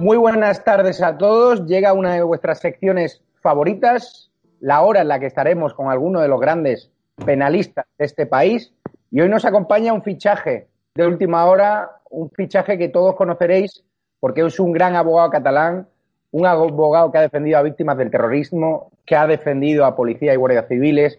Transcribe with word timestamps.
Muy 0.00 0.16
buenas 0.16 0.64
tardes 0.64 1.02
a 1.02 1.18
todos. 1.18 1.66
Llega 1.66 1.92
una 1.92 2.14
de 2.14 2.22
vuestras 2.22 2.60
secciones 2.60 3.22
favoritas, 3.42 4.30
la 4.58 4.80
hora 4.80 5.02
en 5.02 5.08
la 5.08 5.20
que 5.20 5.26
estaremos 5.26 5.74
con 5.74 5.90
alguno 5.90 6.22
de 6.22 6.28
los 6.28 6.40
grandes 6.40 6.90
penalistas 7.26 7.84
de 7.98 8.06
este 8.06 8.24
país. 8.24 8.72
Y 9.10 9.20
hoy 9.20 9.28
nos 9.28 9.44
acompaña 9.44 9.92
un 9.92 10.02
fichaje 10.02 10.68
de 10.94 11.06
última 11.06 11.44
hora, 11.44 12.00
un 12.08 12.30
fichaje 12.30 12.78
que 12.78 12.88
todos 12.88 13.14
conoceréis 13.14 13.84
porque 14.20 14.40
es 14.40 14.58
un 14.58 14.72
gran 14.72 14.96
abogado 14.96 15.28
catalán, 15.28 15.86
un 16.30 16.46
abogado 16.46 17.12
que 17.12 17.18
ha 17.18 17.22
defendido 17.22 17.58
a 17.58 17.62
víctimas 17.62 17.98
del 17.98 18.10
terrorismo, 18.10 18.92
que 19.04 19.16
ha 19.16 19.26
defendido 19.26 19.84
a 19.84 19.96
policía 19.96 20.32
y 20.32 20.36
guardias 20.36 20.66
civiles, 20.66 21.18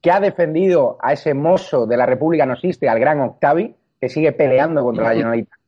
que 0.00 0.10
ha 0.10 0.20
defendido 0.20 0.96
a 1.02 1.12
ese 1.12 1.34
mozo 1.34 1.86
de 1.86 1.98
la 1.98 2.06
República 2.06 2.46
No 2.46 2.54
al 2.54 2.98
gran 2.98 3.20
Octavi, 3.20 3.76
que 4.00 4.08
sigue 4.08 4.32
peleando 4.32 4.82
contra 4.82 5.04
la 5.04 5.14
Generalitat. 5.16 5.58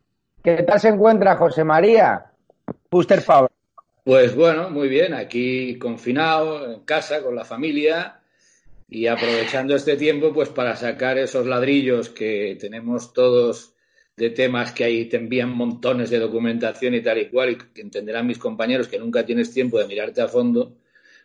¿Qué 0.43 0.63
tal 0.63 0.81
se 0.81 0.89
encuentra 0.89 1.37
José 1.37 1.63
María? 1.63 2.31
Pues 4.05 4.37
bueno, 4.37 4.71
muy 4.71 4.89
bien, 4.89 5.15
aquí 5.15 5.79
confinado, 5.79 6.73
en 6.73 6.81
casa, 6.85 7.23
con 7.23 7.35
la 7.35 7.45
familia 7.45 8.21
y 8.89 9.07
aprovechando 9.07 9.75
este 9.75 9.97
tiempo 9.97 10.33
pues 10.33 10.51
para 10.51 10.77
sacar 10.77 11.19
esos 11.19 11.47
ladrillos 11.47 12.11
que 12.11 12.57
tenemos 12.61 13.13
todos 13.13 13.75
de 14.17 14.31
temas 14.31 14.73
que 14.73 14.85
ahí 14.85 15.07
te 15.07 15.17
envían 15.17 15.51
montones 15.51 16.11
de 16.11 16.21
documentación 16.21 16.95
y 16.95 17.03
tal 17.03 17.19
y 17.19 17.31
cual 17.31 17.51
y 17.51 17.57
que 17.57 17.81
entenderán 17.81 18.27
mis 18.27 18.39
compañeros 18.39 18.87
que 18.87 18.99
nunca 18.99 19.27
tienes 19.27 19.53
tiempo 19.53 19.79
de 19.79 19.89
mirarte 19.89 20.23
a 20.23 20.29
fondo, 20.29 20.77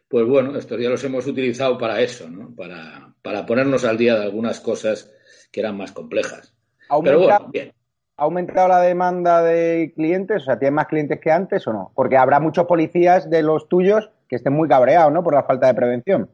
pues 0.08 0.26
bueno, 0.26 0.58
estos 0.58 0.80
días 0.80 0.90
los 0.90 1.04
hemos 1.04 1.28
utilizado 1.28 1.78
para 1.78 2.02
eso, 2.02 2.28
¿no? 2.30 2.56
Para, 2.56 3.14
para 3.22 3.46
ponernos 3.46 3.86
al 3.86 3.98
día 3.98 4.16
de 4.16 4.24
algunas 4.24 4.60
cosas 4.60 5.12
que 5.52 5.60
eran 5.60 5.78
más 5.78 5.92
complejas. 5.92 6.56
Pero 7.04 7.20
bueno, 7.20 7.48
bien. 7.52 7.74
¿Ha 8.20 8.24
aumentado 8.24 8.68
la 8.68 8.82
demanda 8.82 9.42
de 9.42 9.94
clientes? 9.96 10.42
O 10.42 10.46
sea, 10.46 10.60
¿tienes 10.60 10.74
más 10.74 10.88
clientes 10.88 11.22
que 11.22 11.32
antes 11.32 11.66
o 11.68 11.72
no? 11.72 11.94
Porque 11.96 12.18
habrá 12.18 12.42
muchos 12.42 12.66
policías 12.66 13.30
de 13.30 13.42
los 13.42 13.70
tuyos 13.70 14.10
que 14.28 14.36
estén 14.36 14.52
muy 14.52 14.68
cabreados, 14.68 15.14
¿no? 15.14 15.24
Por 15.24 15.34
la 15.34 15.44
falta 15.44 15.68
de 15.68 15.74
prevención. 15.74 16.30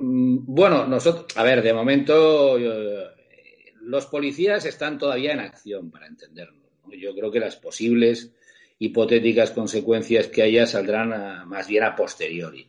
Mm, 0.00 0.38
bueno, 0.46 0.84
nosotros, 0.86 1.26
a 1.36 1.44
ver, 1.44 1.62
de 1.62 1.72
momento 1.72 2.58
los 3.82 4.06
policías 4.06 4.64
están 4.64 4.98
todavía 4.98 5.32
en 5.32 5.38
acción, 5.38 5.92
para 5.92 6.08
entendernos. 6.08 6.72
Yo 7.00 7.14
creo 7.14 7.30
que 7.30 7.38
las 7.38 7.54
posibles 7.54 8.32
hipotéticas 8.80 9.52
consecuencias 9.52 10.26
que 10.26 10.42
haya 10.42 10.66
saldrán 10.66 11.48
más 11.48 11.68
bien 11.68 11.84
a 11.84 11.94
posteriori. 11.94 12.68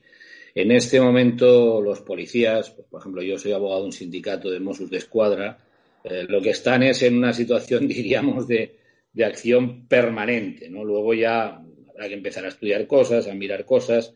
En 0.53 0.71
este 0.71 1.01
momento 1.01 1.81
los 1.81 2.01
policías, 2.01 2.69
pues, 2.69 2.87
por 2.87 3.01
ejemplo, 3.01 3.23
yo 3.23 3.39
soy 3.39 3.51
abogado 3.51 3.81
de 3.81 3.87
un 3.87 3.93
sindicato 3.93 4.51
de 4.51 4.59
Mossos 4.59 4.91
de 4.91 4.97
Escuadra, 4.97 5.57
eh, 6.03 6.25
lo 6.28 6.42
que 6.42 6.52
están 6.52 6.83
es 6.83 7.02
en 7.03 7.17
una 7.17 7.33
situación, 7.33 7.88
diríamos, 7.88 8.47
de, 8.47 8.78
de, 9.14 9.25
acción 9.25 9.88
permanente, 9.88 10.69
¿no? 10.69 10.83
Luego 10.83 11.14
ya 11.14 11.61
habrá 11.89 12.08
que 12.08 12.14
empezar 12.14 12.45
a 12.45 12.50
estudiar 12.50 12.88
cosas, 12.88 13.28
a 13.28 13.33
mirar 13.33 13.66
cosas, 13.66 14.16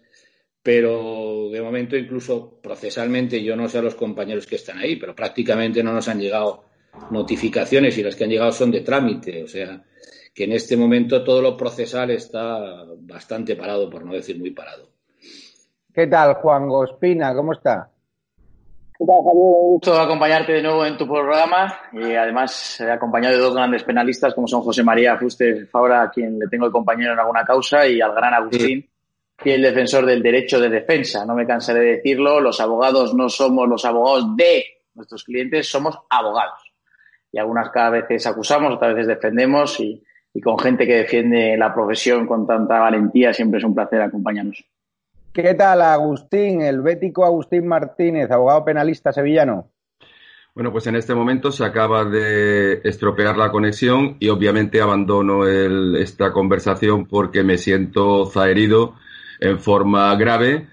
pero 0.61 1.50
de 1.52 1.61
momento 1.61 1.98
incluso 1.98 2.59
procesalmente 2.61 3.44
yo 3.44 3.56
no 3.56 3.67
sé 3.67 3.80
a 3.80 3.81
los 3.81 3.95
compañeros 3.95 4.48
que 4.48 4.56
están 4.56 4.78
ahí, 4.78 4.95
pero 4.95 5.14
prácticamente 5.14 5.84
no 5.84 5.92
nos 5.92 6.08
han 6.08 6.22
llegado 6.22 6.64
notificaciones 7.11 7.98
y 7.98 8.04
las 8.04 8.16
que 8.16 8.23
han 8.23 8.30
llegado 8.30 8.52
son 8.52 8.72
de 8.72 8.81
trámite, 8.81 9.44
o 9.44 9.48
sea, 9.48 9.84
que 10.34 10.45
en 10.45 10.54
este 10.54 10.78
momento 10.78 11.23
todo 11.23 11.42
lo 11.42 11.58
procesal 11.58 12.11
está 12.11 12.86
bastante 13.00 13.56
parado, 13.56 13.89
por 13.89 14.06
no 14.06 14.14
decir 14.14 14.39
muy 14.39 14.52
parado. 14.52 14.89
¿Qué 15.94 16.08
tal, 16.08 16.36
Juan 16.36 16.67
Gospina? 16.67 17.36
¿Cómo 17.36 17.54
está? 17.54 17.92
¿Qué 18.95 19.05
tal, 19.05 19.23
Javier? 19.23 19.36
Un 19.36 19.72
gusto 19.73 19.99
acompañarte 19.99 20.53
de 20.53 20.61
nuevo 20.61 20.86
en 20.86 20.95
tu 20.97 21.08
programa 21.08 21.80
y 21.94 22.13
además 22.13 22.80
he 22.80 22.91
acompañado 22.91 23.36
de 23.36 23.41
dos 23.41 23.55
grandes 23.55 23.83
penalistas 23.83 24.36
como 24.36 24.47
son 24.47 24.61
José 24.61 24.83
María 24.83 25.17
Fuste 25.17 25.65
Fabra, 25.65 26.04
a 26.04 26.11
quien 26.11 26.37
le 26.37 26.48
tengo 26.48 26.67
de 26.67 26.71
compañero 26.71 27.14
en 27.14 27.20
alguna 27.20 27.43
causa, 27.43 27.87
y 27.87 27.99
al 28.02 28.14
gran 28.14 28.36
Agustín, 28.36 28.87
fiel 29.37 29.64
defensor 29.64 30.05
del 30.05 30.21
derecho 30.21 30.59
de 30.59 30.70
defensa. 30.70 31.26
No 31.26 31.33
me 31.33 31.48
cansaré 31.48 31.80
de 31.80 31.95
decirlo, 31.95 32.39
los 32.39 32.61
abogados 32.61 33.15
no 33.15 33.30
somos 33.30 33.67
los 33.67 33.83
abogados 33.83 34.36
de 34.37 34.64
nuestros 34.93 35.23
clientes, 35.23 35.67
somos 35.67 35.98
abogados. 36.10 36.71
Y 37.31 37.39
algunas 37.39 37.71
cada 37.71 37.89
vez 37.89 38.27
acusamos, 38.27 38.75
otras 38.75 38.93
veces 38.93 39.08
defendemos 39.08 39.80
y, 39.80 40.04
y 40.36 40.39
con 40.39 40.60
gente 40.60 40.86
que 40.86 40.98
defiende 40.98 41.58
la 41.58 41.73
profesión 41.73 42.27
con 42.27 42.45
tanta 42.45 42.77
valentía 42.77 43.33
siempre 43.33 43.58
es 43.58 43.64
un 43.64 43.73
placer 43.73 44.02
acompañarnos. 44.02 44.64
¿Qué 45.33 45.55
tal, 45.55 45.82
Agustín, 45.82 46.61
el 46.61 46.82
bético 46.82 47.26
Agustín 47.26 47.67
Martínez, 47.67 48.30
abogado 48.30 48.64
penalista 48.64 49.11
sevillano? 49.11 49.71
Bueno, 50.54 50.71
pues 50.71 50.86
en 50.86 50.95
este 50.95 51.16
momento 51.16 51.52
se 51.52 51.66
acaba 51.66 52.05
de 52.05 52.82
estropear 52.83 53.36
la 53.36 53.49
conexión 53.49 54.17
y 54.20 54.30
obviamente 54.30 54.80
abandono 54.80 55.48
esta 55.48 56.32
conversación 56.32 57.08
porque 57.08 57.43
me 57.43 57.58
siento 57.58 58.27
zaherido 58.27 58.93
en 59.39 59.60
forma 59.60 60.16
grave 60.16 60.67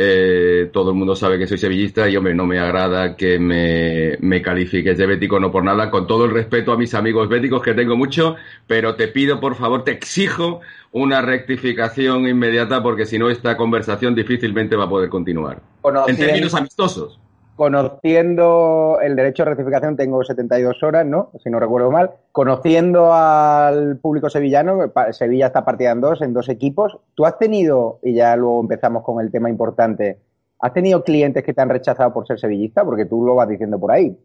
eh, 0.00 0.70
todo 0.72 0.92
el 0.92 0.96
mundo 0.96 1.16
sabe 1.16 1.38
que 1.38 1.48
soy 1.48 1.58
sevillista 1.58 2.08
y, 2.08 2.16
hombre, 2.16 2.32
no 2.32 2.46
me 2.46 2.60
agrada 2.60 3.16
que 3.16 3.36
me, 3.40 4.16
me, 4.20 4.40
califiques 4.40 4.96
de 4.96 5.06
bético, 5.06 5.40
no 5.40 5.50
por 5.50 5.64
nada, 5.64 5.90
con 5.90 6.06
todo 6.06 6.24
el 6.24 6.30
respeto 6.30 6.70
a 6.70 6.76
mis 6.76 6.94
amigos 6.94 7.28
béticos, 7.28 7.60
que 7.62 7.74
tengo 7.74 7.96
mucho, 7.96 8.36
pero 8.68 8.94
te 8.94 9.08
pido, 9.08 9.40
por 9.40 9.56
favor, 9.56 9.82
te 9.82 9.90
exijo 9.90 10.60
una 10.92 11.20
rectificación 11.20 12.28
inmediata 12.28 12.80
porque 12.80 13.06
si 13.06 13.18
no, 13.18 13.28
esta 13.28 13.56
conversación 13.56 14.14
difícilmente 14.14 14.76
va 14.76 14.84
a 14.84 14.88
poder 14.88 15.08
continuar. 15.08 15.60
en 16.06 16.16
términos 16.16 16.54
amistosos 16.54 17.18
conociendo 17.58 19.00
el 19.02 19.16
derecho 19.16 19.42
de 19.42 19.50
rectificación, 19.50 19.96
tengo 19.96 20.22
72 20.22 20.80
horas, 20.84 21.04
¿no? 21.04 21.32
Si 21.42 21.50
no 21.50 21.58
recuerdo 21.58 21.90
mal. 21.90 22.12
Conociendo 22.30 23.12
al 23.12 23.98
público 23.98 24.30
sevillano, 24.30 24.92
Sevilla 25.10 25.48
está 25.48 25.64
partida 25.64 25.90
en 25.90 26.00
dos, 26.00 26.22
en 26.22 26.32
dos 26.32 26.48
equipos. 26.48 26.96
¿Tú 27.16 27.26
has 27.26 27.36
tenido, 27.36 27.98
y 28.04 28.14
ya 28.14 28.36
luego 28.36 28.60
empezamos 28.60 29.02
con 29.02 29.20
el 29.20 29.32
tema 29.32 29.50
importante, 29.50 30.20
¿has 30.60 30.72
tenido 30.72 31.02
clientes 31.02 31.42
que 31.42 31.52
te 31.52 31.60
han 31.60 31.68
rechazado 31.68 32.12
por 32.14 32.28
ser 32.28 32.38
sevillista? 32.38 32.84
Porque 32.84 33.06
tú 33.06 33.26
lo 33.26 33.34
vas 33.34 33.48
diciendo 33.48 33.76
por 33.76 33.90
ahí. 33.90 34.16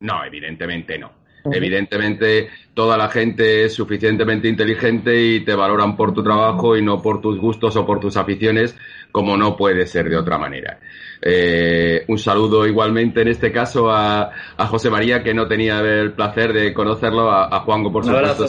No, 0.00 0.22
evidentemente 0.22 0.98
no. 0.98 1.23
Evidentemente, 1.52 2.48
toda 2.72 2.96
la 2.96 3.08
gente 3.08 3.64
es 3.64 3.74
suficientemente 3.74 4.48
inteligente 4.48 5.22
y 5.22 5.44
te 5.44 5.54
valoran 5.54 5.96
por 5.96 6.14
tu 6.14 6.22
trabajo 6.22 6.76
y 6.76 6.82
no 6.82 7.02
por 7.02 7.20
tus 7.20 7.38
gustos 7.38 7.76
o 7.76 7.84
por 7.84 8.00
tus 8.00 8.16
aficiones, 8.16 8.76
como 9.12 9.36
no 9.36 9.56
puede 9.56 9.86
ser 9.86 10.08
de 10.08 10.16
otra 10.16 10.38
manera. 10.38 10.80
Eh, 11.20 12.04
un 12.08 12.18
saludo 12.18 12.66
igualmente 12.66 13.22
en 13.22 13.28
este 13.28 13.52
caso 13.52 13.90
a, 13.90 14.30
José 14.68 14.90
María, 14.90 15.22
que 15.22 15.34
no 15.34 15.46
tenía 15.46 15.80
el 15.80 16.12
placer 16.12 16.52
de 16.52 16.72
conocerlo, 16.72 17.30
a, 17.30 17.60
Juango, 17.60 17.92
por 17.92 18.04
supuesto, 18.04 18.46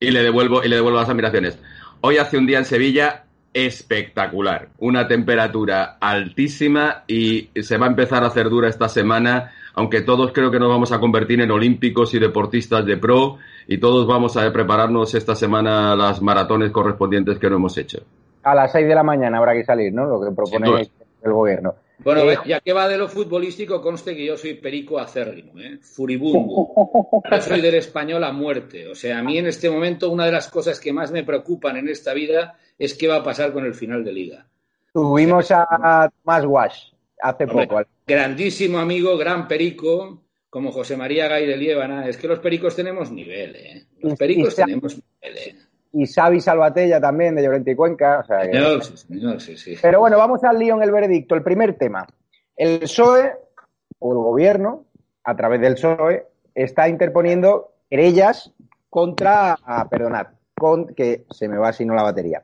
y 0.00 0.10
le 0.10 0.22
devuelvo 0.22 0.62
y 0.62 0.68
le 0.68 0.76
devuelvo 0.76 0.98
las 0.98 1.08
admiraciones. 1.08 1.58
Hoy 2.02 2.18
hace 2.18 2.38
un 2.38 2.46
día 2.46 2.58
en 2.58 2.64
Sevilla 2.64 3.24
espectacular, 3.52 4.68
una 4.78 5.08
temperatura 5.08 5.96
altísima 6.00 7.04
y 7.08 7.48
se 7.60 7.76
va 7.78 7.86
a 7.86 7.90
empezar 7.90 8.22
a 8.22 8.28
hacer 8.28 8.48
dura 8.50 8.68
esta 8.68 8.88
semana 8.88 9.52
aunque 9.74 10.02
todos 10.02 10.32
creo 10.32 10.50
que 10.50 10.58
nos 10.58 10.68
vamos 10.68 10.92
a 10.92 11.00
convertir 11.00 11.40
en 11.40 11.50
olímpicos 11.50 12.14
y 12.14 12.18
deportistas 12.18 12.84
de 12.84 12.96
pro 12.96 13.38
y 13.66 13.78
todos 13.78 14.06
vamos 14.06 14.36
a 14.36 14.52
prepararnos 14.52 15.14
esta 15.14 15.34
semana 15.34 15.94
las 15.94 16.22
maratones 16.22 16.70
correspondientes 16.70 17.38
que 17.38 17.50
no 17.50 17.56
hemos 17.56 17.76
hecho. 17.78 18.02
A 18.42 18.54
las 18.54 18.72
6 18.72 18.88
de 18.88 18.94
la 18.94 19.02
mañana 19.02 19.38
habrá 19.38 19.52
que 19.52 19.64
salir, 19.64 19.92
¿no? 19.92 20.06
Lo 20.06 20.20
que 20.20 20.34
propone 20.34 20.88
el 21.22 21.32
gobierno. 21.32 21.74
Bueno, 21.98 22.30
eh, 22.30 22.38
ya 22.46 22.60
que 22.60 22.72
va 22.72 22.88
de 22.88 22.96
lo 22.96 23.08
futbolístico, 23.08 23.82
conste 23.82 24.14
que 24.14 24.24
yo 24.24 24.36
soy 24.36 24.54
perico 24.54 24.98
acérrimo, 24.98 25.58
¿eh? 25.58 25.78
furibundo. 25.82 26.68
Yo 27.30 27.40
soy 27.40 27.60
del 27.60 27.74
español 27.74 28.22
a 28.22 28.30
muerte. 28.30 28.86
O 28.88 28.94
sea, 28.94 29.18
a 29.18 29.22
mí 29.22 29.36
en 29.36 29.48
este 29.48 29.68
momento 29.68 30.08
una 30.08 30.24
de 30.24 30.32
las 30.32 30.48
cosas 30.48 30.78
que 30.78 30.92
más 30.92 31.10
me 31.10 31.24
preocupan 31.24 31.76
en 31.76 31.88
esta 31.88 32.14
vida 32.14 32.56
es 32.78 32.94
qué 32.94 33.08
va 33.08 33.16
a 33.16 33.24
pasar 33.24 33.52
con 33.52 33.66
el 33.66 33.74
final 33.74 34.04
de 34.04 34.12
liga. 34.12 34.46
Tuvimos 34.92 35.50
a 35.50 36.08
Tomás 36.22 36.44
Wash 36.46 36.97
hace 37.20 37.46
poco. 37.46 37.82
Grandísimo 38.06 38.78
amigo, 38.78 39.16
gran 39.16 39.48
perico, 39.48 40.22
como 40.50 40.72
José 40.72 40.96
María 40.96 41.28
Gay 41.28 41.46
de 41.46 41.56
Liébana. 41.56 42.08
Es 42.08 42.16
que 42.16 42.28
los 42.28 42.38
pericos 42.38 42.74
tenemos 42.74 43.10
nivel, 43.10 43.56
¿eh? 43.56 43.86
Los 44.00 44.18
pericos 44.18 44.54
tenemos 44.54 44.94
nivel, 44.94 45.38
¿eh? 45.38 45.56
Y 45.92 46.06
Xavi 46.06 46.40
Salvatella 46.40 47.00
también, 47.00 47.34
de 47.34 47.42
Llorente 47.42 47.72
y 47.72 47.74
Cuenca. 47.74 48.24
sí, 49.38 49.56
sí. 49.56 49.76
Pero 49.80 50.00
bueno, 50.00 50.18
vamos 50.18 50.44
al 50.44 50.58
lío 50.58 50.76
en 50.76 50.82
el 50.82 50.92
veredicto. 50.92 51.34
El 51.34 51.42
primer 51.42 51.76
tema. 51.78 52.06
El 52.56 52.80
PSOE, 52.80 53.32
o 53.98 54.12
el 54.12 54.18
gobierno, 54.18 54.84
a 55.24 55.34
través 55.34 55.60
del 55.60 55.74
PSOE, 55.74 56.26
está 56.54 56.88
interponiendo 56.88 57.72
querellas 57.88 58.52
contra, 58.90 59.56
ah, 59.64 59.88
perdonad, 59.88 60.26
con, 60.54 60.88
que 60.94 61.24
se 61.30 61.48
me 61.48 61.56
va 61.56 61.72
si 61.72 61.84
no 61.84 61.94
la 61.94 62.02
batería, 62.02 62.42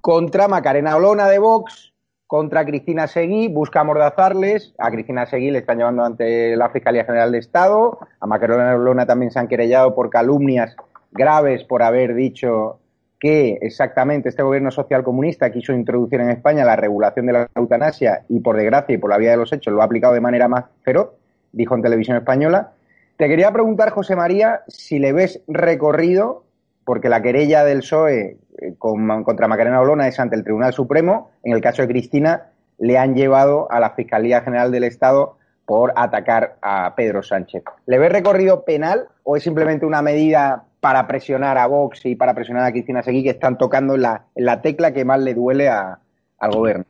contra 0.00 0.46
Macarena 0.46 0.96
Olona 0.96 1.28
de 1.28 1.38
Vox, 1.38 1.92
contra 2.26 2.64
Cristina 2.64 3.06
Seguí, 3.06 3.48
busca 3.48 3.80
amordazarles. 3.80 4.74
A 4.78 4.90
Cristina 4.90 5.26
Seguí 5.26 5.50
le 5.50 5.58
están 5.58 5.78
llevando 5.78 6.04
ante 6.04 6.56
la 6.56 6.70
Fiscalía 6.70 7.04
General 7.04 7.30
de 7.30 7.38
Estado. 7.38 7.98
A 8.20 8.26
Macarena 8.26 8.74
Olona 8.74 9.06
también 9.06 9.30
se 9.30 9.38
han 9.38 9.48
querellado 9.48 9.94
por 9.94 10.10
calumnias 10.10 10.76
graves 11.12 11.64
por 11.64 11.82
haber 11.82 12.14
dicho 12.14 12.80
que 13.18 13.58
exactamente 13.62 14.28
este 14.28 14.42
gobierno 14.42 14.70
social 14.70 15.02
comunista 15.02 15.50
quiso 15.50 15.72
introducir 15.72 16.20
en 16.20 16.30
España 16.30 16.64
la 16.64 16.76
regulación 16.76 17.26
de 17.26 17.32
la 17.32 17.48
eutanasia 17.54 18.24
y 18.28 18.40
por 18.40 18.56
desgracia 18.56 18.94
y 18.94 18.98
por 18.98 19.10
la 19.10 19.16
vía 19.16 19.30
de 19.30 19.38
los 19.38 19.52
hechos 19.52 19.72
lo 19.72 19.80
ha 19.80 19.84
aplicado 19.84 20.12
de 20.12 20.20
manera 20.20 20.48
más 20.48 20.64
feroz, 20.82 21.12
dijo 21.52 21.74
en 21.74 21.82
televisión 21.82 22.16
española. 22.18 22.72
Te 23.16 23.28
quería 23.28 23.50
preguntar, 23.52 23.90
José 23.90 24.16
María, 24.16 24.60
si 24.68 24.98
le 24.98 25.14
ves 25.14 25.42
recorrido 25.48 26.44
porque 26.84 27.08
la 27.08 27.22
querella 27.22 27.64
del 27.64 27.78
PSOE 27.78 28.36
eh, 28.60 28.74
contra 28.78 29.48
Macarena 29.48 29.80
Olona 29.80 30.08
es 30.08 30.18
ante 30.18 30.36
el 30.36 30.44
Tribunal 30.44 30.72
Supremo. 30.72 31.30
En 31.42 31.52
el 31.54 31.60
caso 31.60 31.82
de 31.82 31.88
Cristina, 31.88 32.50
le 32.78 32.98
han 32.98 33.14
llevado 33.14 33.70
a 33.70 33.80
la 33.80 33.90
Fiscalía 33.90 34.42
General 34.42 34.70
del 34.70 34.84
Estado 34.84 35.36
por 35.64 35.92
atacar 35.96 36.58
a 36.62 36.94
Pedro 36.94 37.22
Sánchez. 37.22 37.64
¿Le 37.86 37.98
ve 37.98 38.08
recorrido 38.08 38.64
penal 38.64 39.08
o 39.24 39.36
es 39.36 39.42
simplemente 39.42 39.84
una 39.84 40.00
medida 40.00 40.64
para 40.80 41.06
presionar 41.08 41.58
a 41.58 41.66
Vox 41.66 42.06
y 42.06 42.14
para 42.14 42.34
presionar 42.34 42.64
a 42.64 42.72
Cristina 42.72 43.02
Seguí 43.02 43.24
que 43.24 43.30
están 43.30 43.58
tocando 43.58 43.96
en 43.96 44.02
la, 44.02 44.62
tecla 44.62 44.94
que 44.94 45.04
más 45.04 45.20
le 45.20 45.34
duele 45.34 45.68
al 45.68 46.52
gobierno? 46.52 46.84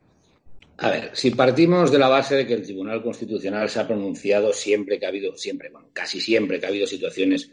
A 0.77 0.91
ver, 0.91 1.09
si 1.13 1.31
partimos 1.31 1.91
de 1.91 1.97
la 1.97 2.07
base 2.07 2.35
de 2.35 2.45
que 2.45 2.53
el 2.53 2.61
Tribunal 2.61 3.01
Constitucional 3.01 3.67
se 3.67 3.79
ha 3.79 3.87
pronunciado 3.87 4.53
siempre 4.53 4.99
que 4.99 5.07
ha 5.07 5.09
habido, 5.09 5.35
siempre, 5.35 5.71
bueno, 5.71 5.87
casi 5.91 6.21
siempre 6.21 6.59
que 6.59 6.67
ha 6.67 6.69
habido 6.69 6.85
situaciones 6.85 7.49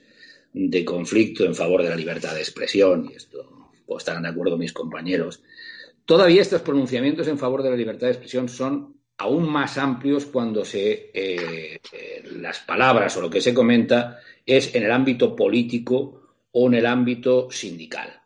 de 0.52 0.84
conflicto 0.84 1.46
en 1.46 1.55
favor 1.55 1.82
de 1.82 1.88
la 1.88 1.96
libertad 1.96 2.34
de 2.34 2.40
expresión, 2.40 3.08
y 3.10 3.17
esto 3.17 3.63
pues, 3.86 4.02
estarán 4.02 4.22
de 4.22 4.31
acuerdo 4.31 4.56
mis 4.56 4.72
compañeros, 4.72 5.42
todavía 6.04 6.42
estos 6.42 6.62
pronunciamientos 6.62 7.28
en 7.28 7.38
favor 7.38 7.62
de 7.62 7.70
la 7.70 7.76
libertad 7.76 8.06
de 8.06 8.12
expresión 8.12 8.48
son 8.48 8.94
aún 9.19 9.48
más 9.48 9.78
amplios 9.78 10.26
cuando 10.26 10.64
se, 10.64 11.10
eh, 11.14 11.81
eh, 11.92 12.22
las 12.36 12.60
palabras 12.60 13.16
o 13.16 13.20
lo 13.20 13.31
que 13.31 13.40
se 13.40 13.54
comenta 13.54 14.20
es 14.44 14.75
en 14.75 14.82
el 14.82 14.92
ámbito 14.92 15.34
político 15.36 16.36
o 16.50 16.66
en 16.69 16.75
el 16.75 16.86
ámbito 16.86 17.50
sindical. 17.50 18.20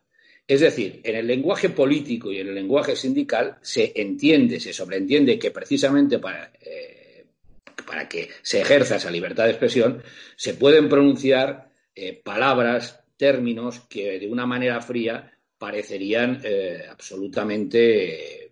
Es 0.47 0.61
decir, 0.61 1.01
en 1.03 1.15
el 1.15 1.27
lenguaje 1.27 1.69
político 1.69 2.31
y 2.31 2.39
en 2.39 2.47
el 2.47 2.55
lenguaje 2.55 2.95
sindical 2.95 3.57
se 3.61 3.93
entiende, 3.95 4.59
se 4.59 4.73
sobreentiende 4.73 5.37
que 5.37 5.51
precisamente 5.51 6.17
para, 6.17 6.51
eh, 6.59 7.25
para 7.85 8.09
que 8.09 8.29
se 8.41 8.61
ejerza 8.61 8.95
esa 8.95 9.11
libertad 9.11 9.43
de 9.43 9.51
expresión 9.51 10.01
se 10.35 10.55
pueden 10.55 10.89
pronunciar 10.89 11.69
palabras, 12.23 13.03
términos 13.17 13.81
que 13.89 14.19
de 14.19 14.29
una 14.29 14.45
manera 14.45 14.79
fría 14.79 15.33
parecerían 15.59 16.41
absolutamente 16.89 18.49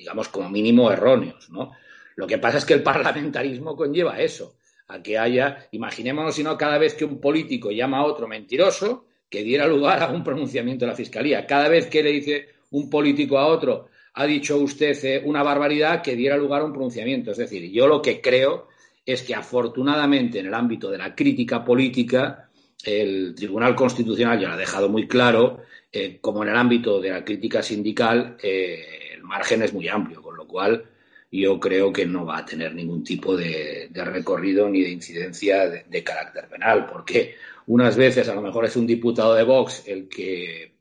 digamos, 0.00 0.28
como 0.28 0.48
mínimo 0.48 0.90
erróneos, 0.90 1.50
¿no? 1.50 1.72
Lo 2.16 2.26
que 2.26 2.38
pasa 2.38 2.58
es 2.58 2.64
que 2.64 2.74
el 2.74 2.82
parlamentarismo 2.82 3.76
conlleva 3.76 4.20
eso, 4.20 4.56
a 4.88 5.02
que 5.02 5.18
haya, 5.18 5.68
imaginémonos 5.72 6.34
si 6.34 6.42
no, 6.42 6.56
cada 6.56 6.78
vez 6.78 6.94
que 6.94 7.04
un 7.04 7.20
político 7.20 7.70
llama 7.70 7.98
a 7.98 8.04
otro 8.04 8.26
mentiroso, 8.26 9.06
que 9.28 9.44
diera 9.44 9.66
lugar 9.66 10.02
a 10.02 10.08
un 10.08 10.24
pronunciamiento 10.24 10.84
de 10.84 10.90
la 10.90 10.96
Fiscalía. 10.96 11.46
Cada 11.46 11.68
vez 11.68 11.86
que 11.86 12.02
le 12.02 12.10
dice 12.10 12.48
un 12.70 12.90
político 12.90 13.38
a 13.38 13.46
otro, 13.46 13.88
ha 14.14 14.26
dicho 14.26 14.58
usted 14.58 14.96
eh, 15.04 15.22
una 15.24 15.42
barbaridad, 15.42 16.02
que 16.02 16.16
diera 16.16 16.36
lugar 16.36 16.62
a 16.62 16.64
un 16.64 16.72
pronunciamiento. 16.72 17.30
Es 17.30 17.38
decir, 17.38 17.70
yo 17.70 17.86
lo 17.86 18.02
que 18.02 18.20
creo 18.20 18.68
es 19.06 19.22
que 19.22 19.34
afortunadamente 19.34 20.40
en 20.40 20.46
el 20.46 20.54
ámbito 20.54 20.90
de 20.90 20.98
la 20.98 21.14
crítica 21.14 21.64
política, 21.64 22.49
el 22.84 23.34
Tribunal 23.34 23.74
Constitucional 23.74 24.40
ya 24.40 24.48
lo 24.48 24.54
ha 24.54 24.58
dejado 24.58 24.88
muy 24.88 25.06
claro, 25.06 25.62
eh, 25.92 26.18
como 26.20 26.42
en 26.42 26.50
el 26.50 26.56
ámbito 26.56 27.00
de 27.00 27.10
la 27.10 27.24
crítica 27.24 27.62
sindical, 27.62 28.36
eh, 28.42 29.18
margen 29.22 29.62
es 29.62 29.72
muy 29.72 29.88
amplio, 29.88 30.22
con 30.22 30.36
lo 30.36 30.46
cual 30.46 30.84
yo 31.32 31.60
creo 31.60 31.92
que 31.92 32.06
no 32.06 32.26
va 32.26 32.38
a 32.38 32.44
tener 32.44 32.74
ningún 32.74 33.04
tipo 33.04 33.36
de, 33.36 33.88
recorrido 33.92 34.68
ni 34.68 34.82
de 34.82 34.90
incidencia 34.90 35.68
de, 35.68 36.04
carácter 36.04 36.48
penal, 36.48 36.86
porque 36.86 37.36
unas 37.66 37.96
veces 37.96 38.28
a 38.28 38.34
lo 38.34 38.42
mejor 38.42 38.64
es 38.64 38.76
un 38.76 38.86
diputado 38.86 39.34
de 39.34 39.44
Vox 39.44 39.84
el 39.86 40.08
que 40.08 40.72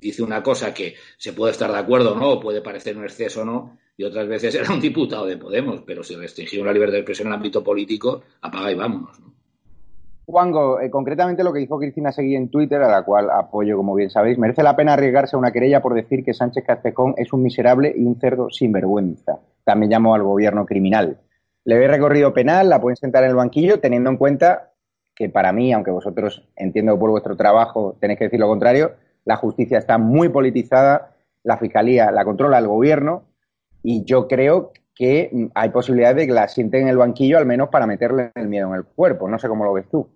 dice 0.00 0.22
una 0.22 0.42
cosa 0.42 0.72
que 0.72 0.94
se 1.16 1.32
puede 1.32 1.52
estar 1.52 1.72
de 1.72 1.78
acuerdo 1.78 2.12
o 2.12 2.18
no, 2.18 2.38
puede 2.38 2.60
parecer 2.60 2.96
un 2.96 3.04
exceso 3.04 3.42
o 3.42 3.44
no, 3.44 3.78
y 3.96 4.04
otras 4.04 4.28
veces 4.28 4.54
era 4.54 4.72
un 4.72 4.80
diputado 4.80 5.26
de 5.26 5.36
Podemos, 5.36 5.82
pero 5.84 6.04
si 6.04 6.14
restringió 6.14 6.64
la 6.64 6.72
libertad 6.72 6.92
de 6.94 7.00
expresión 7.00 7.26
en 7.26 7.32
el 7.32 7.38
ámbito 7.38 7.64
político, 7.64 8.22
apaga 8.40 8.70
y 8.70 8.76
vámonos. 8.76 9.18
¿no? 9.18 9.37
Juango, 10.30 10.78
eh, 10.78 10.90
concretamente 10.90 11.42
lo 11.42 11.54
que 11.54 11.60
dijo 11.60 11.78
Cristina 11.78 12.12
Seguí 12.12 12.36
en 12.36 12.50
Twitter, 12.50 12.82
a 12.82 12.90
la 12.90 13.02
cual 13.02 13.30
apoyo, 13.30 13.78
como 13.78 13.94
bien 13.94 14.10
sabéis, 14.10 14.36
merece 14.36 14.62
la 14.62 14.76
pena 14.76 14.92
arriesgarse 14.92 15.34
a 15.34 15.38
una 15.38 15.52
querella 15.52 15.80
por 15.80 15.94
decir 15.94 16.22
que 16.22 16.34
Sánchez 16.34 16.64
Castejón 16.66 17.14
es 17.16 17.32
un 17.32 17.42
miserable 17.42 17.94
y 17.96 18.04
un 18.04 18.20
cerdo 18.20 18.50
sinvergüenza. 18.50 19.38
También 19.64 19.90
llamó 19.90 20.14
al 20.14 20.22
gobierno 20.22 20.66
criminal. 20.66 21.16
Le 21.64 21.78
ve 21.78 21.88
recorrido 21.88 22.34
penal, 22.34 22.68
la 22.68 22.78
pueden 22.78 22.96
sentar 22.96 23.24
en 23.24 23.30
el 23.30 23.36
banquillo, 23.36 23.80
teniendo 23.80 24.10
en 24.10 24.18
cuenta 24.18 24.72
que 25.14 25.30
para 25.30 25.50
mí, 25.50 25.72
aunque 25.72 25.90
vosotros 25.90 26.46
entiendo 26.56 26.98
por 26.98 27.08
vuestro 27.08 27.34
trabajo 27.34 27.96
tenéis 27.98 28.18
que 28.18 28.26
decir 28.26 28.38
lo 28.38 28.48
contrario, 28.48 28.92
la 29.24 29.36
justicia 29.36 29.78
está 29.78 29.96
muy 29.96 30.28
politizada, 30.28 31.16
la 31.42 31.56
fiscalía 31.56 32.10
la 32.10 32.26
controla 32.26 32.58
el 32.58 32.66
gobierno 32.66 33.22
y 33.82 34.04
yo 34.04 34.28
creo 34.28 34.72
que 34.94 35.48
hay 35.54 35.70
posibilidades 35.70 36.16
de 36.18 36.26
que 36.26 36.34
la 36.34 36.48
sienten 36.48 36.82
en 36.82 36.88
el 36.88 36.98
banquillo 36.98 37.38
al 37.38 37.46
menos 37.46 37.70
para 37.70 37.86
meterle 37.86 38.30
el 38.34 38.48
miedo 38.48 38.68
en 38.68 38.74
el 38.74 38.84
cuerpo. 38.84 39.26
No 39.26 39.38
sé 39.38 39.48
cómo 39.48 39.64
lo 39.64 39.72
ves 39.72 39.88
tú. 39.88 40.06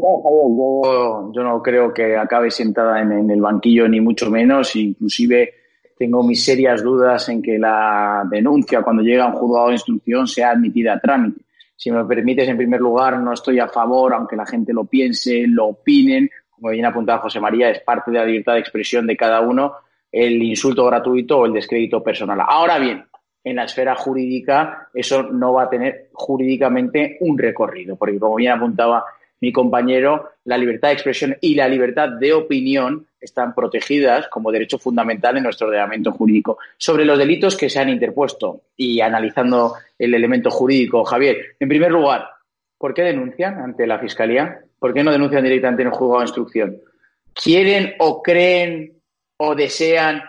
No, 0.00 1.32
yo, 1.32 1.42
no 1.42 1.60
creo 1.60 1.92
que 1.92 2.16
acabe 2.16 2.50
sentada 2.50 3.00
en, 3.00 3.30
el 3.30 3.40
banquillo, 3.40 3.88
ni 3.88 4.00
mucho 4.00 4.30
menos. 4.30 4.76
Inclusive 4.76 5.54
tengo 5.98 6.22
mis 6.22 6.44
serias 6.44 6.82
dudas 6.82 7.28
en 7.28 7.42
que 7.42 7.58
la 7.58 8.24
denuncia, 8.30 8.82
cuando 8.82 9.02
llega 9.02 9.24
a 9.24 9.28
un 9.28 9.32
juzgado 9.32 9.68
de 9.68 9.72
instrucción, 9.74 10.28
sea 10.28 10.50
admitida 10.50 10.94
a 10.94 11.00
trámite. 11.00 11.40
Si 11.74 11.90
me 11.90 12.04
permites, 12.04 12.48
en 12.48 12.56
primer 12.56 12.80
lugar, 12.80 13.18
no 13.18 13.32
estoy 13.32 13.58
a 13.58 13.68
favor, 13.68 14.14
aunque 14.14 14.36
la 14.36 14.46
gente 14.46 14.72
lo 14.72 14.84
piense, 14.84 15.46
lo 15.48 15.66
opinen. 15.66 16.30
Como 16.50 16.70
bien 16.70 16.84
apuntado 16.84 17.20
José 17.20 17.40
María, 17.40 17.70
es 17.70 17.80
parte 17.80 18.10
de 18.10 18.18
la 18.18 18.24
libertad 18.24 18.54
de 18.54 18.60
expresión 18.60 19.06
de 19.06 19.16
cada 19.16 19.40
uno 19.40 19.74
el 20.10 20.42
insulto 20.42 20.86
gratuito 20.86 21.38
o 21.38 21.46
el 21.46 21.52
descrédito 21.52 22.02
personal. 22.02 22.38
Ahora 22.46 22.78
bien, 22.78 23.04
en 23.44 23.56
la 23.56 23.64
esfera 23.64 23.94
jurídica 23.94 24.88
eso 24.94 25.22
no 25.24 25.52
va 25.52 25.64
a 25.64 25.70
tener 25.70 26.08
jurídicamente 26.12 27.18
un 27.20 27.36
recorrido, 27.38 27.96
porque 27.96 28.18
como 28.18 28.36
bien 28.36 28.52
apuntaba 28.52 29.04
mi 29.40 29.52
compañero, 29.52 30.30
la 30.44 30.58
libertad 30.58 30.88
de 30.88 30.94
expresión 30.94 31.36
y 31.40 31.54
la 31.54 31.68
libertad 31.68 32.08
de 32.20 32.32
opinión 32.32 33.06
están 33.20 33.54
protegidas 33.54 34.28
como 34.28 34.50
derecho 34.50 34.78
fundamental 34.78 35.36
en 35.36 35.44
nuestro 35.44 35.68
ordenamiento 35.68 36.12
jurídico. 36.12 36.58
Sobre 36.76 37.04
los 37.04 37.18
delitos 37.18 37.56
que 37.56 37.68
se 37.68 37.78
han 37.78 37.88
interpuesto 37.88 38.62
y 38.76 39.00
analizando 39.00 39.74
el 39.98 40.14
elemento 40.14 40.50
jurídico, 40.50 41.04
Javier, 41.04 41.56
en 41.58 41.68
primer 41.68 41.92
lugar, 41.92 42.28
¿por 42.76 42.94
qué 42.94 43.02
denuncian 43.02 43.58
ante 43.60 43.86
la 43.86 43.98
Fiscalía? 43.98 44.60
¿Por 44.78 44.94
qué 44.94 45.02
no 45.02 45.10
denuncian 45.10 45.42
directamente 45.42 45.82
en 45.82 45.88
el 45.88 45.94
juzgado 45.94 46.20
de 46.20 46.26
instrucción? 46.26 46.80
¿Quieren 47.34 47.94
o 47.98 48.22
creen 48.22 49.00
o 49.36 49.54
desean 49.54 50.22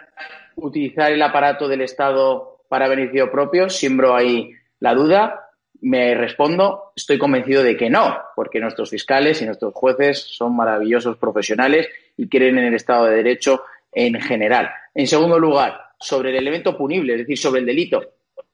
utilizar 0.55 1.11
el 1.11 1.21
aparato 1.21 1.67
del 1.67 1.81
Estado 1.81 2.61
para 2.67 2.87
beneficio 2.87 3.31
propio? 3.31 3.69
Siembro 3.69 4.15
ahí 4.15 4.51
la 4.79 4.93
duda. 4.93 5.48
Me 5.81 6.13
respondo, 6.13 6.91
estoy 6.95 7.17
convencido 7.17 7.63
de 7.63 7.77
que 7.77 7.89
no, 7.89 8.17
porque 8.35 8.59
nuestros 8.59 8.89
fiscales 8.89 9.41
y 9.41 9.45
nuestros 9.45 9.73
jueces 9.73 10.19
son 10.19 10.55
maravillosos 10.55 11.17
profesionales 11.17 11.87
y 12.17 12.27
creen 12.27 12.57
en 12.57 12.65
el 12.65 12.73
Estado 12.73 13.05
de 13.05 13.15
Derecho 13.15 13.63
en 13.91 14.19
general. 14.19 14.69
En 14.93 15.07
segundo 15.07 15.39
lugar, 15.39 15.79
sobre 15.99 16.29
el 16.31 16.37
elemento 16.37 16.77
punible, 16.77 17.13
es 17.13 17.19
decir, 17.19 17.37
sobre 17.37 17.61
el 17.61 17.65
delito. 17.65 18.01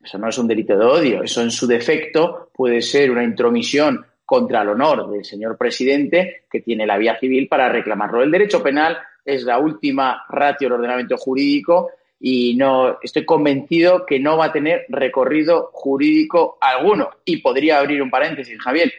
Eso 0.03 0.17
no 0.20 0.29
es 0.29 0.38
un 0.38 0.48
delito 0.48 0.77
de 0.77 0.86
odio, 0.86 1.24
eso 1.24 1.41
en 1.41 1.50
su 1.50 1.65
defecto 1.65 2.51
puede 2.53 2.82
ser 2.82 3.10
una 3.10 3.24
intromisión 3.24 4.05
contra 4.24 4.62
el 4.62 4.70
honor 4.70 5.10
del 5.10 5.25
señor 5.25 5.58
presidente 5.58 6.44
que 6.50 6.62
tiene 6.62 6.86
la 6.86 6.98
vía 6.98 7.17
civil 7.17 7.48
para 7.48 7.70
reclamarlo. 7.70 8.22
El 8.22 8.32
derecho 8.32 8.62
penal 8.62 8.98
es 9.24 9.44
la 9.44 9.58
última 9.58 10.24
ratio 10.29 10.67
del 10.67 10.79
ordenamiento 10.79 11.17
jurídico 11.17 11.91
y 12.19 12.55
no 12.55 12.98
estoy 13.01 13.25
convencido 13.25 14.05
que 14.05 14.19
no 14.19 14.38
va 14.38 14.45
a 14.45 14.51
tener 14.51 14.86
recorrido 14.89 15.69
jurídico 15.74 16.57
alguno. 16.62 17.10
Y 17.25 17.38
podría 17.38 17.79
abrir 17.79 18.01
un 18.01 18.10
paréntesis, 18.10 18.60
Javier. 18.62 18.91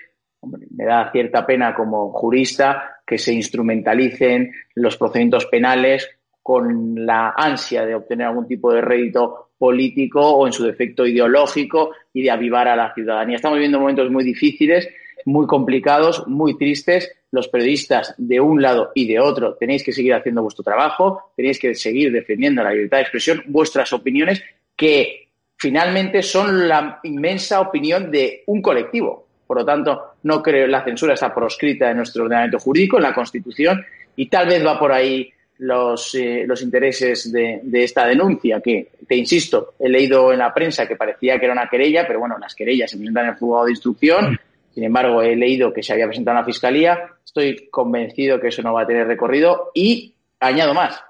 me 0.43 0.85
da 0.85 1.11
cierta 1.11 1.47
pena 1.47 1.75
como 1.75 2.11
jurista 2.13 3.01
que 3.07 3.19
se 3.19 3.33
instrumentalicen 3.33 4.53
los 4.75 4.97
procedimientos 4.97 5.47
penales 5.47 6.11
con 6.43 7.07
la 7.07 7.35
ansia 7.37 7.85
de 7.85 7.95
obtener 7.95 8.29
algún 8.29 8.47
tipo 8.47 8.73
de 8.73 8.81
rédito 8.81 9.51
político 9.59 10.21
o 10.21 10.47
en 10.47 10.53
su 10.53 10.65
defecto 10.65 11.07
ideológico 11.07 11.93
y 12.13 12.23
de 12.23 12.31
avivar 12.31 12.69
a 12.69 12.77
la 12.77 12.95
ciudadanía. 12.95 13.37
Estamos 13.37 13.57
viviendo 13.57 13.81
momentos 13.81 14.11
muy 14.11 14.23
difíciles, 14.23 14.89
muy 15.27 15.47
complicados, 15.47 16.27
muy 16.27 16.57
tristes 16.57 17.13
los 17.33 17.49
periodistas 17.49 18.15
de 18.17 18.41
un 18.41 18.63
lado 18.63 18.93
y 18.95 19.07
de 19.07 19.21
otro 19.21 19.55
tenéis 19.55 19.83
que 19.83 19.93
seguir 19.93 20.15
haciendo 20.15 20.43
vuestro 20.43 20.65
trabajo, 20.65 21.33
tenéis 21.37 21.59
que 21.59 21.75
seguir 21.75 22.11
defendiendo 22.13 22.63
la 22.63 22.73
libertad 22.73 22.99
de 22.99 23.03
expresión, 23.03 23.43
vuestras 23.47 23.93
opiniones, 23.93 24.43
que 24.75 25.29
finalmente 25.57 26.23
son 26.23 26.69
la 26.69 27.01
inmensa 27.03 27.61
opinión 27.61 28.11
de 28.11 28.45
un 28.47 28.63
colectivo. 28.63 29.27
Por 29.47 29.59
lo 29.59 29.65
tanto, 29.65 30.15
no 30.23 30.43
creo 30.43 30.67
la 30.67 30.85
censura 30.85 31.15
está 31.15 31.35
proscrita 31.35 31.91
en 31.91 31.99
nuestro 31.99 32.25
ordenamiento 32.25 32.59
jurídico, 32.59 32.97
en 32.97 33.05
la 33.05 33.15
Constitución, 33.15 33.85
y 34.17 34.27
tal 34.29 34.47
vez 34.47 34.65
va 34.65 34.79
por 34.79 34.93
ahí 34.93 35.31
los, 35.59 36.15
eh, 36.15 36.45
los 36.47 36.63
intereses 36.63 37.33
de, 37.33 37.61
de, 37.63 37.85
esta 37.85 38.07
denuncia, 38.07 38.61
que, 38.61 38.89
te 39.07 39.17
insisto, 39.17 39.75
he 39.79 39.89
leído 39.89 40.33
en 40.33 40.39
la 40.39 40.53
prensa 40.53 40.87
que 40.87 40.97
parecía 40.97 41.39
que 41.39 41.47
era 41.47 41.55
una 41.55 41.69
querella, 41.69 42.07
pero 42.07 42.21
bueno, 42.21 42.37
las 42.39 42.55
querellas 42.55 42.91
se 42.91 42.97
presentan 42.97 43.25
en 43.25 43.31
el 43.31 43.37
juzgado 43.37 43.67
de 43.67 43.73
instrucción, 43.73 44.39
sin 44.77 44.85
embargo, 44.85 45.23
he 45.23 45.35
leído 45.35 45.73
que 45.73 45.83
se 45.83 45.95
había 45.95 46.07
presentado 46.07 46.37
en 46.37 46.43
la 46.43 46.45
Fiscalía. 46.45 46.99
Estoy 47.25 47.71
convencido 47.71 48.39
que 48.39 48.49
eso 48.49 48.61
no 48.61 48.75
va 48.75 48.83
a 48.83 48.87
tener 48.87 49.07
recorrido 49.07 49.71
y 49.73 50.15
añado 50.39 50.75
más. 50.75 51.03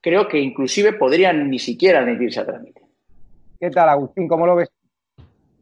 Creo 0.00 0.28
que 0.28 0.38
inclusive 0.38 0.92
podrían 0.92 1.50
ni 1.50 1.58
siquiera 1.58 1.98
admitirse 1.98 2.38
a 2.38 2.46
trámite. 2.46 2.80
¿Qué 3.58 3.70
tal, 3.70 3.88
Agustín? 3.88 4.28
¿Cómo 4.28 4.46
lo 4.46 4.54
ves? 4.54 4.70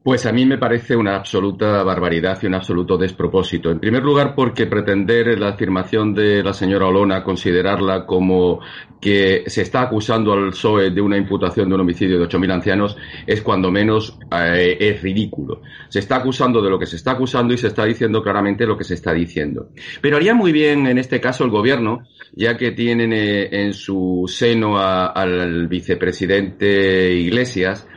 Pues 0.06 0.24
a 0.24 0.30
mí 0.30 0.46
me 0.46 0.56
parece 0.56 0.94
una 0.94 1.16
absoluta 1.16 1.82
barbaridad 1.82 2.38
y 2.40 2.46
un 2.46 2.54
absoluto 2.54 2.96
despropósito. 2.96 3.72
En 3.72 3.80
primer 3.80 4.04
lugar, 4.04 4.36
porque 4.36 4.66
pretender 4.66 5.36
la 5.36 5.48
afirmación 5.48 6.14
de 6.14 6.44
la 6.44 6.52
señora 6.52 6.86
Olona, 6.86 7.24
considerarla 7.24 8.06
como 8.06 8.60
que 9.00 9.42
se 9.48 9.62
está 9.62 9.82
acusando 9.82 10.32
al 10.32 10.50
PSOE 10.50 10.92
de 10.92 11.00
una 11.00 11.16
imputación 11.16 11.68
de 11.68 11.74
un 11.74 11.80
homicidio 11.80 12.20
de 12.20 12.28
8.000 12.28 12.52
ancianos, 12.52 12.96
es 13.26 13.42
cuando 13.42 13.72
menos 13.72 14.16
eh, 14.30 14.76
es 14.78 15.02
ridículo. 15.02 15.62
Se 15.88 15.98
está 15.98 16.18
acusando 16.18 16.62
de 16.62 16.70
lo 16.70 16.78
que 16.78 16.86
se 16.86 16.94
está 16.94 17.10
acusando 17.10 17.52
y 17.52 17.58
se 17.58 17.66
está 17.66 17.84
diciendo 17.84 18.22
claramente 18.22 18.64
lo 18.64 18.78
que 18.78 18.84
se 18.84 18.94
está 18.94 19.12
diciendo. 19.12 19.70
Pero 20.00 20.18
haría 20.18 20.34
muy 20.34 20.52
bien 20.52 20.86
en 20.86 20.98
este 20.98 21.20
caso 21.20 21.42
el 21.42 21.50
gobierno, 21.50 22.04
ya 22.32 22.56
que 22.56 22.70
tienen 22.70 23.12
eh, 23.12 23.48
en 23.50 23.72
su 23.72 24.22
seno 24.28 24.78
al 24.78 25.66
vicepresidente 25.66 27.12
Iglesias, 27.12 27.88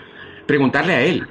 preguntarle 0.48 0.94
a 0.94 1.02
él 1.04 1.28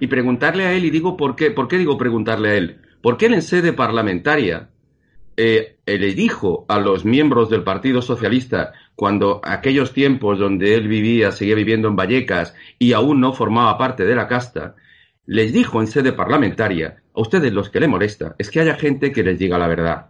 y 0.00 0.06
preguntarle 0.06 0.66
a 0.66 0.72
él, 0.72 0.84
y 0.84 0.90
digo 0.90 1.16
por 1.16 1.36
qué, 1.36 1.50
¿por 1.50 1.68
qué 1.68 1.78
digo 1.78 1.98
preguntarle 1.98 2.48
a 2.50 2.54
él? 2.54 2.78
Porque 3.02 3.26
él 3.26 3.34
en 3.34 3.42
sede 3.42 3.72
parlamentaria 3.72 4.68
eh, 5.36 5.76
le 5.86 6.14
dijo 6.14 6.64
a 6.68 6.78
los 6.78 7.04
miembros 7.04 7.50
del 7.50 7.62
Partido 7.62 8.02
Socialista, 8.02 8.72
cuando 8.94 9.40
aquellos 9.44 9.92
tiempos 9.92 10.38
donde 10.38 10.74
él 10.74 10.88
vivía, 10.88 11.30
seguía 11.30 11.54
viviendo 11.54 11.88
en 11.88 11.96
Vallecas 11.96 12.54
y 12.78 12.94
aún 12.94 13.20
no 13.20 13.32
formaba 13.32 13.76
parte 13.76 14.04
de 14.04 14.14
la 14.14 14.26
casta, 14.26 14.74
les 15.26 15.52
dijo 15.52 15.80
en 15.80 15.88
sede 15.88 16.12
parlamentaria, 16.12 17.02
a 17.14 17.20
ustedes 17.20 17.52
los 17.52 17.68
que 17.68 17.80
le 17.80 17.88
molesta, 17.88 18.34
es 18.38 18.50
que 18.50 18.60
haya 18.60 18.76
gente 18.76 19.12
que 19.12 19.22
les 19.22 19.38
diga 19.38 19.58
la 19.58 19.68
verdad. 19.68 20.06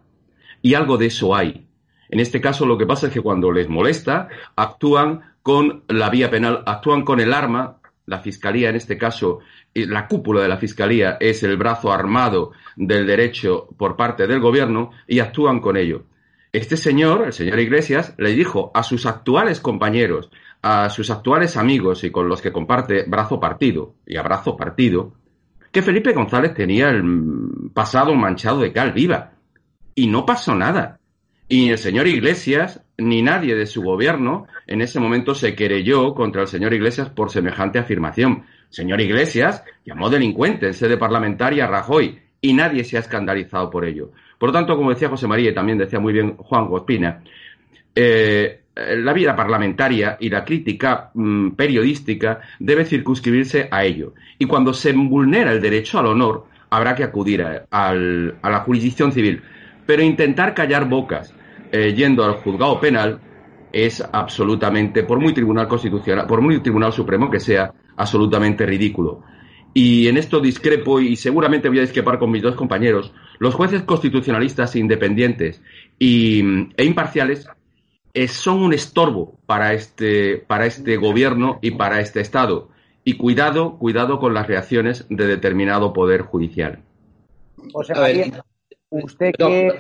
Y 0.63 0.75
algo 0.75 0.97
de 0.97 1.07
eso 1.07 1.35
hay. 1.35 1.67
En 2.09 2.21
este 2.21 2.41
caso 2.41 2.67
lo 2.67 2.79
que 2.79 2.87
pasa 2.87 3.09
es 3.09 3.13
que 3.13 3.21
cuando 3.21 3.51
les 3.51 3.69
molesta, 3.69 4.29
actúan 4.55 5.35
con 5.43 5.85
la 5.89 6.11
vía 6.11 6.31
penal, 6.31 6.63
actúan 6.67 7.03
con 7.03 7.21
el 7.21 7.33
arma 7.33 7.79
la 8.07 8.21
Fiscalía, 8.21 8.71
en 8.71 8.77
este 8.77 8.97
caso, 8.97 9.41
la 9.75 10.07
cúpula 10.07 10.41
de 10.41 10.49
la 10.49 10.57
Fiscalía 10.57 11.17
es 11.21 11.43
el 11.43 11.57
brazo 11.57 11.93
armado 11.93 12.53
del 12.77 13.07
derecho 13.07 13.69
por 13.77 13.97
parte 13.97 14.27
del 14.27 14.41
Gobierno 14.41 14.91
y 15.07 15.19
actúan 15.19 15.61
con 15.61 15.77
ello. 15.77 16.05
Este 16.53 16.77
señor, 16.77 17.27
el 17.27 17.33
señor 17.33 17.59
Iglesias, 17.59 18.15
le 18.17 18.31
dijo 18.31 18.71
a 18.73 18.83
sus 18.83 19.05
actuales 19.05 19.61
compañeros, 19.61 20.31
a 20.63 20.89
sus 20.89 21.11
actuales 21.11 21.57
amigos 21.57 22.05
y 22.05 22.11
con 22.11 22.29
los 22.29 22.41
que 22.41 22.53
comparte 22.53 23.05
brazo 23.07 23.39
partido 23.39 23.95
y 24.07 24.17
abrazo 24.17 24.57
partido, 24.57 25.13
que 25.71 25.83
Felipe 25.83 26.13
González 26.13 26.55
tenía 26.55 26.89
el 26.89 27.71
pasado 27.75 28.15
manchado 28.15 28.61
de 28.61 28.73
cal 28.73 28.93
viva. 28.93 29.33
Y 29.95 30.07
no 30.07 30.25
pasó 30.25 30.55
nada. 30.55 31.01
Y 31.49 31.71
el 31.71 31.79
señor 31.79 32.09
Iglesias, 32.09 32.83
ni 32.99 33.23
nadie 33.23 33.55
de 33.55 33.67
su 33.67 33.83
gobierno, 33.83 34.47
en 34.67 34.81
ese 34.81 34.99
momento 34.99 35.33
se 35.35 35.55
querelló 35.55 36.13
contra 36.13 36.43
el 36.43 36.49
señor 36.49 36.75
Iglesias 36.75 37.09
por 37.09 37.31
semejante 37.31 37.79
afirmación. 37.79 38.45
señor 38.69 39.01
Iglesias 39.01 39.63
llamó 39.85 40.11
delincuente 40.11 40.67
en 40.67 40.75
sede 40.75 40.97
parlamentaria 40.97 41.65
a 41.65 41.69
Rajoy 41.69 42.19
y 42.41 42.53
nadie 42.53 42.83
se 42.83 42.97
ha 42.97 43.01
escandalizado 43.01 43.71
por 43.71 43.85
ello. 43.85 44.11
Por 44.39 44.49
lo 44.49 44.53
tanto, 44.53 44.77
como 44.77 44.91
decía 44.91 45.09
José 45.09 45.29
María 45.29 45.51
y 45.51 45.55
también 45.55 45.79
decía 45.79 46.01
muy 46.01 46.13
bien 46.13 46.37
Juan 46.37 46.67
Gospina, 46.67 47.23
eh, 47.95 48.63
la 48.75 49.13
vida 49.13 49.37
parlamentaria 49.37 50.17
y 50.19 50.29
la 50.29 50.45
crítica 50.45 51.11
mm, 51.15 51.51
periodística 51.51 52.41
debe 52.59 52.85
circunscribirse 52.85 53.69
a 53.71 53.85
ello. 53.85 54.15
Y 54.37 54.47
cuando 54.47 54.75
se 54.75 54.93
vulnera 54.93 55.53
el 55.53 55.63
derecho 55.63 56.01
al 56.01 56.07
honor, 56.07 56.47
habrá 56.71 56.97
que 56.97 57.05
acudir 57.05 57.43
a 57.71 57.95
la 57.95 58.61
jurisdicción 58.67 59.13
civil. 59.13 59.43
Pero 59.87 60.03
intentar 60.03 60.53
callar 60.53 60.89
bocas 60.89 61.33
eh, 61.73 61.95
yendo 61.95 62.25
al 62.25 62.35
juzgado 62.35 62.81
penal 62.81 63.21
es 63.73 64.03
absolutamente, 64.13 65.03
por 65.03 65.21
muy 65.21 65.35
tribunal 65.35 65.69
constitucional, 65.69 66.27
por 66.27 66.41
muy 66.41 66.61
tribunal 66.61 66.93
supremo 66.93 67.31
que 67.31 67.41
sea, 67.41 67.73
absolutamente 67.97 68.65
ridículo. 68.65 69.23
Y 69.75 70.09
en 70.09 70.17
esto 70.17 70.41
discrepo 70.41 71.01
y 71.01 71.17
seguramente 71.17 71.69
voy 71.69 71.79
a 71.79 71.83
discrepar 71.83 72.19
con 72.19 72.31
mis 72.31 72.43
dos 72.43 72.55
compañeros. 72.55 73.13
Los 73.39 73.55
jueces 73.55 73.83
constitucionalistas 73.83 74.75
independientes 74.77 75.63
y, 75.99 76.41
e 76.77 76.85
imparciales 76.85 77.47
eh, 78.15 78.29
son 78.29 78.63
un 78.63 78.73
estorbo 78.73 79.39
para 79.45 79.75
este, 79.75 80.39
para 80.39 80.65
este 80.65 80.97
gobierno 80.97 81.59
y 81.61 81.73
para 81.73 82.01
este 82.01 82.21
Estado. 82.21 82.71
Y 83.05 83.19
cuidado, 83.19 83.77
cuidado 83.79 84.19
con 84.19 84.33
las 84.33 84.47
reacciones 84.47 85.05
de 85.11 85.27
determinado 85.27 85.93
poder 85.93 86.23
judicial. 86.23 86.83
usted 88.89 89.33
que 89.37 89.79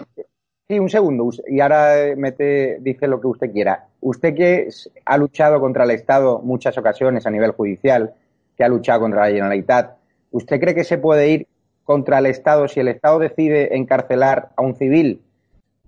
Sí, 0.68 0.80
un 0.80 0.90
segundo. 0.90 1.30
Y 1.46 1.61
ahora 1.61 2.08
eh, 2.08 2.16
mete, 2.16 2.78
dice 2.80 3.06
lo 3.06 3.20
que 3.20 3.28
usted 3.28 3.52
quiera. 3.52 3.87
Usted 4.00 4.35
que 4.35 4.68
ha 5.04 5.16
luchado 5.16 5.61
contra 5.61 5.85
el 5.85 5.92
Estado 5.92 6.40
muchas 6.42 6.76
ocasiones 6.76 7.25
a 7.25 7.30
nivel 7.30 7.52
judicial, 7.52 8.14
que 8.56 8.64
ha 8.64 8.68
luchado 8.68 9.00
contra 9.00 9.23
la 9.23 9.28
Generalitat, 9.28 9.96
¿usted 10.32 10.61
cree 10.61 10.75
que 10.75 10.82
se 10.82 10.99
puede 10.99 11.28
ir 11.28 11.46
contra 11.85 12.18
el 12.18 12.26
Estado 12.26 12.66
si 12.66 12.80
el 12.80 12.88
Estado 12.88 13.20
decide 13.20 13.76
encarcelar 13.76 14.50
a 14.56 14.62
un 14.62 14.75
civil? 14.75 15.20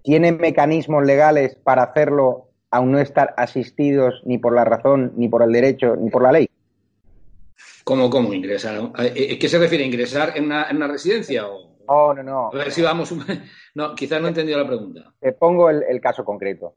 ¿Tiene 0.03 0.31
mecanismos 0.31 1.05
legales 1.05 1.57
para 1.57 1.83
hacerlo 1.83 2.47
aun 2.71 2.93
no 2.93 3.01
estar 3.01 3.35
asistidos 3.37 4.23
ni 4.27 4.39
por 4.39 4.55
la 4.55 4.65
razón, 4.65 5.13
ni 5.17 5.29
por 5.29 5.43
el 5.43 5.51
derecho, 5.51 5.97
ni 5.97 6.11
por 6.11 6.23
la 6.23 6.33
ley? 6.33 6.49
¿Cómo, 7.83 8.11
cómo 8.11 8.33
ingresar? 8.33 8.93
Eh, 8.99 9.39
¿Qué 9.39 9.49
se 9.49 9.59
refiere? 9.59 9.85
¿Ingresar 9.85 10.35
en 10.37 10.45
una, 10.45 10.71
en 10.71 10.77
una 10.77 10.87
residencia 10.87 11.49
o...? 11.49 11.78
No, 11.89 12.15
no, 12.15 12.23
no. 12.23 12.47
A 12.53 12.57
ver 12.57 12.71
si 12.71 12.83
vamos. 12.83 13.13
No, 13.75 13.95
quizás 13.95 14.21
no 14.21 14.27
he 14.27 14.31
entendido 14.31 14.59
la 14.59 14.67
pregunta. 14.67 15.15
Te 15.21 15.33
pongo 15.33 15.71
el, 15.71 16.01
caso 16.01 16.25
concreto. 16.25 16.75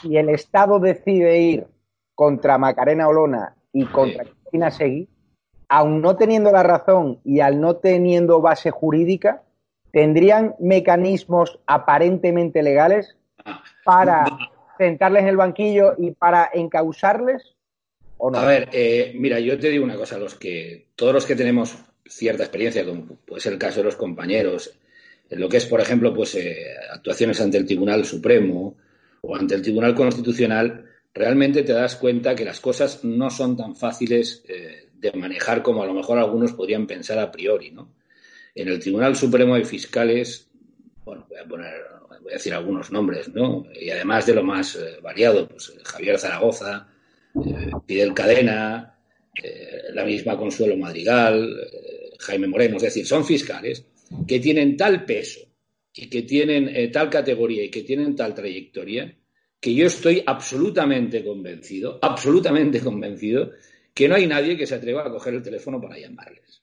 Si 0.00 0.16
el 0.16 0.30
Estado 0.30 0.78
decide 0.78 1.38
ir 1.38 1.66
contra 2.14 2.56
Macarena 2.56 3.06
Olona 3.06 3.54
y 3.70 3.84
contra 3.84 4.24
Cristina 4.24 4.70
Seguí, 4.70 5.10
aun 5.68 6.00
no 6.00 6.16
teniendo 6.16 6.50
la 6.50 6.62
razón 6.62 7.20
y 7.22 7.40
al 7.40 7.60
no 7.60 7.76
teniendo 7.76 8.40
base 8.40 8.70
jurídica, 8.70 9.42
¿tendrían 9.90 10.54
mecanismos 10.58 11.58
aparentemente 11.66 12.62
legales 12.62 13.14
ah. 13.44 13.62
para 13.84 14.24
sentarles 14.78 15.24
en 15.24 15.28
el 15.28 15.36
banquillo 15.36 15.94
y 15.98 16.12
para 16.12 16.48
encausarles? 16.54 17.56
¿o 18.16 18.30
no? 18.30 18.38
A 18.38 18.46
ver, 18.46 18.68
eh, 18.72 19.12
mira, 19.16 19.38
yo 19.40 19.58
te 19.58 19.68
digo 19.68 19.84
una 19.84 19.96
cosa, 19.96 20.16
los 20.16 20.36
que 20.36 20.86
todos 20.94 21.12
los 21.12 21.26
que 21.26 21.36
tenemos 21.36 21.76
cierta 22.06 22.44
experiencia, 22.44 22.84
como 22.84 23.16
puede 23.26 23.40
ser 23.40 23.54
el 23.54 23.58
caso 23.58 23.80
de 23.80 23.84
los 23.84 23.96
compañeros, 23.96 24.74
en 25.32 25.40
lo 25.40 25.48
que 25.48 25.56
es, 25.56 25.64
por 25.64 25.80
ejemplo, 25.80 26.12
pues 26.12 26.34
eh, 26.34 26.66
actuaciones 26.92 27.40
ante 27.40 27.56
el 27.56 27.64
Tribunal 27.64 28.04
Supremo 28.04 28.76
o 29.22 29.34
ante 29.34 29.54
el 29.54 29.62
Tribunal 29.62 29.94
Constitucional, 29.94 30.84
realmente 31.14 31.62
te 31.62 31.72
das 31.72 31.96
cuenta 31.96 32.34
que 32.34 32.44
las 32.44 32.60
cosas 32.60 33.02
no 33.02 33.30
son 33.30 33.56
tan 33.56 33.74
fáciles 33.74 34.44
eh, 34.46 34.90
de 34.92 35.12
manejar 35.12 35.62
como 35.62 35.82
a 35.82 35.86
lo 35.86 35.94
mejor 35.94 36.18
algunos 36.18 36.52
podrían 36.52 36.86
pensar 36.86 37.18
a 37.18 37.32
priori, 37.32 37.70
¿no? 37.70 37.94
En 38.54 38.68
el 38.68 38.78
Tribunal 38.78 39.16
Supremo 39.16 39.54
hay 39.54 39.64
fiscales, 39.64 40.50
bueno, 41.02 41.24
voy 41.30 41.38
a 41.38 41.44
poner, 41.48 41.80
voy 42.20 42.32
a 42.32 42.34
decir 42.34 42.52
algunos 42.52 42.92
nombres, 42.92 43.28
¿no? 43.28 43.64
Y 43.74 43.88
además 43.88 44.26
de 44.26 44.34
lo 44.34 44.42
más 44.42 44.76
eh, 44.76 44.98
variado, 45.00 45.48
pues 45.48 45.72
Javier 45.82 46.18
Zaragoza, 46.18 46.88
Fidel 47.86 48.12
Cadena, 48.12 48.98
la 49.94 50.04
misma 50.04 50.36
Consuelo 50.36 50.76
Madrigal, 50.76 51.56
Jaime 52.22 52.48
Moreno, 52.48 52.76
es 52.76 52.82
decir, 52.82 53.06
son 53.06 53.24
fiscales 53.24 53.84
que 54.26 54.40
tienen 54.40 54.76
tal 54.76 55.04
peso 55.04 55.40
y 55.94 56.08
que 56.08 56.22
tienen 56.22 56.68
eh, 56.68 56.88
tal 56.88 57.10
categoría 57.10 57.64
y 57.64 57.70
que 57.70 57.82
tienen 57.82 58.16
tal 58.16 58.34
trayectoria 58.34 59.14
que 59.60 59.74
yo 59.74 59.86
estoy 59.86 60.22
absolutamente 60.26 61.24
convencido, 61.24 61.98
absolutamente 62.02 62.80
convencido, 62.80 63.52
que 63.94 64.08
no 64.08 64.16
hay 64.16 64.26
nadie 64.26 64.56
que 64.56 64.66
se 64.66 64.74
atreva 64.74 65.06
a 65.06 65.10
coger 65.10 65.34
el 65.34 65.42
teléfono 65.42 65.80
para 65.80 65.98
llamarles. 65.98 66.62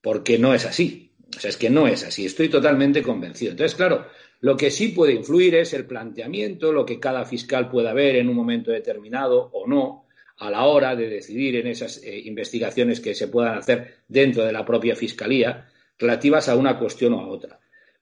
Porque 0.00 0.38
no 0.38 0.54
es 0.54 0.64
así. 0.64 1.12
O 1.36 1.40
sea, 1.40 1.50
es 1.50 1.56
que 1.56 1.68
no 1.68 1.88
es 1.88 2.04
así. 2.04 2.26
Estoy 2.26 2.48
totalmente 2.48 3.02
convencido. 3.02 3.50
Entonces, 3.50 3.74
claro, 3.74 4.06
lo 4.40 4.56
que 4.56 4.70
sí 4.70 4.88
puede 4.88 5.14
influir 5.14 5.56
es 5.56 5.74
el 5.74 5.84
planteamiento, 5.84 6.72
lo 6.72 6.86
que 6.86 7.00
cada 7.00 7.24
fiscal 7.24 7.68
pueda 7.68 7.92
ver 7.92 8.16
en 8.16 8.28
un 8.28 8.36
momento 8.36 8.70
determinado 8.70 9.50
o 9.52 9.66
no, 9.66 10.06
a 10.38 10.50
la 10.50 10.64
hora 10.64 10.94
de 10.94 11.08
decidir 11.08 11.56
en 11.56 11.66
esas 11.66 12.02
eh, 12.02 12.18
investigaciones 12.24 13.00
que 13.00 13.14
se 13.14 13.28
puedan 13.28 13.58
hacer 13.58 13.96
dentro 14.06 14.44
de 14.44 14.52
la 14.52 14.64
propia 14.64 14.94
fiscalía 14.94 15.68
relativas 15.98 16.48
a 16.48 16.56
una 16.56 16.78
cuestión 16.78 17.14
o 17.14 17.20
a 17.20 17.26
otra. 17.26 17.58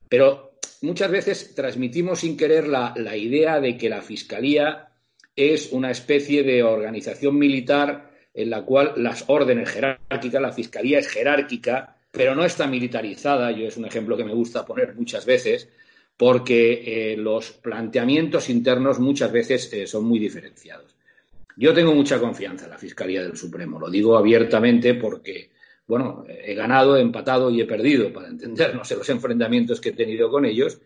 Pero 0.09 0.59
muchas 0.83 1.11
veces 1.11 1.55
transmitimos 1.55 2.21
sin 2.21 2.37
querer 2.37 2.69
la, 2.69 2.95
idea 3.17 3.61
de 3.61 3.77
que 3.77 3.89
la 3.89 4.03
Fiscalía 4.03 4.89
es 5.35 5.73
una 5.73 5.91
especie 5.91 6.43
de 6.43 6.63
organización 6.63 7.39
militar 7.39 8.11
en 8.35 8.51
la 8.51 8.63
cual 8.63 8.93
las 8.97 9.25
órdenes 9.29 9.71
jerárquicas, 9.71 10.43
la 10.43 10.53
Fiscalía 10.53 10.99
es 10.99 11.09
jerárquica, 11.09 11.97
pero 12.11 12.35
no 12.35 12.45
está 12.45 12.67
militarizada. 12.67 13.51
Yo 13.51 13.67
es 13.67 13.77
un 13.77 13.87
ejemplo 13.87 14.17
que 14.17 14.25
me 14.25 14.35
gusta 14.35 14.65
poner 14.65 14.95
muchas 14.95 15.25
veces, 15.25 15.69
porque 16.17 17.13
eh, 17.13 17.17
los 17.17 17.53
planteamientos 17.53 18.49
internos 18.51 18.99
muchas 18.99 19.33
veces 19.33 19.73
eh, 19.73 19.87
son 19.87 20.05
muy 20.05 20.19
diferenciados. 20.19 20.96
Yo 21.57 21.73
tengo 21.73 21.95
mucha 21.95 22.21
confianza 22.21 22.67
en 22.67 22.73
la 22.73 22.79
Fiscalía 22.79 23.23
del 23.23 23.37
Supremo, 23.37 23.79
lo 23.79 23.91
digo 23.91 24.17
abiertamente 24.17 24.95
porque 24.95 25.51
bueno, 25.87 26.25
he 26.29 26.55
ganado, 26.55 26.97
he 26.97 27.01
empatado 27.01 27.51
y 27.51 27.61
he 27.61 27.65
perdido, 27.65 28.13
para 28.13 28.29
entendernos 28.29 28.91
en 28.91 28.99
los 28.99 29.09
enfrentamientos 29.09 29.81
que 29.81 29.91
he 29.91 29.93
tenido 29.93 30.31
con 30.31 30.45
ellos, 30.45 30.81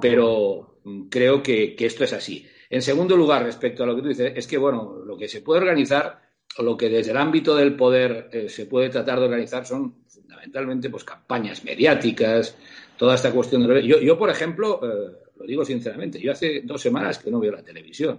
pero 0.00 0.80
mm, 0.84 1.08
creo 1.08 1.42
que, 1.42 1.76
esto 1.78 2.04
es 2.04 2.12
así. 2.12 2.46
En 2.70 2.82
segundo 2.82 3.16
lugar, 3.16 3.44
respecto 3.44 3.82
a 3.82 3.86
lo 3.86 3.94
que 3.94 4.02
tú 4.02 4.08
dices, 4.08 4.32
es 4.34 4.46
que, 4.46 4.56
bueno, 4.56 4.96
lo 5.04 5.16
que 5.16 5.28
se 5.28 5.42
puede 5.42 5.60
organizar 5.60 6.26
lo 6.60 6.76
que 6.76 6.88
desde 6.88 7.12
el 7.12 7.18
ámbito 7.18 7.54
del 7.54 7.76
poder 7.76 8.30
eh, 8.32 8.48
se 8.48 8.66
puede 8.66 8.88
tratar 8.88 9.18
de 9.20 9.26
organizar 9.26 9.64
son 9.66 10.02
fundamentalmente 10.08 10.90
pues 10.90 11.04
campañas 11.04 11.62
mediáticas, 11.62 12.56
toda 12.96 13.14
esta 13.14 13.30
cuestión 13.30 13.66
de... 13.66 13.86
Yo, 13.86 14.00
yo 14.00 14.18
por 14.18 14.30
ejemplo, 14.30 14.80
eh, 14.82 15.12
lo 15.36 15.46
digo 15.46 15.64
sinceramente, 15.64 16.18
yo 16.18 16.32
hace 16.32 16.62
dos 16.64 16.80
semanas 16.80 17.18
que 17.18 17.30
no 17.30 17.38
veo 17.38 17.52
la 17.52 17.62
televisión. 17.62 18.18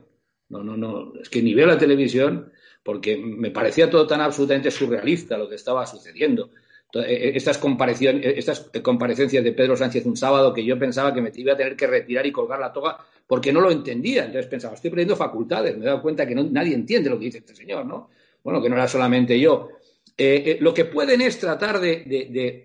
No, 0.49 0.63
no, 0.63 0.75
no, 0.75 1.13
es 1.21 1.29
que 1.29 1.41
ni 1.41 1.53
veo 1.53 1.67
la 1.67 1.77
televisión 1.77 2.51
porque 2.83 3.17
me 3.17 3.51
parecía 3.51 3.89
todo 3.89 4.07
tan 4.07 4.21
absolutamente 4.21 4.71
surrealista 4.71 5.37
lo 5.37 5.47
que 5.47 5.55
estaba 5.55 5.85
sucediendo. 5.85 6.51
Eh, 6.93 7.33
estas, 7.35 7.57
estas 7.57 8.81
comparecencias 8.81 9.43
de 9.43 9.51
Pedro 9.51 9.77
Sánchez 9.77 10.05
un 10.07 10.17
sábado 10.17 10.53
que 10.53 10.65
yo 10.65 10.79
pensaba 10.79 11.13
que 11.13 11.21
me 11.21 11.31
iba 11.35 11.53
a 11.53 11.57
tener 11.57 11.75
que 11.75 11.85
retirar 11.85 12.25
y 12.25 12.31
colgar 12.31 12.59
la 12.59 12.73
toga 12.73 12.97
porque 13.27 13.53
no 13.53 13.61
lo 13.61 13.69
entendía. 13.69 14.25
Entonces 14.25 14.47
pensaba, 14.47 14.73
estoy 14.73 14.89
perdiendo 14.89 15.15
facultades. 15.15 15.77
Me 15.77 15.83
he 15.83 15.87
dado 15.87 16.01
cuenta 16.01 16.25
que 16.25 16.33
nadie 16.33 16.73
entiende 16.73 17.11
lo 17.11 17.19
que 17.19 17.25
dice 17.25 17.37
este 17.37 17.55
señor, 17.55 17.85
¿no? 17.85 18.09
Bueno, 18.43 18.61
que 18.61 18.69
no 18.69 18.75
era 18.75 18.87
solamente 18.87 19.39
yo. 19.39 19.69
Eh, 20.17 20.43
eh, 20.45 20.57
lo 20.59 20.73
que 20.73 20.85
pueden 20.85 21.21
es 21.21 21.37
tratar 21.37 21.79
de, 21.79 22.63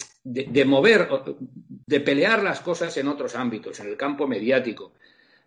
mover, 0.65 1.09
de 1.87 2.01
pelear 2.01 2.43
las 2.43 2.61
cosas 2.61 2.97
en 2.97 3.09
otros 3.09 3.35
ámbitos, 3.35 3.79
en 3.81 3.89
el 3.89 3.97
campo 3.97 4.27
mediático. 4.27 4.95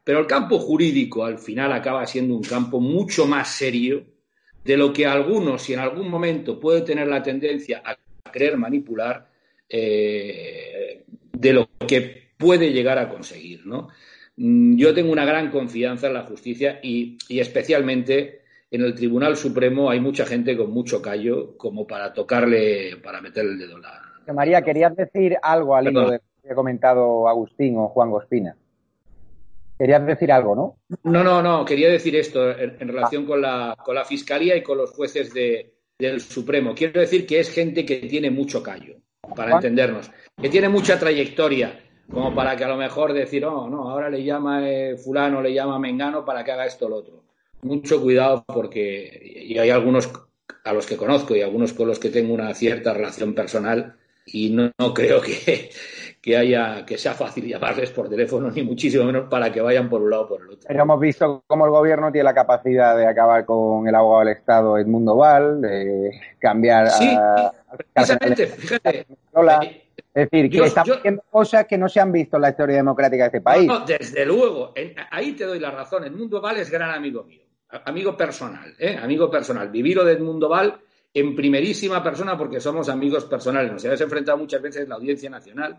Pero 0.08 0.22
el 0.22 0.26
campo 0.26 0.58
jurídico 0.58 1.26
al 1.26 1.38
final 1.38 1.74
acaba 1.74 2.08
siendo 2.08 2.34
un 2.34 2.42
campo 2.42 2.80
mucho 2.80 3.28
más 3.28 3.50
serio 3.50 4.06
de 4.64 4.78
lo 4.78 4.94
que 4.94 5.06
algunos, 5.06 5.64
si 5.64 5.74
en 5.74 5.80
algún 5.80 6.10
momento 6.10 6.58
puede 6.62 6.80
tener 6.84 7.10
la 7.10 7.22
tendencia 7.22 7.84
a 7.84 7.98
querer 8.32 8.56
manipular, 8.56 9.28
eh, 9.68 11.04
de 11.34 11.52
lo 11.52 11.68
que 11.86 12.30
puede 12.38 12.72
llegar 12.72 12.98
a 13.00 13.10
conseguir. 13.10 13.66
¿no? 13.66 13.90
Mm, 14.38 14.78
yo 14.78 14.94
tengo 14.94 15.12
una 15.12 15.26
gran 15.26 15.52
confianza 15.52 16.08
en 16.08 16.14
la 16.14 16.24
justicia 16.24 16.80
y, 16.82 17.18
y 17.28 17.42
especialmente 17.42 18.44
en 18.72 18.84
el 18.84 18.96
Tribunal 18.96 19.36
Supremo 19.36 19.90
hay 19.90 20.00
mucha 20.00 20.26
gente 20.26 20.56
con 20.56 20.72
mucho 20.72 21.02
callo 21.02 21.58
como 21.58 21.86
para 21.86 22.14
tocarle, 22.14 22.96
para 23.04 23.20
meterle 23.20 23.52
el 23.52 23.60
dedo 23.60 23.76
en 23.76 23.82
la... 23.82 24.34
María, 24.34 24.62
querías 24.62 24.96
decir 24.96 25.36
algo 25.42 25.76
al 25.76 25.90
hilo 25.90 26.12
de 26.12 26.18
lo 26.20 26.42
que 26.42 26.52
ha 26.54 26.56
comentado 26.56 27.28
Agustín 27.28 27.76
o 27.78 27.90
Juan 27.90 28.10
Gospina. 28.10 28.56
Querías 29.78 30.06
decir 30.06 30.32
algo, 30.32 30.56
¿no? 30.56 30.78
No, 31.04 31.24
no, 31.24 31.42
no. 31.42 31.64
Quería 31.66 31.90
decir 31.90 32.16
esto 32.16 32.50
en, 32.52 32.88
relación 32.88 33.26
con, 33.26 33.42
la, 33.42 33.78
con 33.84 33.96
la 33.96 34.06
Fiscalía 34.06 34.56
y 34.56 34.64
con 34.64 34.78
los 34.78 34.92
jueces 34.92 35.34
del 35.34 36.22
Supremo. 36.22 36.74
Quiero 36.76 37.00
decir 37.00 37.26
que 37.28 37.40
es 37.40 37.50
gente 37.50 37.86
que 37.86 37.98
tiene 37.98 38.32
mucho 38.32 38.64
callo, 38.64 38.98
para 39.36 39.56
entendernos, 39.56 40.10
que 40.42 40.50
tiene 40.50 40.70
mucha 40.70 40.98
trayectoria, 40.98 41.80
como 42.10 42.34
para 42.34 42.56
que 42.56 42.64
a 42.64 42.70
lo 42.70 42.78
mejor 42.78 43.14
decir, 43.14 43.46
oh, 43.46 43.70
no, 43.70 43.90
ahora 43.90 44.10
le 44.10 44.24
llama 44.24 44.68
eh, 44.68 44.98
fulano, 44.98 45.42
le 45.42 45.54
llama 45.54 45.78
mengano 45.78 46.26
para 46.26 46.44
que 46.44 46.52
haga 46.52 46.66
esto 46.66 46.88
o 46.88 46.90
lo 46.90 46.96
otro 46.98 47.28
mucho 47.62 48.02
cuidado 48.02 48.44
porque 48.46 49.44
y 49.46 49.58
hay 49.58 49.70
algunos 49.70 50.10
a 50.64 50.74
los 50.74 50.86
que 50.86 50.98
conozco 50.98 51.36
y 51.36 51.42
algunos 51.42 51.74
con 51.74 51.88
los 51.88 52.00
que 52.00 52.10
tengo 52.10 52.34
una 52.34 52.54
cierta 52.54 52.94
relación 52.94 53.34
personal 53.34 53.96
y 54.26 54.50
no, 54.50 54.72
creo 54.94 55.22
que, 55.22 55.70
que, 56.28 56.36
haya 56.36 56.86
que 56.86 56.98
sea 56.98 57.14
fácil 57.14 57.48
llamarles 57.48 57.90
por 57.92 58.10
teléfono 58.10 58.52
ni 58.56 58.62
muchísimo 58.62 59.06
menos 59.06 59.30
para 59.30 59.50
que 59.50 59.62
vayan 59.62 59.90
por 59.90 60.02
un 60.02 60.10
lado 60.10 60.24
o 60.24 60.28
por 60.28 60.42
el 60.42 60.50
otro. 60.50 60.68
Pero 60.68 60.82
hemos 60.82 61.00
visto 61.00 61.44
cómo 61.48 61.66
el 61.66 61.72
gobierno 61.72 62.12
tiene 62.12 62.26
la 62.26 62.34
capacidad 62.34 62.98
de 62.98 63.08
acabar 63.08 63.46
con 63.46 63.88
el 63.88 63.96
abogado 63.96 64.26
del 64.26 64.36
Estado 64.36 64.78
Edmundo 64.78 65.16
Val, 65.16 65.62
de 65.62 66.20
cambiar 66.38 66.90
sí, 66.90 67.18
precisamente, 67.94 68.48
fíjate. 68.48 69.00
Eh, 69.00 69.84
es 70.14 70.30
decir, 70.30 70.50
que 70.50 70.66
están 70.66 70.84
haciendo 70.90 71.24
cosas 71.30 71.66
que 71.66 71.78
no 71.78 71.88
se 71.88 72.02
han 72.02 72.12
visto 72.12 72.36
en 72.36 72.42
la 72.42 72.50
historia 72.50 72.76
democrática 72.76 73.24
de 73.24 73.28
este 73.28 73.42
país. 73.42 73.68
No, 73.68 73.86
desde 73.86 74.26
luego, 74.26 74.74
ahí 75.12 75.32
te 75.32 75.46
doy 75.46 75.60
la 75.60 75.72
razón. 75.72 76.04
Edmundo 76.04 76.42
Val 76.42 76.58
es 76.58 76.70
gran 76.70 76.92
amigo 76.92 77.24
mío 77.24 77.44
amigo 77.84 78.16
personal, 78.16 78.76
¿eh? 78.80 78.98
amigo 79.02 79.30
personal. 79.30 79.70
Viviro 79.70 80.06
de 80.06 80.14
Edmundo 80.14 80.48
Val 80.48 80.80
en 81.14 81.36
primerísima 81.36 82.02
persona 82.02 82.38
porque 82.38 82.62
somos 82.62 82.88
amigos 82.88 83.26
personales. 83.26 83.72
Nos 83.72 83.84
hemos 83.84 84.00
enfrentado 84.00 84.38
muchas 84.38 84.62
veces 84.62 84.84
en 84.84 84.90
la 84.90 84.96
Audiencia 84.96 85.30
Nacional 85.30 85.78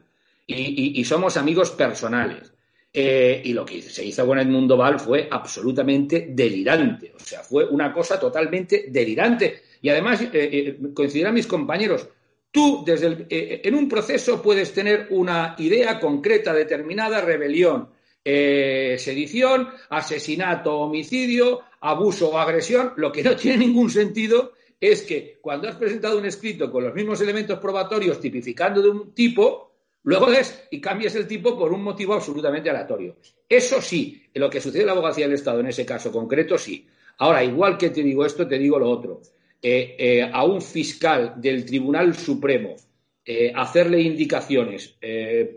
y, 0.48 1.04
somos 1.04 1.36
amigos 1.36 1.70
personales. 1.70 2.52
Eh, 2.90 3.42
y 3.44 3.52
lo 3.52 3.66
que 3.66 3.82
se 3.82 4.04
hizo 4.04 4.26
con 4.26 4.38
Edmundo 4.38 4.76
Val 4.76 4.98
fue 4.98 5.28
absolutamente 5.30 6.28
delirante. 6.30 7.12
O 7.14 7.20
sea, 7.20 7.42
fue 7.42 7.66
una 7.66 7.92
cosa 7.92 8.18
totalmente 8.18 8.86
delirante. 8.88 9.62
Y 9.82 9.90
además, 9.90 10.22
eh, 10.22 10.28
eh 10.32 10.78
coincidirán 10.94 11.34
mis 11.34 11.46
compañeros, 11.46 12.08
tú 12.50 12.82
desde 12.84 13.26
en 13.28 13.74
un 13.74 13.88
proceso 13.88 14.40
puedes 14.40 14.72
tener 14.72 15.08
una 15.10 15.54
idea 15.58 16.00
concreta, 16.00 16.54
determinada, 16.54 17.20
rebelión, 17.20 17.90
sedición, 18.24 19.68
asesinato, 19.90 20.78
homicidio, 20.78 21.62
abuso 21.80 22.30
o 22.30 22.38
agresión, 22.38 22.92
lo 22.96 23.12
que 23.12 23.22
no 23.22 23.36
tiene 23.36 23.58
ningún 23.58 23.90
sentido 23.90 24.52
es 24.80 25.02
que 25.02 25.38
cuando 25.40 25.68
has 25.68 25.76
presentado 25.76 26.18
un 26.18 26.26
escrito 26.26 26.70
con 26.70 26.84
los 26.84 26.94
mismos 26.94 27.20
elementos 27.20 27.58
probatorios 27.58 28.20
tipificando 28.20 28.80
de 28.80 28.90
un 28.90 29.12
tipo, 29.12 29.67
luego 30.08 30.30
des 30.30 30.66
y 30.70 30.80
cambies 30.80 31.14
el 31.16 31.26
tipo 31.26 31.56
por 31.56 31.70
un 31.70 31.82
motivo 31.82 32.14
absolutamente 32.14 32.70
aleatorio. 32.70 33.16
Eso 33.46 33.82
sí, 33.82 34.22
lo 34.32 34.48
que 34.48 34.58
sucede 34.58 34.80
en 34.80 34.86
la 34.86 34.92
abogacía 34.92 35.26
del 35.26 35.34
Estado 35.34 35.60
en 35.60 35.66
ese 35.66 35.84
caso 35.84 36.10
concreto, 36.10 36.56
sí. 36.56 36.86
Ahora, 37.18 37.44
igual 37.44 37.76
que 37.76 37.90
te 37.90 38.02
digo 38.02 38.24
esto, 38.24 38.48
te 38.48 38.58
digo 38.58 38.78
lo 38.78 38.88
otro. 38.88 39.20
Eh, 39.60 39.96
eh, 39.98 40.30
a 40.32 40.44
un 40.44 40.62
fiscal 40.62 41.34
del 41.36 41.66
Tribunal 41.66 42.14
Supremo 42.14 42.76
eh, 43.22 43.52
hacerle 43.54 44.00
indicaciones 44.00 44.96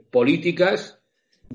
políticas, 0.10 1.00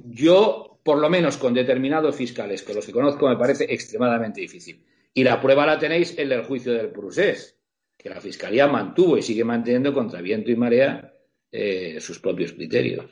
yo 0.07 0.79
por 0.83 0.97
lo 0.97 1.11
menos 1.11 1.37
con 1.37 1.53
determinados 1.53 2.17
fiscales, 2.17 2.63
que 2.63 2.73
los 2.73 2.87
que 2.87 2.93
conozco, 2.93 3.29
me 3.29 3.37
parece 3.37 3.65
extremadamente 3.69 4.41
difícil. 4.41 4.83
Y 5.13 5.23
la 5.23 5.39
prueba 5.39 5.67
la 5.67 5.79
tenéis 5.79 6.17
en 6.19 6.33
el 6.33 6.45
juicio 6.45 6.73
del 6.73 6.89
Prusés, 6.89 7.59
que 7.95 8.09
la 8.09 8.23
Fiscalía 8.23 8.67
mantuvo 8.69 9.19
y 9.19 9.23
sigue 9.23 9.45
manteniendo 9.45 9.93
contra 9.93 10.23
viento 10.23 10.51
y 10.51 10.57
marea 10.57 11.13
eh, 11.59 12.01
sus 12.01 12.19
propios 12.19 12.53
criterios. 12.53 13.07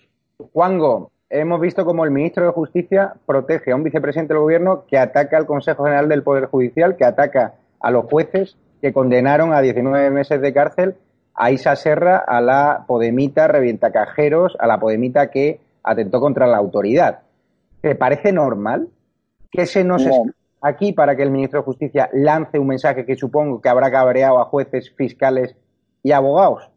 Juango, 0.53 1.11
hemos 1.31 1.61
visto 1.61 1.85
cómo 1.87 2.05
el 2.05 2.11
ministro 2.11 2.45
de 2.45 2.53
Justicia 2.53 3.15
protege 3.25 3.73
a 3.73 3.77
un 3.77 3.85
vicepresidente 3.85 4.35
del 4.35 4.43
Gobierno 4.43 4.85
que 4.87 4.99
ataca 4.99 5.39
al 5.39 5.47
Consejo 5.47 5.85
General 5.85 6.11
del 6.11 6.23
Poder 6.23 6.47
Judicial, 6.47 6.97
que 6.97 7.07
ataca 7.07 7.55
a 7.81 7.91
los 7.91 8.05
jueces 8.05 8.59
que 8.83 8.93
condenaron 8.93 9.55
a 9.55 9.63
19 9.63 10.11
meses 10.11 10.43
de 10.43 10.53
cárcel 10.53 10.95
a 11.35 11.53
Isa 11.53 11.75
Serra, 11.75 12.19
a 12.19 12.43
la 12.43 12.85
Podemita 12.87 13.49
Revientacajeros, 13.49 14.57
a 14.59 14.67
la 14.67 14.79
Podemita 14.79 15.31
que 15.31 15.61
atentó 15.83 16.21
contra 16.21 16.47
la 16.47 16.59
autoridad. 16.59 17.21
¿Te 17.81 17.95
parece 17.95 18.31
normal 18.31 18.89
que 19.51 19.65
se 19.65 19.85
nos 19.85 20.07
aquí 20.61 20.93
para 20.93 21.17
que 21.17 21.23
el 21.23 21.31
ministro 21.31 21.61
de 21.61 21.65
Justicia 21.65 22.11
lance 22.13 22.59
un 22.59 22.67
mensaje 22.67 23.07
que 23.07 23.17
supongo 23.17 23.63
que 23.63 23.71
habrá 23.71 23.91
cabreado 23.91 24.39
a 24.39 24.45
jueces, 24.45 24.91
fiscales 24.91 25.57
y 26.03 26.13
abogados? 26.13 26.74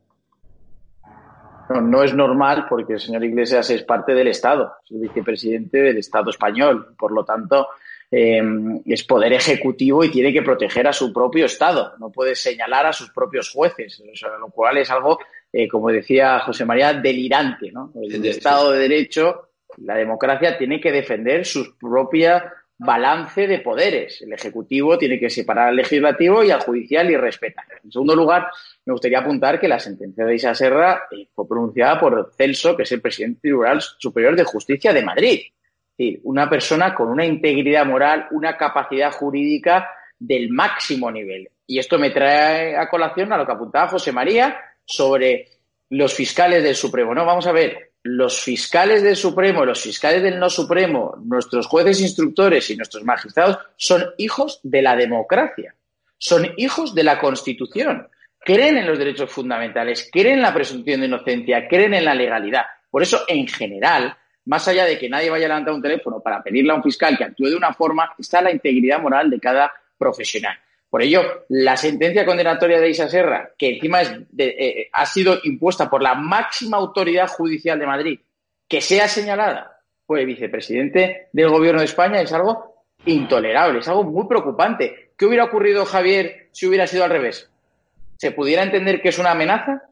No, 1.69 1.81
no 1.81 2.03
es 2.03 2.13
normal 2.13 2.65
porque 2.69 2.93
el 2.93 2.99
señor 2.99 3.23
Iglesias 3.23 3.69
es 3.69 3.83
parte 3.83 4.13
del 4.13 4.27
Estado, 4.27 4.73
es 4.83 4.91
el 4.91 4.99
vicepresidente 4.99 5.81
del 5.81 5.97
Estado 5.97 6.29
español. 6.29 6.95
Por 6.97 7.11
lo 7.11 7.25
tanto, 7.25 7.67
eh, 8.09 8.41
es 8.85 9.03
poder 9.03 9.33
ejecutivo 9.33 10.03
y 10.03 10.11
tiene 10.11 10.31
que 10.31 10.41
proteger 10.41 10.87
a 10.87 10.93
su 10.93 11.11
propio 11.11 11.45
Estado. 11.45 11.93
No 11.99 12.09
puede 12.09 12.35
señalar 12.35 12.85
a 12.85 12.93
sus 12.93 13.11
propios 13.11 13.51
jueces, 13.51 14.01
lo 14.39 14.49
cual 14.49 14.77
es 14.77 14.89
algo, 14.91 15.19
eh, 15.51 15.67
como 15.67 15.89
decía 15.89 16.39
José 16.39 16.65
María, 16.65 16.93
delirante. 16.93 17.71
¿no? 17.71 17.91
El 18.01 18.25
Estado 18.25 18.71
de 18.71 18.79
Derecho 18.79 19.47
la 19.77 19.95
democracia 19.95 20.57
tiene 20.57 20.79
que 20.81 20.91
defender 20.91 21.45
su 21.45 21.77
propia 21.77 22.51
balance 22.77 23.47
de 23.47 23.59
poderes. 23.59 24.21
El 24.21 24.33
Ejecutivo 24.33 24.97
tiene 24.97 25.19
que 25.19 25.29
separar 25.29 25.69
al 25.69 25.75
Legislativo 25.75 26.43
y 26.43 26.51
al 26.51 26.61
Judicial 26.61 27.09
y 27.09 27.17
respetar. 27.17 27.65
En 27.83 27.91
segundo 27.91 28.15
lugar, 28.15 28.47
me 28.85 28.93
gustaría 28.93 29.19
apuntar 29.19 29.59
que 29.59 29.67
la 29.67 29.79
sentencia 29.79 30.25
de 30.25 30.35
Isa 30.35 30.53
Serra 30.53 31.07
eh, 31.11 31.27
fue 31.33 31.47
pronunciada 31.47 31.99
por 31.99 32.31
Celso, 32.37 32.75
que 32.77 32.83
es 32.83 32.91
el 32.91 33.01
presidente 33.01 33.41
Tribunal 33.41 33.81
Superior 33.81 34.35
de 34.35 34.43
Justicia 34.43 34.93
de 34.93 35.03
Madrid. 35.03 35.39
Es 35.41 35.97
decir, 35.97 36.21
una 36.23 36.49
persona 36.49 36.93
con 36.93 37.09
una 37.09 37.25
integridad 37.25 37.85
moral, 37.85 38.27
una 38.31 38.55
capacidad 38.55 39.11
jurídica 39.11 39.89
del 40.19 40.49
máximo 40.49 41.11
nivel. 41.11 41.49
Y 41.65 41.79
esto 41.79 41.97
me 41.97 42.11
trae 42.11 42.77
a 42.77 42.87
colación 42.87 43.33
a 43.33 43.37
lo 43.37 43.45
que 43.45 43.51
apuntaba 43.51 43.89
José 43.89 44.11
María 44.11 44.57
sobre 44.85 45.47
los 45.89 46.13
fiscales 46.13 46.63
del 46.63 46.75
Supremo. 46.75 47.13
No, 47.13 47.25
vamos 47.25 47.47
a 47.47 47.51
ver, 47.51 47.86
los 48.07 48.41
fiscales 48.41 49.03
del 49.03 49.17
Supremo, 49.17 49.65
los 49.65 49.81
fiscales 49.81 50.23
del 50.23 50.39
no 50.39 50.49
Supremo, 50.49 51.15
nuestros 51.25 51.67
jueces 51.67 51.99
instructores 52.01 52.69
y 52.69 52.77
nuestros 52.77 53.03
magistrados 53.03 53.59
son 53.75 54.05
hijos 54.17 54.61
de 54.63 54.81
la 54.81 54.95
democracia, 54.95 55.75
son 56.17 56.47
hijos 56.55 56.95
de 56.95 57.03
la 57.03 57.19
Constitución, 57.19 58.07
creen 58.39 58.77
en 58.77 58.87
los 58.87 58.97
derechos 58.97 59.29
fundamentales, 59.29 60.09
creen 60.09 60.35
en 60.35 60.41
la 60.41 60.53
presunción 60.53 61.01
de 61.01 61.07
inocencia, 61.07 61.67
creen 61.67 61.95
en 61.95 62.05
la 62.05 62.15
legalidad. 62.15 62.63
Por 62.89 63.03
eso, 63.03 63.25
en 63.27 63.45
general, 63.45 64.15
más 64.45 64.65
allá 64.69 64.85
de 64.85 64.97
que 64.97 65.09
nadie 65.09 65.29
vaya 65.29 65.45
a 65.45 65.49
levantar 65.49 65.73
un 65.73 65.81
teléfono 65.81 66.21
para 66.21 66.41
pedirle 66.41 66.71
a 66.71 66.75
un 66.75 66.83
fiscal 66.83 67.17
que 67.17 67.25
actúe 67.25 67.49
de 67.49 67.57
una 67.57 67.73
forma, 67.73 68.13
está 68.17 68.41
la 68.41 68.53
integridad 68.53 69.01
moral 69.01 69.29
de 69.29 69.39
cada 69.39 69.69
profesional. 69.97 70.57
Por 70.89 71.01
ello, 71.01 71.45
la 71.49 71.75
sentencia 71.75 72.25
condenatoria 72.25 72.79
de 72.79 72.89
Isa 72.89 73.09
Serra, 73.09 73.51
que 73.57 73.75
encima 73.75 74.01
es 74.01 74.09
eh, 74.09 74.23
eh, 74.37 74.89
ha 74.93 75.05
sido 75.05 75.37
impuesta 75.43 75.89
por 75.89 76.01
la 76.01 76.15
máxima 76.15 76.77
autoridad 76.77 77.27
judicial 77.27 77.77
de 77.77 77.85
Madrid, 77.85 78.19
que 78.67 78.81
sea 78.81 79.07
señalada 79.07 79.81
por 80.05 80.19
el 80.19 80.25
vicepresidente 80.25 81.27
del 81.33 81.49
Gobierno 81.49 81.81
de 81.81 81.85
España, 81.85 82.21
es 82.21 82.31
algo 82.31 82.85
intolerable, 83.05 83.79
es 83.79 83.87
algo 83.87 84.05
muy 84.05 84.27
preocupante. 84.27 85.11
¿Qué 85.17 85.25
hubiera 85.25 85.45
ocurrido, 85.45 85.85
Javier, 85.85 86.47
si 86.51 86.67
hubiera 86.67 86.87
sido 86.87 87.03
al 87.03 87.09
revés? 87.09 87.49
¿Se 88.17 88.31
pudiera 88.31 88.63
entender 88.63 89.01
que 89.01 89.09
es 89.09 89.19
una 89.19 89.31
amenaza? 89.31 89.83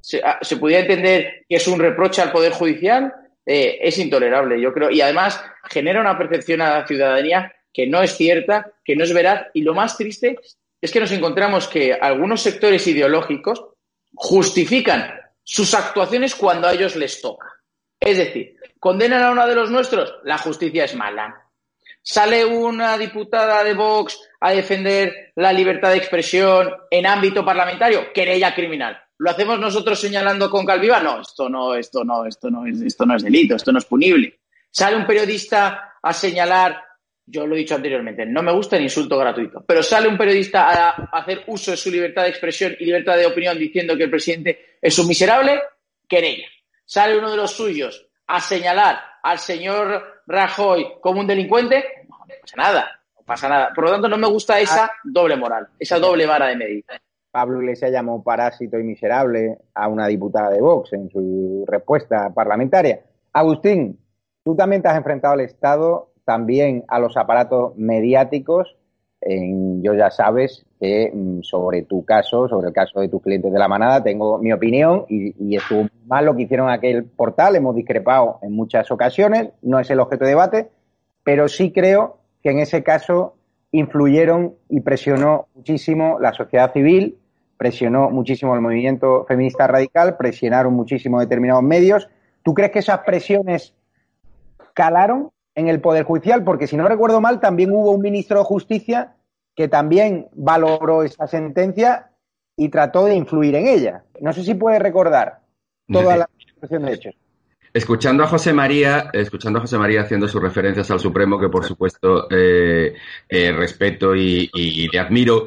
¿Se, 0.00 0.20
ah, 0.24 0.40
pudiera 0.58 0.82
entender 0.82 1.44
que 1.48 1.56
es 1.56 1.68
un 1.68 1.78
reproche 1.78 2.20
al 2.20 2.32
Poder 2.32 2.52
Judicial? 2.52 3.12
Eh, 3.44 3.78
es 3.80 3.98
intolerable, 3.98 4.60
yo 4.60 4.72
creo. 4.72 4.90
Y 4.90 5.00
además 5.00 5.42
genera 5.70 6.00
una 6.00 6.18
percepción 6.18 6.60
a 6.60 6.80
la 6.80 6.86
ciudadanía 6.86 7.52
que 7.76 7.86
no 7.86 8.00
es 8.00 8.16
cierta, 8.16 8.72
que 8.82 8.96
no 8.96 9.04
es 9.04 9.12
veraz. 9.12 9.48
Y 9.52 9.60
lo 9.60 9.74
más 9.74 9.98
triste 9.98 10.38
es 10.80 10.90
que 10.90 10.98
nos 10.98 11.12
encontramos 11.12 11.68
que 11.68 11.92
algunos 11.92 12.40
sectores 12.40 12.86
ideológicos 12.86 13.62
justifican 14.14 15.12
sus 15.44 15.74
actuaciones 15.74 16.34
cuando 16.34 16.68
a 16.68 16.72
ellos 16.72 16.96
les 16.96 17.20
toca. 17.20 17.52
Es 18.00 18.16
decir, 18.16 18.56
condenan 18.80 19.22
a 19.22 19.30
uno 19.30 19.46
de 19.46 19.54
los 19.54 19.70
nuestros, 19.70 20.14
la 20.24 20.38
justicia 20.38 20.86
es 20.86 20.94
mala. 20.94 21.50
Sale 22.00 22.46
una 22.46 22.96
diputada 22.96 23.62
de 23.62 23.74
Vox 23.74 24.18
a 24.40 24.52
defender 24.52 25.32
la 25.34 25.52
libertad 25.52 25.90
de 25.90 25.98
expresión 25.98 26.72
en 26.90 27.04
ámbito 27.04 27.44
parlamentario, 27.44 28.10
querella 28.14 28.54
criminal. 28.54 28.98
¿Lo 29.18 29.30
hacemos 29.30 29.60
nosotros 29.60 30.00
señalando 30.00 30.48
con 30.48 30.64
Calviva? 30.64 31.00
No, 31.00 31.20
esto 31.20 31.50
no, 31.50 31.74
esto 31.74 32.04
no, 32.04 32.24
esto 32.24 32.50
no 32.50 32.64
es, 32.64 32.80
esto 32.80 33.04
no 33.04 33.16
es 33.16 33.22
delito, 33.22 33.54
esto 33.54 33.70
no 33.70 33.80
es 33.80 33.84
punible. 33.84 34.38
Sale 34.70 34.96
un 34.96 35.06
periodista 35.06 35.96
a 36.02 36.12
señalar, 36.12 36.85
yo 37.26 37.46
lo 37.46 37.54
he 37.54 37.58
dicho 37.58 37.74
anteriormente, 37.74 38.24
no 38.24 38.42
me 38.42 38.52
gusta 38.52 38.76
el 38.76 38.84
insulto 38.84 39.18
gratuito, 39.18 39.64
pero 39.66 39.82
sale 39.82 40.08
un 40.08 40.16
periodista 40.16 40.68
a, 40.70 40.90
hacer 41.18 41.42
uso 41.48 41.72
de 41.72 41.76
su 41.76 41.90
libertad 41.90 42.22
de 42.22 42.28
expresión 42.28 42.76
y 42.78 42.84
libertad 42.84 43.16
de 43.16 43.26
opinión 43.26 43.58
diciendo 43.58 43.96
que 43.96 44.04
el 44.04 44.10
presidente 44.10 44.76
es 44.80 44.96
un 44.98 45.08
miserable, 45.08 45.60
querella. 46.06 46.46
Sale 46.84 47.18
uno 47.18 47.30
de 47.30 47.36
los 47.36 47.50
suyos 47.50 48.06
a 48.28 48.40
señalar 48.40 48.98
al 49.22 49.38
señor 49.38 50.22
Rajoy 50.26 50.86
como 51.00 51.20
un 51.20 51.26
delincuente, 51.26 51.84
no, 52.08 52.18
no 52.18 52.34
pasa 52.40 52.56
nada, 52.56 53.00
no 53.16 53.24
pasa 53.24 53.48
nada. 53.48 53.72
Por 53.74 53.84
lo 53.84 53.90
tanto, 53.90 54.08
no 54.08 54.18
me 54.18 54.28
gusta 54.28 54.60
esa 54.60 54.90
doble 55.02 55.36
moral, 55.36 55.66
esa 55.78 55.98
doble 55.98 56.26
vara 56.26 56.46
de 56.46 56.56
medir. 56.56 56.84
Pablo 57.36 57.60
Iglesias 57.60 57.90
llamó 57.90 58.22
parásito 58.22 58.78
y 58.78 58.84
miserable 58.84 59.58
a 59.74 59.88
una 59.88 60.06
diputada 60.06 60.50
de 60.50 60.60
Vox 60.60 60.92
en 60.94 61.10
su 61.10 61.64
respuesta 61.66 62.32
parlamentaria. 62.32 63.00
Agustín, 63.32 63.98
tú 64.42 64.56
también 64.56 64.80
te 64.80 64.88
has 64.88 64.96
enfrentado 64.96 65.34
al 65.34 65.40
Estado, 65.40 66.12
también 66.26 66.84
a 66.88 66.98
los 66.98 67.16
aparatos 67.16 67.74
mediáticos. 67.76 68.76
yo 69.22 69.94
ya 69.94 70.10
sabes 70.10 70.66
que 70.78 71.10
mm, 71.14 71.40
sobre 71.42 71.82
tu 71.82 72.04
caso, 72.04 72.48
sobre 72.48 72.68
el 72.68 72.74
caso 72.74 73.00
de 73.00 73.08
tus 73.08 73.22
clientes 73.22 73.50
de 73.50 73.58
la 73.58 73.68
manada, 73.68 74.02
tengo 74.02 74.38
mi 74.38 74.52
opinión 74.52 75.06
y, 75.08 75.34
y 75.38 75.56
estuvo 75.56 75.88
mal 76.06 76.26
lo 76.26 76.36
que 76.36 76.42
hicieron 76.42 76.68
aquel 76.68 77.04
portal. 77.04 77.56
Hemos 77.56 77.74
discrepado 77.74 78.38
en 78.42 78.52
muchas 78.52 78.90
ocasiones, 78.90 79.50
no 79.62 79.78
es 79.78 79.88
el 79.88 80.00
objeto 80.00 80.24
de 80.24 80.30
debate, 80.30 80.68
pero 81.24 81.48
sí 81.48 81.72
creo 81.72 82.18
que 82.42 82.50
en 82.50 82.58
ese 82.58 82.82
caso 82.82 83.36
influyeron 83.70 84.54
y 84.68 84.80
presionó 84.80 85.46
muchísimo 85.54 86.18
la 86.20 86.32
sociedad 86.32 86.72
civil, 86.72 87.18
presionó 87.56 88.10
muchísimo 88.10 88.54
el 88.54 88.60
movimiento 88.60 89.24
feminista 89.26 89.66
radical, 89.66 90.16
presionaron 90.16 90.74
muchísimo 90.74 91.20
determinados 91.20 91.62
medios. 91.62 92.08
¿Tú 92.42 92.52
crees 92.52 92.72
que 92.72 92.80
esas 92.80 93.00
presiones 93.00 93.74
calaron 94.74 95.30
en 95.56 95.66
el 95.68 95.80
Poder 95.80 96.04
Judicial? 96.04 96.44
Porque 96.44 96.68
si 96.68 96.76
no 96.76 96.86
recuerdo 96.86 97.20
mal, 97.20 97.40
también 97.40 97.72
hubo 97.72 97.90
un 97.90 98.02
ministro 98.02 98.38
de 98.38 98.44
Justicia 98.44 99.16
que 99.56 99.66
también 99.66 100.28
valoró 100.34 101.02
esa 101.02 101.26
sentencia 101.26 102.10
y 102.56 102.68
trató 102.68 103.06
de 103.06 103.16
influir 103.16 103.56
en 103.56 103.66
ella. 103.66 104.04
No 104.20 104.32
sé 104.32 104.44
si 104.44 104.54
puedes 104.54 104.80
recordar 104.80 105.40
toda 105.90 106.16
la 106.16 106.30
situación 106.38 106.84
de 106.84 106.92
hechos. 106.92 107.14
Escuchando 107.72 108.22
a 108.22 108.26
José 108.26 108.52
María, 108.52 109.10
escuchando 109.12 109.58
a 109.58 109.62
José 109.62 109.76
María 109.76 110.02
haciendo 110.02 110.28
sus 110.28 110.40
referencias 110.40 110.90
al 110.90 111.00
Supremo, 111.00 111.38
que 111.38 111.48
por 111.48 111.64
supuesto 111.64 112.26
eh, 112.30 112.94
eh, 113.28 113.52
respeto 113.52 114.14
y, 114.14 114.50
y, 114.54 114.88
le 114.88 114.98
admiro, 114.98 115.46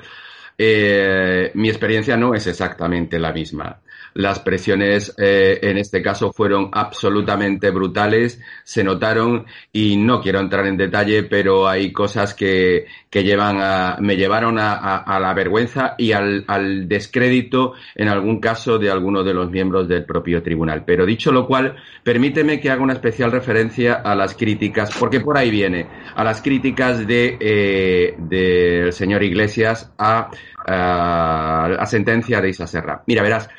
eh, 0.56 1.52
mi 1.56 1.70
experiencia 1.70 2.18
no 2.18 2.36
es 2.36 2.46
exactamente 2.46 3.18
la 3.18 3.32
misma. 3.32 3.82
Las 4.20 4.40
presiones 4.40 5.16
eh, 5.18 5.60
en 5.62 5.78
este 5.78 6.02
caso 6.02 6.34
fueron 6.34 6.68
absolutamente 6.74 7.72
brutales, 7.72 8.42
se 8.66 8.84
notaron 8.84 9.46
y 9.72 9.96
no 9.96 10.20
quiero 10.20 10.42
entrar 10.42 10.68
en 10.68 10.76
detalle, 10.76 11.24
pero 11.24 11.70
hay 11.70 11.94
cosas 11.94 12.34
que, 12.34 12.86
que 13.10 13.24
llevan 13.24 13.62
a, 13.62 13.96
me 14.02 14.18
llevaron 14.18 14.60
a, 14.60 14.74
a, 14.74 15.20
la 15.22 15.34
vergüenza 15.34 15.96
y 15.98 16.12
al, 16.12 16.44
al, 16.48 16.90
descrédito 16.90 17.76
en 17.96 18.10
algún 18.10 18.42
caso 18.42 18.78
de 18.78 18.92
alguno 18.92 19.24
de 19.24 19.34
los 19.34 19.50
miembros 19.50 19.88
del 19.88 20.04
propio 20.04 20.44
tribunal. 20.44 20.84
Pero 20.86 21.06
dicho 21.06 21.32
lo 21.32 21.48
cual, 21.48 21.78
permíteme 22.04 22.60
que 22.60 22.72
haga 22.72 22.84
una 22.84 22.92
especial 22.92 23.32
referencia 23.32 23.94
a 23.94 24.16
las 24.16 24.36
críticas, 24.36 24.94
porque 25.00 25.22
por 25.22 25.38
ahí 25.38 25.50
viene, 25.50 25.88
a 26.14 26.26
las 26.26 26.42
críticas 26.42 27.08
de 27.08 27.38
eh, 27.40 28.16
del 28.18 28.92
señor 28.92 29.24
Iglesias 29.24 29.94
a, 29.98 30.30
a 30.68 31.70
la 31.70 31.86
sentencia 31.86 32.42
de 32.42 32.50
Isa 32.50 32.68
Serra. 32.68 33.02
Mira, 33.08 33.24
verás, 33.24 33.50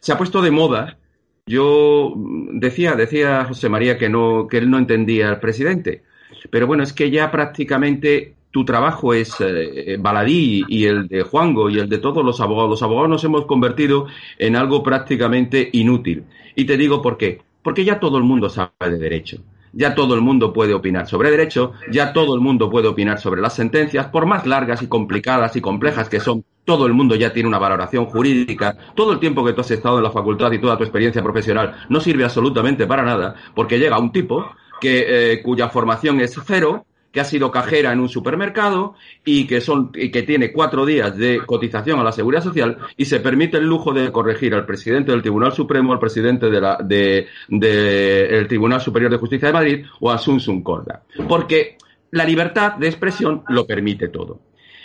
se 0.00 0.12
ha 0.12 0.18
puesto 0.18 0.42
de 0.42 0.50
moda. 0.50 0.98
Yo 1.46 2.14
decía, 2.52 2.94
decía 2.94 3.44
José 3.44 3.68
María 3.68 3.98
que 3.98 4.08
no, 4.08 4.46
que 4.48 4.58
él 4.58 4.70
no 4.70 4.78
entendía 4.78 5.28
al 5.28 5.40
presidente. 5.40 6.02
Pero 6.50 6.66
bueno, 6.66 6.82
es 6.82 6.92
que 6.92 7.10
ya 7.10 7.30
prácticamente 7.30 8.34
tu 8.50 8.64
trabajo 8.64 9.14
es 9.14 9.34
eh, 9.40 9.96
baladí 10.00 10.64
y 10.68 10.84
el 10.86 11.06
de 11.06 11.22
Juango 11.22 11.70
y 11.70 11.78
el 11.78 11.88
de 11.88 11.98
todos 11.98 12.24
los 12.24 12.40
abogados. 12.40 12.70
Los 12.70 12.82
abogados 12.82 13.10
nos 13.10 13.24
hemos 13.24 13.46
convertido 13.46 14.06
en 14.38 14.56
algo 14.56 14.82
prácticamente 14.82 15.68
inútil. 15.72 16.24
Y 16.56 16.64
te 16.64 16.76
digo 16.76 17.00
por 17.02 17.16
qué. 17.16 17.40
Porque 17.62 17.84
ya 17.84 18.00
todo 18.00 18.18
el 18.18 18.24
mundo 18.24 18.48
sabe 18.48 18.72
de 18.80 18.98
derecho 18.98 19.42
ya 19.72 19.94
todo 19.94 20.14
el 20.14 20.20
mundo 20.20 20.52
puede 20.52 20.74
opinar 20.74 21.06
sobre 21.06 21.30
derecho, 21.30 21.72
ya 21.90 22.12
todo 22.12 22.34
el 22.34 22.40
mundo 22.40 22.70
puede 22.70 22.88
opinar 22.88 23.20
sobre 23.20 23.40
las 23.40 23.54
sentencias, 23.54 24.06
por 24.06 24.26
más 24.26 24.46
largas 24.46 24.82
y 24.82 24.88
complicadas 24.88 25.56
y 25.56 25.60
complejas 25.60 26.08
que 26.08 26.20
son, 26.20 26.44
todo 26.64 26.86
el 26.86 26.92
mundo 26.92 27.14
ya 27.14 27.32
tiene 27.32 27.48
una 27.48 27.58
valoración 27.58 28.06
jurídica, 28.06 28.76
todo 28.94 29.12
el 29.12 29.18
tiempo 29.18 29.44
que 29.44 29.52
tú 29.52 29.60
has 29.60 29.70
estado 29.70 29.98
en 29.98 30.04
la 30.04 30.10
facultad 30.10 30.52
y 30.52 30.58
toda 30.58 30.76
tu 30.76 30.84
experiencia 30.84 31.22
profesional 31.22 31.74
no 31.88 32.00
sirve 32.00 32.24
absolutamente 32.24 32.86
para 32.86 33.02
nada, 33.02 33.34
porque 33.54 33.78
llega 33.78 33.98
un 33.98 34.12
tipo 34.12 34.50
que, 34.80 35.32
eh, 35.32 35.42
cuya 35.42 35.68
formación 35.68 36.20
es 36.20 36.38
cero, 36.46 36.86
que 37.12 37.20
ha 37.20 37.24
sido 37.24 37.50
cajera 37.50 37.92
en 37.92 38.00
un 38.00 38.08
supermercado 38.08 38.94
y 39.24 39.46
que 39.46 39.60
son 39.60 39.90
y 39.94 40.10
que 40.10 40.22
tiene 40.22 40.52
cuatro 40.52 40.86
días 40.86 41.16
de 41.16 41.40
cotización 41.44 41.98
a 41.98 42.04
la 42.04 42.12
seguridad 42.12 42.42
social 42.42 42.78
y 42.96 43.04
se 43.04 43.20
permite 43.20 43.56
el 43.56 43.64
lujo 43.64 43.92
de 43.92 44.12
corregir 44.12 44.54
al 44.54 44.66
presidente 44.66 45.10
del 45.10 45.22
Tribunal 45.22 45.52
Supremo, 45.52 45.92
al 45.92 45.98
presidente 45.98 46.50
de 46.50 46.60
la 46.60 46.78
de, 46.82 47.26
el 47.48 48.46
Tribunal 48.46 48.80
Superior 48.80 49.10
de 49.10 49.18
Justicia 49.18 49.48
de 49.48 49.54
Madrid 49.54 49.86
o 50.00 50.10
a 50.10 50.18
Sun 50.18 50.40
Sun 50.40 50.62
Corda, 50.62 51.02
porque 51.28 51.76
la 52.12 52.24
libertad 52.24 52.74
de 52.74 52.88
expresión 52.88 53.42
lo 53.48 53.66
permite 53.66 54.08
todo. 54.08 54.40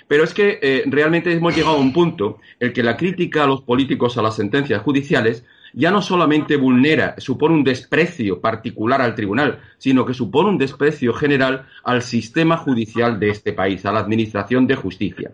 Pero 0.08 0.24
es 0.24 0.34
que 0.34 0.60
eh, 0.62 0.84
realmente 0.86 1.32
hemos 1.32 1.56
llegado 1.56 1.78
a 1.78 1.80
un 1.80 1.92
punto 1.92 2.38
en 2.60 2.68
el 2.68 2.74
que 2.74 2.84
la 2.84 2.96
crítica 2.96 3.44
a 3.44 3.48
los 3.48 3.62
políticos 3.62 4.18
a 4.18 4.22
las 4.22 4.36
sentencias 4.36 4.84
judiciales 4.84 5.44
ya 5.76 5.92
no 5.92 6.02
solamente 6.02 6.56
vulnera, 6.56 7.16
supone 7.18 7.56
un 7.56 7.64
desprecio 7.64 8.40
particular 8.40 9.02
al 9.02 9.14
tribunal, 9.14 9.60
sino 9.78 10.06
que 10.06 10.14
supone 10.14 10.50
un 10.50 10.58
desprecio 10.58 11.14
general 11.14 11.68
al 11.84 12.02
sistema 12.02 12.58
judicial 12.58 13.20
de 13.20 13.30
este 13.30 13.52
país, 13.54 13.86
a 13.86 13.92
la 13.92 14.00
administración 14.00 14.68
de 14.68 14.76
justicia. 14.76 15.32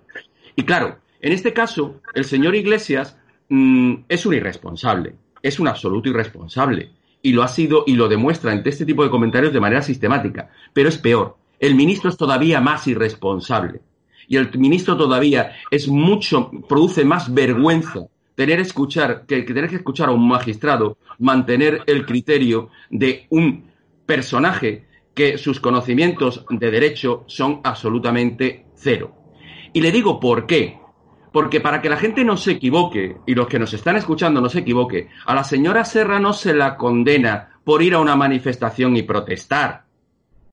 Y 0.55 0.63
claro, 0.63 0.97
en 1.21 1.31
este 1.31 1.53
caso, 1.53 2.01
el 2.15 2.25
señor 2.25 2.55
Iglesias 2.55 3.17
mmm, 3.49 3.93
es 4.09 4.25
un 4.25 4.33
irresponsable, 4.33 5.13
es 5.43 5.59
un 5.59 5.67
absoluto 5.67 6.09
irresponsable, 6.09 6.89
y 7.21 7.33
lo 7.33 7.43
ha 7.43 7.47
sido 7.47 7.83
y 7.85 7.93
lo 7.93 8.07
demuestra 8.07 8.51
en 8.51 8.63
este 8.65 8.85
tipo 8.85 9.03
de 9.03 9.11
comentarios 9.11 9.53
de 9.53 9.59
manera 9.59 9.83
sistemática. 9.83 10.49
Pero 10.73 10.89
es 10.89 10.97
peor, 10.97 11.37
el 11.59 11.75
ministro 11.75 12.09
es 12.09 12.17
todavía 12.17 12.59
más 12.59 12.87
irresponsable. 12.87 13.81
Y 14.27 14.37
el 14.37 14.49
ministro 14.57 14.97
todavía 14.97 15.51
es 15.69 15.87
mucho, 15.87 16.49
produce 16.67 17.05
más 17.05 17.31
vergüenza 17.31 18.07
tener, 18.35 18.59
escuchar, 18.59 19.25
que, 19.25 19.43
tener 19.43 19.69
que 19.69 19.77
escuchar 19.77 20.09
a 20.09 20.13
un 20.13 20.27
magistrado 20.27 20.97
mantener 21.19 21.83
el 21.87 22.05
criterio 22.05 22.69
de 22.89 23.27
un 23.29 23.71
personaje 24.05 24.85
que 25.13 25.37
sus 25.37 25.59
conocimientos 25.59 26.45
de 26.49 26.71
derecho 26.71 27.23
son 27.27 27.61
absolutamente 27.63 28.65
cero. 28.75 29.15
Y 29.73 29.81
le 29.81 29.91
digo 29.91 30.19
por 30.19 30.45
qué. 30.45 30.79
Porque 31.31 31.61
para 31.61 31.81
que 31.81 31.89
la 31.89 31.95
gente 31.95 32.25
no 32.25 32.35
se 32.35 32.51
equivoque, 32.51 33.15
y 33.25 33.35
los 33.35 33.47
que 33.47 33.59
nos 33.59 33.73
están 33.73 33.95
escuchando 33.95 34.41
no 34.41 34.49
se 34.49 34.59
equivoque, 34.59 35.07
a 35.25 35.33
la 35.33 35.45
señora 35.45 35.85
Serra 35.85 36.19
no 36.19 36.33
se 36.33 36.53
la 36.53 36.75
condena 36.75 37.51
por 37.63 37.81
ir 37.81 37.93
a 37.93 37.99
una 37.99 38.17
manifestación 38.17 38.97
y 38.97 39.03
protestar. 39.03 39.85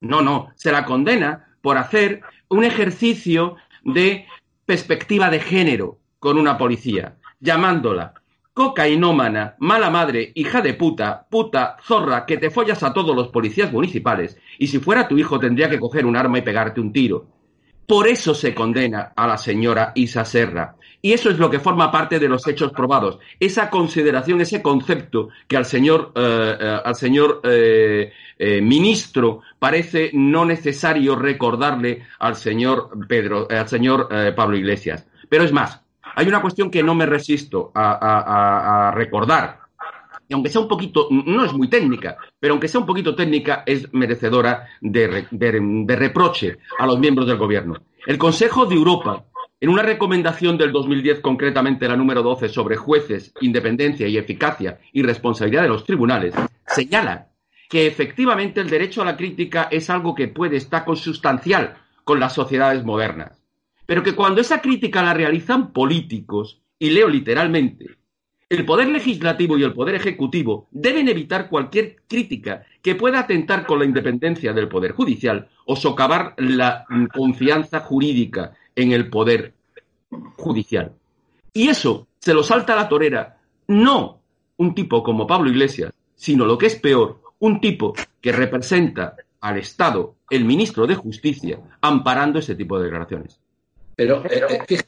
No, 0.01 0.23
no, 0.23 0.51
se 0.55 0.71
la 0.71 0.85
condena 0.85 1.57
por 1.63 1.79
hacer 1.79 2.21
un 2.49 2.63
ejercicio 2.63 3.57
de 3.83 4.27
perspectiva 4.67 5.31
de 5.31 5.41
género 5.41 5.99
con 6.21 6.39
una 6.39 6.57
policía 6.57 7.17
llamándola 7.41 8.15
cocainómana, 8.59 9.55
mala 9.61 9.89
madre, 9.89 10.33
hija 10.35 10.61
de 10.61 10.75
puta, 10.75 11.25
puta, 11.31 11.77
zorra, 11.81 12.27
que 12.27 12.39
te 12.39 12.51
follas 12.51 12.83
a 12.83 12.93
todos 12.93 13.15
los 13.15 13.29
policías 13.29 13.71
municipales, 13.71 14.37
y 14.59 14.67
si 14.67 14.81
fuera 14.81 15.07
tu 15.07 15.17
hijo 15.17 15.39
tendría 15.39 15.71
que 15.71 15.79
coger 15.79 16.05
un 16.05 16.17
arma 16.17 16.39
y 16.39 16.43
pegarte 16.43 16.81
un 16.81 16.93
tiro. 16.93 17.29
Por 17.87 18.09
eso 18.09 18.35
se 18.35 18.57
condena 18.57 19.13
a 19.15 19.29
la 19.29 19.39
señora 19.39 19.93
Isa 19.95 20.25
Serra. 20.25 20.75
Y 21.01 21.13
eso 21.13 21.31
es 21.31 21.39
lo 21.39 21.49
que 21.49 21.61
forma 21.61 21.93
parte 21.93 22.19
de 22.19 22.29
los 22.29 22.49
hechos 22.49 22.73
probados. 22.73 23.21
Esa 23.39 23.71
consideración, 23.71 24.41
ese 24.41 24.61
concepto 24.61 25.29
que 25.47 25.57
al 25.57 25.65
señor, 25.65 26.11
eh, 26.17 26.57
eh, 26.61 26.81
al 26.85 26.97
señor 26.97 27.41
eh, 27.45 28.11
ministro 28.61 29.43
parece 29.57 30.11
no 30.15 30.45
necesario 30.45 31.15
recordarle 31.15 32.03
al 32.19 32.35
señor 32.35 32.91
Pedro, 33.07 33.47
al 33.49 33.69
señor 33.69 34.09
Pablo 34.35 34.57
Iglesias. 34.57 35.07
Pero 35.29 35.45
es 35.45 35.53
más, 35.53 35.81
hay 36.19 36.27
una 36.27 36.43
cuestión 36.43 36.69
que 36.69 36.83
no 36.83 36.97
me 36.97 37.07
resisto 37.07 37.71
a, 37.77 38.91
recordar, 38.93 39.61
y 40.29 40.35
aunque 40.35 40.49
sea 40.49 40.61
un 40.61 40.67
poquito, 40.67 41.07
no 41.13 41.45
es 41.45 41.53
muy 41.53 41.69
técnica, 41.69 42.17
pero 42.41 42.55
aunque 42.55 42.67
sea 42.67 42.81
un 42.81 42.87
poquito 42.89 43.15
técnica, 43.15 43.63
es 43.65 43.95
merecedora 43.95 44.67
de, 44.81 45.27
de, 45.31 45.97
reproche 45.97 46.59
a 46.77 46.87
los 46.87 46.99
miembros 46.99 47.29
del 47.29 47.37
gobierno. 47.37 47.77
El 48.05 48.19
Consejo 48.19 48.67
de 48.67 48.75
Europa, 48.75 49.27
en 49.61 49.69
una 49.69 49.83
recomendación 49.83 50.59
del 50.59 50.73
2010, 50.73 51.21
concretamente 51.21 51.87
la 51.87 51.97
número 51.97 52.25
12 52.25 52.49
sobre 52.49 52.75
jueces, 52.75 53.33
independencia 53.41 54.09
y 54.09 54.19
eficacia 54.19 54.81
y 54.93 55.05
responsabilidad 55.05 55.63
de 55.63 55.69
los 55.69 55.85
tribunales, 55.85 56.35
señala 56.67 57.29
que 57.71 57.87
efectivamente 57.87 58.61
el 58.61 58.69
derecho 58.69 59.03
a 59.03 59.05
la 59.05 59.17
crítica 59.17 59.69
es 59.71 59.89
algo 59.89 60.17
que 60.17 60.27
puede 60.27 60.57
estar 60.57 60.85
consustancial 60.85 61.77
con 62.03 62.19
las 62.19 62.35
sociedades 62.35 62.85
modernas 62.85 63.38
pero 63.89 64.03
que 64.03 64.15
cuando 64.15 64.43
esa 64.43 64.61
crítica 64.61 65.03
la 65.03 65.15
realizan 65.15 65.73
políticos, 65.73 66.61
y 66.79 66.91
leo 66.91 67.09
literalmente, 67.09 67.87
el 68.51 68.67
poder 68.67 68.89
legislativo 68.91 69.57
y 69.57 69.63
el 69.63 69.73
poder 69.73 69.95
ejecutivo 69.95 70.69
deben 70.71 71.09
evitar 71.09 71.49
cualquier 71.49 71.97
crítica 72.07 72.67
que 72.83 72.97
pueda 72.97 73.21
atentar 73.21 73.65
con 73.65 73.79
la 73.79 73.87
independencia 73.87 74.53
del 74.53 74.69
poder 74.69 74.93
judicial 74.93 75.49
o 75.65 75.75
socavar 75.75 76.35
la 76.37 76.85
confianza 77.15 77.81
jurídica 77.81 78.53
en 78.77 78.93
el 78.93 79.09
poder 79.09 79.55
judicial. 80.37 80.93
Y 81.55 81.69
eso 81.69 82.09
se 82.19 82.35
lo 82.35 82.43
salta 82.43 82.75
a 82.75 82.77
la 82.77 82.91
torera 82.91 83.39
no 83.69 84.21
un 84.59 84.75
tipo 84.75 85.03
como 85.03 85.27
Pablo 85.27 85.49
Iglesias, 85.49 85.95
sino 86.15 86.45
lo 86.45 86.59
que 86.59 86.67
es 86.67 86.77
peor, 86.77 87.23
un 87.39 87.59
tipo 87.59 87.95
que 88.21 88.33
representa 88.33 89.17
al 89.41 89.57
Estado, 89.57 90.17
el 90.29 90.45
ministro 90.45 90.87
de 90.87 90.95
Justicia, 90.95 91.59
amparando 91.81 92.39
ese 92.39 92.55
tipo 92.55 92.79
de 92.79 92.85
declaraciones. 92.85 93.41
Pero, 93.99 94.23
eh, 94.31 94.61
eh, 94.71 94.79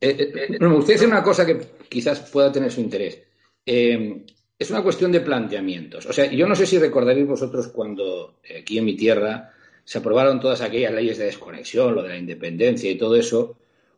eh, 0.00 0.58
me 0.60 0.68
gustaría 0.68 0.94
decir 0.94 1.08
una 1.08 1.24
cosa 1.24 1.44
que 1.44 1.58
quizás 1.88 2.20
pueda 2.30 2.52
tener 2.52 2.70
su 2.70 2.80
interés. 2.80 3.20
es 3.66 4.70
una 4.70 4.80
cuestión 4.80 5.10
de 5.10 5.22
planteamientos. 5.22 6.06
O 6.06 6.12
sea, 6.12 6.30
yo 6.30 6.46
no 6.46 6.54
sé 6.54 6.64
si 6.64 6.78
recordaréis 6.78 7.26
vosotros 7.26 7.66
cuando 7.66 8.38
aquí 8.56 8.78
en 8.78 8.84
mi 8.84 8.94
tierra 8.94 9.50
se 9.82 9.98
aprobaron 9.98 10.38
todas 10.38 10.60
aquellas 10.60 10.92
leyes 10.92 11.18
de 11.18 11.24
desconexión, 11.24 11.96
lo 11.96 12.04
de 12.04 12.10
la 12.10 12.16
independencia 12.16 12.88
y 12.88 12.96
todo 12.96 13.16
eso, 13.16 13.56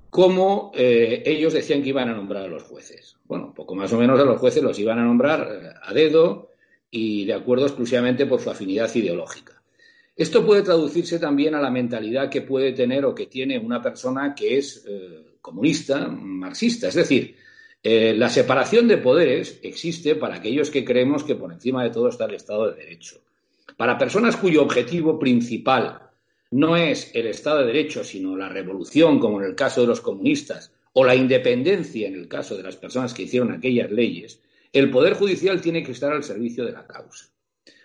cómo 0.08 0.72
ellos 0.74 1.52
decían 1.52 1.82
que 1.82 1.90
iban 1.90 2.08
a 2.08 2.14
nombrar 2.14 2.44
a 2.44 2.48
los 2.48 2.62
jueces. 2.62 3.18
Bueno, 3.24 3.52
poco 3.54 3.74
más 3.74 3.92
o 3.92 3.98
menos 3.98 4.18
a 4.18 4.24
los 4.24 4.40
jueces 4.40 4.62
los 4.62 4.78
iban 4.78 4.98
a 4.98 5.04
nombrar 5.04 5.78
a 5.82 5.92
dedo 5.92 6.52
y 6.90 7.26
de 7.26 7.34
acuerdo 7.34 7.66
exclusivamente 7.66 8.24
por 8.24 8.40
su 8.40 8.48
afinidad 8.48 8.94
ideológica. 8.94 9.55
Esto 10.16 10.46
puede 10.46 10.62
traducirse 10.62 11.18
también 11.18 11.54
a 11.54 11.60
la 11.60 11.70
mentalidad 11.70 12.30
que 12.30 12.40
puede 12.40 12.72
tener 12.72 13.04
o 13.04 13.14
que 13.14 13.26
tiene 13.26 13.58
una 13.58 13.82
persona 13.82 14.34
que 14.34 14.56
es 14.56 14.82
eh, 14.88 15.36
comunista, 15.42 16.08
marxista. 16.08 16.88
Es 16.88 16.94
decir, 16.94 17.36
eh, 17.82 18.14
la 18.16 18.30
separación 18.30 18.88
de 18.88 18.96
poderes 18.96 19.60
existe 19.62 20.14
para 20.14 20.36
aquellos 20.36 20.70
que 20.70 20.84
creemos 20.84 21.22
que 21.22 21.36
por 21.36 21.52
encima 21.52 21.84
de 21.84 21.90
todo 21.90 22.08
está 22.08 22.24
el 22.24 22.34
Estado 22.34 22.70
de 22.70 22.78
Derecho. 22.78 23.20
Para 23.76 23.98
personas 23.98 24.36
cuyo 24.36 24.62
objetivo 24.62 25.18
principal 25.18 26.00
no 26.50 26.76
es 26.76 27.10
el 27.14 27.26
Estado 27.26 27.58
de 27.58 27.66
Derecho, 27.66 28.02
sino 28.02 28.36
la 28.36 28.48
revolución, 28.48 29.18
como 29.18 29.40
en 29.42 29.48
el 29.48 29.54
caso 29.54 29.82
de 29.82 29.88
los 29.88 30.00
comunistas, 30.00 30.72
o 30.94 31.04
la 31.04 31.14
independencia 31.14 32.08
en 32.08 32.14
el 32.14 32.26
caso 32.26 32.56
de 32.56 32.62
las 32.62 32.76
personas 32.76 33.12
que 33.12 33.24
hicieron 33.24 33.52
aquellas 33.52 33.90
leyes, 33.90 34.40
el 34.72 34.90
Poder 34.90 35.12
Judicial 35.12 35.60
tiene 35.60 35.82
que 35.82 35.92
estar 35.92 36.10
al 36.12 36.24
servicio 36.24 36.64
de 36.64 36.72
la 36.72 36.86
causa. 36.86 37.26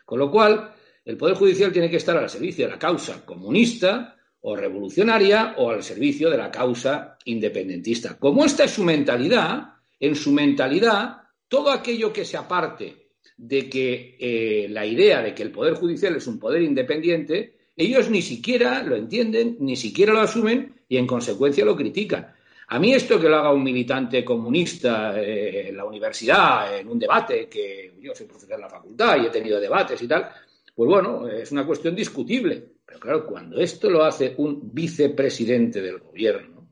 Con 0.05 0.19
lo 0.19 0.31
cual, 0.31 0.73
el 1.05 1.17
Poder 1.17 1.35
Judicial 1.35 1.71
tiene 1.71 1.89
que 1.89 1.97
estar 1.97 2.15
al 2.17 2.29
servicio 2.29 2.65
de 2.65 2.71
la 2.71 2.79
causa 2.79 3.25
comunista 3.25 4.15
o 4.41 4.55
revolucionaria 4.55 5.55
o 5.57 5.69
al 5.69 5.83
servicio 5.83 6.29
de 6.29 6.37
la 6.37 6.51
causa 6.51 7.17
independentista. 7.25 8.17
Como 8.17 8.45
esta 8.45 8.63
es 8.63 8.71
su 8.71 8.83
mentalidad, 8.83 9.73
en 9.99 10.15
su 10.15 10.31
mentalidad, 10.31 11.17
todo 11.47 11.71
aquello 11.71 12.11
que 12.11 12.25
se 12.25 12.37
aparte 12.37 13.09
de 13.37 13.69
que 13.69 14.17
eh, 14.19 14.67
la 14.69 14.85
idea 14.85 15.21
de 15.21 15.33
que 15.33 15.43
el 15.43 15.51
Poder 15.51 15.73
Judicial 15.73 16.15
es 16.15 16.27
un 16.27 16.39
poder 16.39 16.61
independiente, 16.61 17.55
ellos 17.75 18.09
ni 18.09 18.21
siquiera 18.21 18.83
lo 18.83 18.95
entienden, 18.95 19.57
ni 19.59 19.75
siquiera 19.75 20.13
lo 20.13 20.21
asumen 20.21 20.75
y 20.87 20.97
en 20.97 21.07
consecuencia 21.07 21.65
lo 21.65 21.75
critican. 21.75 22.33
A 22.67 22.79
mí 22.79 22.93
esto 22.93 23.19
que 23.19 23.27
lo 23.27 23.37
haga 23.37 23.51
un 23.51 23.63
militante 23.63 24.23
comunista 24.23 25.19
eh, 25.19 25.69
en 25.69 25.77
la 25.77 25.85
universidad, 25.85 26.77
en 26.79 26.87
un 26.87 26.97
debate, 26.97 27.49
que 27.49 27.95
yo 27.99 28.15
soy 28.15 28.27
profesor 28.27 28.55
en 28.55 28.61
la 28.61 28.69
facultad 28.69 29.17
y 29.21 29.25
he 29.25 29.29
tenido 29.29 29.59
debates 29.59 30.01
y 30.01 30.07
tal, 30.07 30.29
pues 30.75 30.89
bueno, 30.89 31.27
es 31.27 31.51
una 31.51 31.65
cuestión 31.65 31.95
discutible. 31.95 32.71
Pero 32.85 32.99
claro, 32.99 33.25
cuando 33.25 33.59
esto 33.59 33.89
lo 33.89 34.03
hace 34.03 34.35
un 34.37 34.69
vicepresidente 34.73 35.81
del 35.81 35.99
gobierno, 35.99 36.67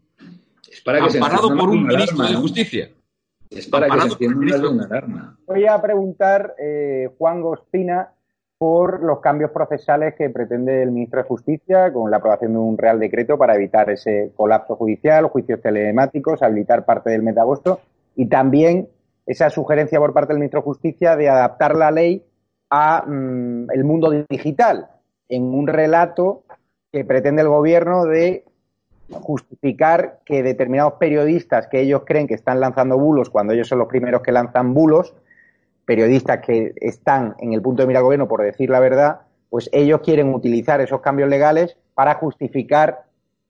es 0.69 0.81
para 0.81 1.01
que 1.01 1.11
se 1.11 1.19
por 1.19 1.69
un 1.69 1.87
ministro 1.87 2.25
de 2.25 2.35
Justicia. 2.35 2.89
Es 3.49 3.67
para 3.67 3.87
que 3.89 4.01
se 4.01 4.25
encienda 4.25 4.69
una 4.69 4.85
alarma. 4.85 5.39
Voy 5.47 5.65
a 5.65 5.81
preguntar, 5.81 6.55
eh, 6.59 7.09
Juan 7.17 7.41
Gospina, 7.41 8.13
por 8.59 9.01
los 9.01 9.21
cambios 9.21 9.51
procesales 9.51 10.15
que 10.15 10.29
pretende 10.29 10.83
el 10.83 10.91
ministro 10.91 11.21
de 11.21 11.27
Justicia 11.27 11.93
con 11.93 12.11
la 12.11 12.17
aprobación 12.17 12.51
de 12.51 12.59
un 12.59 12.77
Real 12.77 12.99
Decreto 12.99 13.37
para 13.37 13.55
evitar 13.55 13.89
ese 13.89 14.33
colapso 14.35 14.75
judicial, 14.75 15.27
juicios 15.27 15.61
telemáticos, 15.61 16.43
habilitar 16.43 16.83
parte 16.85 17.09
del 17.09 17.23
mes 17.23 17.35
de 17.35 17.41
agosto 17.41 17.79
y 18.17 18.27
también 18.27 18.89
esa 19.25 19.49
sugerencia 19.49 19.97
por 19.99 20.11
parte 20.13 20.33
del 20.33 20.39
ministro 20.39 20.59
de 20.59 20.65
Justicia 20.65 21.15
de 21.15 21.29
adaptar 21.29 21.75
la 21.77 21.89
ley 21.89 22.21
a 22.69 23.03
mm, 23.05 23.71
el 23.71 23.83
mundo 23.83 24.11
digital 24.29 24.87
en 25.27 25.43
un 25.43 25.67
relato 25.67 26.43
que 26.91 27.05
pretende 27.05 27.41
el 27.41 27.47
gobierno 27.47 28.05
de 28.05 28.43
justificar 29.11 30.19
que 30.25 30.43
determinados 30.43 30.93
periodistas 30.93 31.67
que 31.67 31.81
ellos 31.81 32.03
creen 32.05 32.27
que 32.27 32.35
están 32.35 32.59
lanzando 32.59 32.97
bulos 32.97 33.29
cuando 33.29 33.53
ellos 33.53 33.67
son 33.67 33.79
los 33.79 33.87
primeros 33.87 34.21
que 34.21 34.31
lanzan 34.31 34.73
bulos, 34.73 35.15
periodistas 35.85 36.39
que 36.45 36.73
están 36.75 37.35
en 37.39 37.53
el 37.53 37.61
punto 37.61 37.81
de 37.81 37.87
mira 37.87 37.99
del 37.99 38.05
gobierno 38.05 38.27
por 38.27 38.43
decir 38.43 38.69
la 38.69 38.79
verdad, 38.79 39.21
pues 39.49 39.69
ellos 39.71 40.01
quieren 40.01 40.33
utilizar 40.33 40.81
esos 40.81 41.01
cambios 41.01 41.29
legales 41.29 41.75
para 41.95 42.15
justificar 42.15 43.03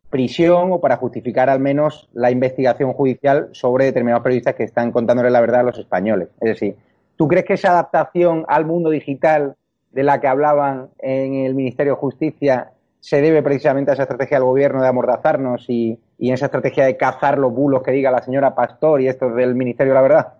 prisión 0.09 0.71
o 0.71 0.79
para 0.79 0.97
justificar 0.97 1.49
al 1.49 1.59
menos 1.59 2.09
la 2.13 2.31
investigación 2.31 2.93
judicial 2.93 3.49
sobre 3.51 3.85
determinados 3.85 4.23
periodistas 4.23 4.55
que 4.55 4.63
están 4.63 4.91
contándole 4.91 5.29
la 5.29 5.41
verdad 5.41 5.61
a 5.61 5.63
los 5.63 5.77
españoles. 5.77 6.29
Es 6.39 6.49
decir, 6.49 6.77
¿Tú 7.19 7.27
crees 7.27 7.45
que 7.45 7.55
esa 7.55 7.71
adaptación 7.71 8.45
al 8.47 8.65
mundo 8.65 8.91
digital 8.91 9.57
de 9.91 10.03
la 10.03 10.21
que 10.21 10.27
hablaban 10.27 10.87
en 10.99 11.33
el 11.33 11.53
Ministerio 11.53 11.95
de 11.95 11.99
Justicia 11.99 12.71
se 13.01 13.21
debe 13.21 13.43
precisamente 13.43 13.91
a 13.91 13.95
esa 13.95 14.03
estrategia 14.03 14.37
del 14.37 14.45
gobierno 14.45 14.81
de 14.81 14.87
amordazarnos 14.87 15.65
y, 15.67 15.99
y 16.17 16.31
esa 16.31 16.45
estrategia 16.45 16.85
de 16.85 16.95
cazar 16.95 17.37
los 17.37 17.53
bulos 17.53 17.83
que 17.83 17.91
diga 17.91 18.09
la 18.09 18.23
señora 18.23 18.55
Pastor 18.55 19.01
y 19.01 19.09
esto 19.09 19.31
del 19.31 19.53
Ministerio 19.53 19.91
de 19.91 19.95
la 19.95 20.01
Verdad? 20.01 20.33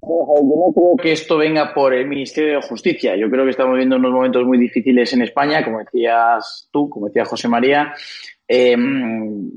Yo 0.00 0.40
no 0.42 0.72
creo 0.72 0.96
que 0.96 1.12
esto 1.12 1.36
venga 1.36 1.74
por 1.74 1.92
el 1.92 2.08
Ministerio 2.08 2.54
de 2.54 2.66
Justicia. 2.66 3.14
Yo 3.14 3.28
creo 3.28 3.44
que 3.44 3.50
estamos 3.50 3.74
viviendo 3.74 3.96
unos 3.96 4.10
momentos 4.10 4.46
muy 4.46 4.56
difíciles 4.56 5.12
en 5.12 5.20
España, 5.20 5.62
como 5.62 5.80
decías 5.80 6.66
tú, 6.72 6.88
como 6.88 7.08
decía 7.08 7.26
José 7.26 7.48
María, 7.48 7.92
Em, 8.54 9.50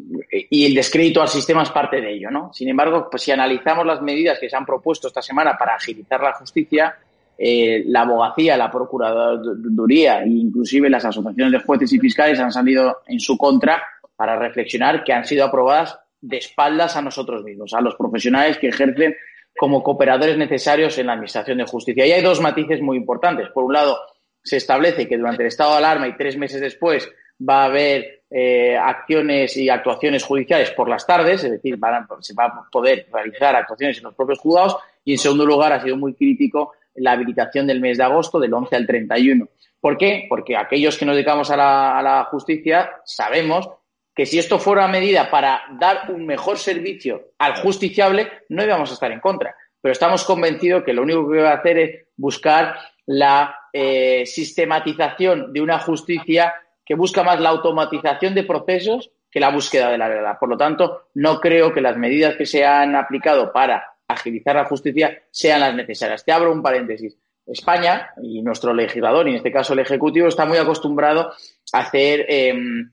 y 0.50 0.66
el 0.66 0.74
descrédito 0.74 1.22
al 1.22 1.28
sistema 1.28 1.64
es 1.64 1.70
parte 1.70 2.00
de 2.00 2.14
ello, 2.14 2.32
¿no? 2.32 2.54
Sin 2.54 2.70
embargo, 2.70 3.10
pues 3.12 3.24
si 3.24 3.32
analizamos 3.32 3.86
las 3.86 4.02
medidas 4.02 4.40
que 4.40 4.50
se 4.50 4.56
han 4.56 4.66
propuesto 4.66 5.10
esta 5.10 5.22
semana 5.22 5.58
para 5.58 5.76
agilizar 5.76 6.22
la 6.22 6.32
justicia, 6.32 6.96
eh, 7.38 7.84
la 7.88 8.04
abogacía, 8.04 8.56
la 8.56 8.72
procuraduría 8.72 10.24
e 10.24 10.30
inclusive 10.30 10.90
las 10.90 11.04
asociaciones 11.04 11.52
de 11.52 11.60
jueces 11.60 11.92
y 11.92 12.00
fiscales 12.00 12.40
han 12.40 12.54
salido 12.54 13.00
en 13.08 13.20
su 13.20 13.38
contra 13.38 13.84
para 14.16 14.40
reflexionar 14.40 15.04
que 15.04 15.12
han 15.12 15.26
sido 15.26 15.44
aprobadas 15.44 16.00
de 16.22 16.38
espaldas 16.38 16.96
a 16.96 17.02
nosotros 17.02 17.44
mismos, 17.44 17.74
a 17.74 17.82
los 17.82 17.96
profesionales 17.96 18.58
que 18.58 18.70
ejercen 18.70 19.14
como 19.58 19.84
cooperadores 19.84 20.38
necesarios 20.38 20.98
en 20.98 21.08
la 21.08 21.14
Administración 21.14 21.58
de 21.58 21.66
Justicia. 21.66 22.06
Y 22.06 22.14
hay 22.14 22.22
dos 22.22 22.40
matices 22.40 22.80
muy 22.80 22.96
importantes. 22.96 23.50
Por 23.50 23.66
un 23.66 23.74
lado, 23.74 24.00
se 24.42 24.56
establece 24.56 25.06
que 25.06 25.18
durante 25.18 25.44
el 25.44 25.48
estado 25.48 25.72
de 25.72 25.80
alarma 25.80 26.08
y 26.08 26.16
tres 26.16 26.38
meses 26.38 26.62
después 26.62 27.12
va 27.40 27.64
a 27.64 27.66
haber 27.66 28.24
eh, 28.30 28.78
acciones 28.78 29.56
y 29.58 29.70
actuaciones 29.70 30.24
judiciales 30.24 30.72
por 30.72 30.90
las 30.90 31.06
tardes, 31.06 31.44
es 31.44 31.52
decir, 31.52 31.78
se 32.22 32.34
va 32.34 32.46
a 32.46 32.70
poder 32.72 33.08
realizar 33.12 33.56
actuaciones 33.56 33.98
en 33.98 34.04
los 34.04 34.16
propios 34.16 34.40
juzgados. 34.40 34.78
Y 35.04 35.14
en 35.14 35.20
segundo 35.20 35.46
lugar, 35.46 35.74
ha 35.74 35.82
sido 35.82 35.98
muy 35.98 36.14
crítico 36.14 36.74
la 36.96 37.12
habilitación 37.12 37.68
del 37.68 37.82
mes 37.82 37.98
de 37.98 38.04
agosto, 38.04 38.40
del 38.40 38.54
11 38.54 38.76
al 38.76 38.88
31. 38.88 39.48
¿Por 39.80 39.98
qué? 39.98 40.26
Porque 40.28 40.58
aquellos 40.58 40.98
que 40.98 41.06
nos 41.06 41.16
dedicamos 41.16 41.52
a 41.52 41.58
la, 41.58 42.00
a 42.00 42.02
la 42.02 42.24
justicia 42.26 42.92
sabemos 43.04 43.70
que 44.16 44.26
si 44.26 44.40
esto 44.40 44.58
fuera 44.58 44.86
una 44.86 44.94
medida 44.94 45.30
para 45.30 45.62
dar 45.78 46.10
un 46.10 46.26
mejor 46.26 46.58
servicio 46.58 47.34
al 47.38 47.58
justiciable, 47.58 48.30
no 48.50 48.64
íbamos 48.64 48.90
a 48.90 48.94
estar 48.94 49.12
en 49.12 49.20
contra. 49.20 49.56
Pero 49.82 49.92
estamos 49.92 50.24
convencidos 50.24 50.84
que 50.84 50.94
lo 50.94 51.04
único 51.04 51.30
que 51.30 51.42
va 51.42 51.52
a 51.52 51.58
hacer 51.58 51.78
es 51.78 52.06
buscar 52.16 52.76
la 53.06 53.56
eh, 53.72 54.26
sistematización 54.26 55.54
de 55.54 55.62
una 55.62 55.80
justicia 55.80 56.54
que 56.86 56.96
busca 56.96 57.24
más 57.24 57.40
la 57.40 57.50
automatización 57.50 58.36
de 58.36 58.44
procesos 58.44 59.12
que 59.32 59.40
la 59.40 59.50
búsqueda 59.50 59.90
de 59.90 59.98
la 59.98 60.08
verdad. 60.08 60.38
Por 60.40 60.50
lo 60.50 60.58
tanto, 60.58 61.08
no 61.16 61.42
creo 61.42 61.74
que 61.74 61.82
las 61.82 61.98
medidas 61.98 62.36
que 62.36 62.46
se 62.46 62.64
han 62.64 62.96
aplicado 62.96 63.52
para 63.52 63.96
agilizar 64.08 64.56
la 64.56 64.66
justicia 64.66 65.24
sean 65.32 65.60
las 65.62 65.76
necesarias. 65.76 66.24
Te 66.24 66.32
abro 66.32 66.52
un 66.52 66.62
paréntesis. 66.62 67.18
España 67.46 68.12
y 68.22 68.42
nuestro 68.42 68.74
legislador, 68.74 69.28
y 69.28 69.32
en 69.32 69.38
este 69.38 69.52
caso 69.52 69.74
el 69.74 69.80
Ejecutivo, 69.80 70.28
está 70.28 70.46
muy 70.46 70.58
acostumbrado 70.58 71.34
a 71.74 71.80
hacer 71.80 72.26
em, 72.28 72.92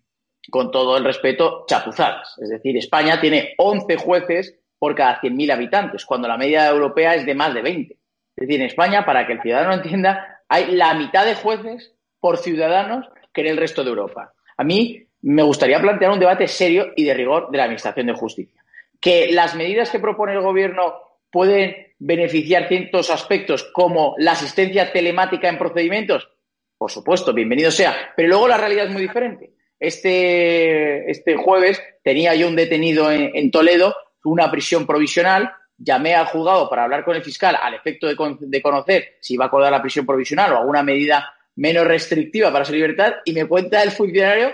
con 0.50 0.70
todo 0.70 0.96
el 0.96 1.04
respeto, 1.04 1.64
chapuzadas. 1.66 2.36
Es 2.38 2.50
decir, 2.50 2.76
España 2.76 3.20
tiene 3.20 3.54
11 3.56 3.96
jueces 3.96 4.58
por 4.78 4.94
cada 4.94 5.20
100.000 5.20 5.52
habitantes, 5.52 6.04
cuando 6.04 6.28
la 6.28 6.36
media 6.36 6.68
europea 6.68 7.14
es 7.14 7.24
de 7.24 7.34
más 7.34 7.54
de 7.54 7.62
20. 7.62 7.94
Es 7.94 8.00
decir, 8.48 8.60
en 8.60 8.66
España, 8.66 9.06
para 9.06 9.26
que 9.26 9.34
el 9.34 9.42
ciudadano 9.42 9.74
entienda, 9.74 10.42
hay 10.48 10.72
la 10.72 10.92
mitad 10.94 11.24
de 11.24 11.36
jueces 11.36 11.94
por 12.20 12.38
ciudadanos 12.38 13.06
que 13.32 13.40
en 13.40 13.48
el 13.48 13.56
resto 13.56 13.82
de 13.82 13.90
Europa. 13.90 14.32
A 14.56 14.64
mí 14.64 15.06
me 15.22 15.42
gustaría 15.42 15.80
plantear 15.80 16.10
un 16.10 16.18
debate 16.18 16.48
serio 16.48 16.92
y 16.96 17.04
de 17.04 17.14
rigor 17.14 17.50
de 17.50 17.58
la 17.58 17.64
Administración 17.64 18.06
de 18.06 18.14
Justicia. 18.14 18.62
Que 19.00 19.32
las 19.32 19.54
medidas 19.54 19.90
que 19.90 19.98
propone 19.98 20.32
el 20.32 20.40
Gobierno 20.40 20.94
pueden 21.30 21.94
beneficiar 21.98 22.68
ciertos 22.68 23.10
aspectos 23.10 23.70
como 23.72 24.14
la 24.18 24.32
asistencia 24.32 24.92
telemática 24.92 25.48
en 25.48 25.58
procedimientos, 25.58 26.28
por 26.76 26.90
supuesto, 26.90 27.32
bienvenido 27.32 27.70
sea, 27.70 28.12
pero 28.16 28.28
luego 28.28 28.48
la 28.48 28.58
realidad 28.58 28.86
es 28.86 28.92
muy 28.92 29.02
diferente. 29.02 29.52
Este, 29.78 31.10
este 31.10 31.36
jueves 31.36 31.82
tenía 32.02 32.34
yo 32.34 32.48
un 32.48 32.56
detenido 32.56 33.10
en, 33.10 33.50
Toledo, 33.50 33.94
una 34.24 34.50
prisión 34.50 34.86
provisional, 34.86 35.52
llamé 35.76 36.14
al 36.14 36.26
juzgado 36.26 36.68
para 36.68 36.84
hablar 36.84 37.04
con 37.04 37.16
el 37.16 37.22
fiscal 37.22 37.56
al 37.60 37.74
efecto 37.74 38.06
de, 38.06 38.16
de 38.40 38.62
conocer 38.62 39.16
si 39.20 39.34
iba 39.34 39.44
a 39.44 39.48
acordar 39.48 39.72
la 39.72 39.82
prisión 39.82 40.06
provisional 40.06 40.52
o 40.52 40.58
alguna 40.58 40.82
medida 40.82 41.34
menos 41.56 41.86
restrictiva 41.86 42.52
para 42.52 42.64
su 42.64 42.72
libertad 42.72 43.14
y 43.24 43.32
me 43.32 43.46
cuenta 43.46 43.82
el 43.82 43.90
funcionario 43.90 44.52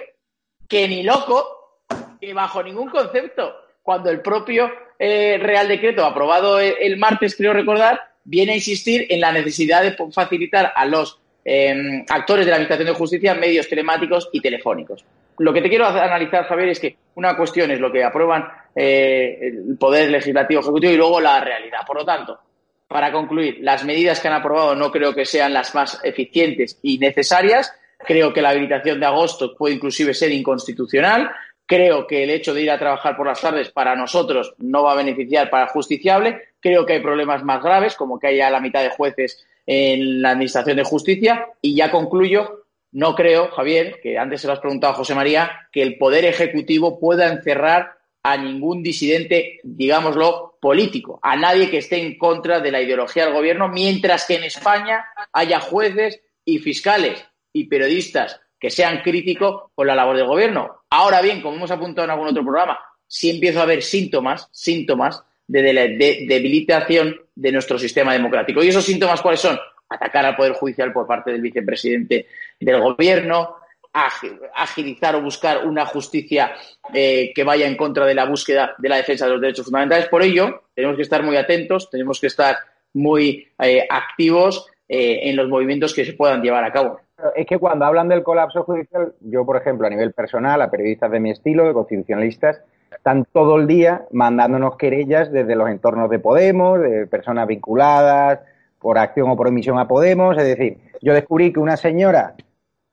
que 0.69 0.87
ni 0.89 1.03
loco, 1.03 1.85
que 2.21 2.35
bajo 2.35 2.63
ningún 2.63 2.91
concepto, 2.91 3.55
cuando 3.83 4.11
el 4.11 4.21
propio 4.21 4.71
eh, 4.99 5.39
Real 5.41 5.69
Decreto 5.69 6.05
aprobado 6.05 6.61
el, 6.61 6.97
martes, 6.99 7.37
creo 7.37 7.53
recordar, 7.53 8.01
viene 8.25 8.53
a 8.53 8.57
insistir 8.57 9.07
en 9.09 9.21
la 9.21 9.33
necesidad 9.33 9.83
de 9.83 9.97
facilitar 10.13 10.73
a 10.75 10.85
los 10.85 11.19
em, 11.45 12.05
actores 12.09 12.45
de 12.45 12.51
la 12.51 12.57
Administración 12.57 12.89
de 12.89 12.99
Justicia 12.99 13.35
medios 13.35 13.69
telemáticos 13.69 14.29
y 14.33 14.41
telefónicos. 14.41 15.05
Lo 15.39 15.53
que 15.53 15.63
te 15.63 15.69
quiero 15.69 15.87
analizar, 15.87 16.45
Javier, 16.45 16.69
es 16.71 16.81
que 16.81 16.97
una 17.15 17.37
cuestión 17.37 17.71
es 17.71 17.81
lo 17.81 17.93
que 17.93 18.05
aprueban 18.05 18.45
eh, 18.75 19.39
el 19.41 19.79
Poder 19.79 20.11
Legislativo 20.11 20.61
Ejecutivo 20.61 20.93
y 20.93 20.97
luego 20.97 21.21
la 21.21 21.41
realidad. 21.41 21.81
Por 21.87 21.97
lo 21.97 22.05
tanto, 22.05 22.39
para 22.89 23.13
concluir, 23.13 23.59
las 23.61 23.85
medidas 23.85 24.19
que 24.19 24.29
han 24.29 24.35
aprobado 24.35 24.75
no 24.75 24.91
creo 24.91 25.15
que 25.15 25.27
sean 25.27 25.53
las 25.53 25.75
más 25.75 26.01
eficientes 26.03 26.79
y 26.83 26.99
necesarias. 26.99 27.73
Creo 27.99 28.33
que 28.33 28.41
la 28.41 28.51
habilitación 28.51 28.99
de 28.99 29.07
agosto 29.07 29.55
puede 29.55 29.75
inclusive 29.75 30.15
ser 30.15 30.33
inconstitucional. 30.33 31.31
Creo 31.67 32.07
que 32.07 32.25
el 32.25 32.31
hecho 32.31 32.55
de 32.55 32.63
ir 32.63 32.71
a 32.71 32.79
trabajar 32.79 33.15
por 33.15 33.27
las 33.27 33.43
tardes 33.43 33.69
para 33.69 33.95
nosotros 33.95 34.55
no 34.57 34.85
va 34.85 34.93
a 34.93 34.97
beneficiar 34.97 35.51
para 35.51 35.65
el 35.65 35.69
justiciable. 35.69 36.41
Creo 36.61 36.87
que 36.87 36.95
hay 36.95 37.01
problemas 37.01 37.45
más 37.45 37.63
graves, 37.63 37.95
como 37.95 38.19
que 38.19 38.29
haya 38.29 38.49
la 38.49 38.61
mitad 38.61 38.83
de 38.83 38.89
jueces 38.89 39.45
en 39.67 40.23
la 40.23 40.31
Administración 40.31 40.79
de 40.79 40.85
Justicia. 40.85 41.47
Y 41.61 41.77
ya 41.77 41.91
concluyo, 41.91 42.65
no 42.93 43.15
creo, 43.15 43.51
Javier, 43.51 44.01
que 44.03 44.17
antes 44.17 44.41
se 44.41 44.47
lo 44.47 44.55
has 44.55 44.61
preguntado 44.61 44.95
a 44.95 44.97
José 44.97 45.15
María, 45.15 45.69
que 45.71 45.83
el 45.83 45.99
Poder 45.99 46.25
Ejecutivo 46.25 46.99
pueda 46.99 47.29
encerrar 47.29 47.99
a 48.23 48.39
ningún 48.39 48.83
disidente, 48.83 49.61
digámoslo, 49.63 50.48
político, 50.61 51.19
a 51.23 51.37
nadie 51.37 51.71
que 51.71 51.79
esté 51.79 51.99
en 51.99 52.19
contra 52.19 52.61
de 52.61 52.71
la 52.71 52.81
ideología 52.81 53.25
del 53.25 53.35
gobierno, 53.35 53.69
mientras 53.69 54.27
que 54.27 54.37
en 54.37 54.45
España 54.45 55.05
haya 55.33 55.61
jueces 55.61 56.21
y 56.45 56.59
fiscales 56.59 57.25
y 57.53 57.65
periodistas 57.65 58.41
que 58.59 58.71
sean 58.71 59.03
críticos 59.03 59.71
con 59.75 59.87
la 59.87 59.95
labor 59.95 60.17
del 60.17 60.27
gobierno. 60.27 60.83
Ahora 60.91 61.23
bien, 61.23 61.41
como 61.41 61.57
hemos 61.57 61.71
apuntado 61.71 62.05
en 62.05 62.11
algún 62.11 62.29
otro 62.29 62.43
programa, 62.43 62.79
si 63.07 63.31
empiezo 63.31 63.61
a 63.61 63.67
ver 63.67 63.83
síntomas, 63.83 64.49
síntomas 64.53 65.23
de, 65.47 66.27
debilitación 66.29 67.17
de 67.35 67.53
nuestro 67.53 67.79
sistema 67.79 68.13
democrático. 68.13 68.63
¿Y 68.63 68.69
esos 68.69 68.85
síntomas 68.85 69.23
cuáles 69.23 69.41
son? 69.41 69.59
Atacar 69.89 70.27
al 70.27 70.37
Poder 70.37 70.53
Judicial 70.53 70.93
por 70.93 71.07
parte 71.07 71.33
del 71.33 71.41
vicepresidente 71.41 72.27
del 72.61 72.81
gobierno, 72.81 73.57
agilizar 73.93 75.15
o 75.17 75.23
buscar 75.23 75.67
una 75.67 75.87
justicia 75.87 76.53
eh, 76.93 77.33
que 77.35 77.45
vaya 77.45 77.67
en 77.67 77.77
contra 77.77 78.07
de 78.07 78.15
la 78.15 78.27
búsqueda 78.27 78.75
de 78.79 78.89
la 78.89 78.97
defensa 78.97 79.27
de 79.27 79.33
los 79.33 79.41
derechos 79.41 79.65
fundamentales. 79.65 80.09
Por 80.09 80.23
ello, 80.23 80.63
tenemos 80.75 80.97
que 80.97 81.03
estar 81.03 81.23
muy 81.23 81.37
atentos, 81.37 81.91
tenemos 81.91 82.21
que 82.21 82.29
estar 82.29 82.57
muy 82.95 83.49
eh, 83.61 83.87
activos 83.89 84.67
eh, 84.89 85.29
en 85.29 85.37
los 85.37 85.49
movimientos 85.49 85.95
que 85.95 86.05
se 86.05 86.13
puedan 86.13 86.43
llevar 86.43 86.65
a 86.65 86.73
cabo. 86.73 87.01
Es 87.35 87.47
que 87.47 87.59
cuando 87.59 87.85
hablan 87.85 88.09
del 88.09 88.23
colapso 88.23 88.63
judicial, 88.63 89.15
yo, 89.21 89.45
por 89.45 89.57
ejemplo, 89.57 89.87
a 89.87 89.91
nivel 89.91 90.13
personal, 90.13 90.63
a 90.63 90.71
periodistas 90.71 91.11
de 91.11 91.21
mi 91.21 91.31
estilo, 91.31 91.67
de 91.67 91.73
constitucionalistas, 91.73 92.63
están 92.93 93.27
todo 93.33 93.57
el 93.57 93.67
día 93.67 94.03
mandándonos 94.13 94.77
querellas 94.77 95.31
desde 95.33 95.57
los 95.57 95.69
entornos 95.69 96.09
de 96.11 96.21
Podemos, 96.21 96.81
de 96.81 97.07
personas 97.07 97.47
vinculadas 97.47 98.41
por 98.79 98.99
acción 98.99 99.31
o 99.31 99.37
por 99.37 99.49
omisión 99.49 99.79
a 99.79 99.89
Podemos. 99.89 100.39
Es 100.39 100.45
decir, 100.45 100.79
yo 101.03 101.13
descubrí 101.13 101.53
que 101.53 101.61
una 101.61 101.77
señora 101.77 102.35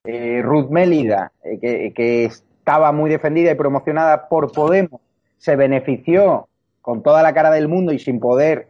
eh, 0.05 0.41
Ruth 0.43 0.69
Mélida, 0.69 1.31
eh, 1.43 1.91
que, 1.93 2.25
estaba 2.25 2.91
muy 2.91 3.09
defendida 3.09 3.51
y 3.51 3.55
promocionada 3.55 4.27
por 4.27 4.51
Podemos, 4.51 4.99
se 5.37 5.55
benefició 5.55 6.47
con 6.81 7.03
toda 7.03 7.21
la 7.21 7.33
cara 7.33 7.51
del 7.51 7.67
mundo 7.67 7.91
y 7.91 7.99
sin 7.99 8.19
poder 8.19 8.69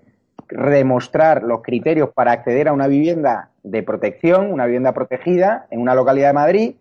demostrar 0.49 1.43
los 1.43 1.61
criterios 1.61 2.09
para 2.13 2.33
acceder 2.33 2.67
a 2.67 2.73
una 2.73 2.87
vivienda 2.87 3.51
de 3.63 3.83
protección, 3.83 4.51
una 4.51 4.65
vivienda 4.65 4.93
protegida 4.93 5.67
en 5.71 5.79
una 5.79 5.95
localidad 5.95 6.27
de 6.27 6.33
Madrid. 6.33 6.75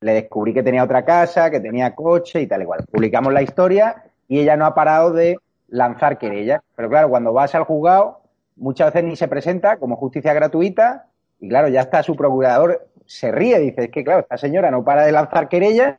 Le 0.00 0.14
descubrí 0.14 0.54
que 0.54 0.62
tenía 0.62 0.84
otra 0.84 1.04
casa, 1.04 1.50
que 1.50 1.60
tenía 1.60 1.94
coche 1.94 2.40
y 2.40 2.46
tal 2.46 2.62
igual. 2.62 2.84
Publicamos 2.90 3.32
la 3.32 3.42
historia 3.42 4.04
y 4.28 4.38
ella 4.38 4.56
no 4.56 4.66
ha 4.66 4.74
parado 4.74 5.12
de 5.12 5.38
lanzar 5.68 6.18
querellas. 6.18 6.62
Pero 6.76 6.88
claro, 6.88 7.08
cuando 7.08 7.32
vas 7.32 7.54
al 7.54 7.64
juzgado, 7.64 8.20
muchas 8.56 8.92
veces 8.92 9.08
ni 9.08 9.16
se 9.16 9.28
presenta 9.28 9.78
como 9.78 9.96
justicia 9.96 10.32
gratuita 10.32 11.06
y 11.40 11.48
claro, 11.48 11.68
ya 11.68 11.80
está 11.80 12.02
su 12.02 12.16
procurador 12.16 12.86
se 13.06 13.32
ríe, 13.32 13.58
dice, 13.58 13.84
es 13.84 13.90
que 13.90 14.04
claro, 14.04 14.20
esta 14.20 14.36
señora 14.36 14.70
no 14.70 14.84
para 14.84 15.06
de 15.06 15.12
lanzar 15.12 15.48
querellas 15.48 15.96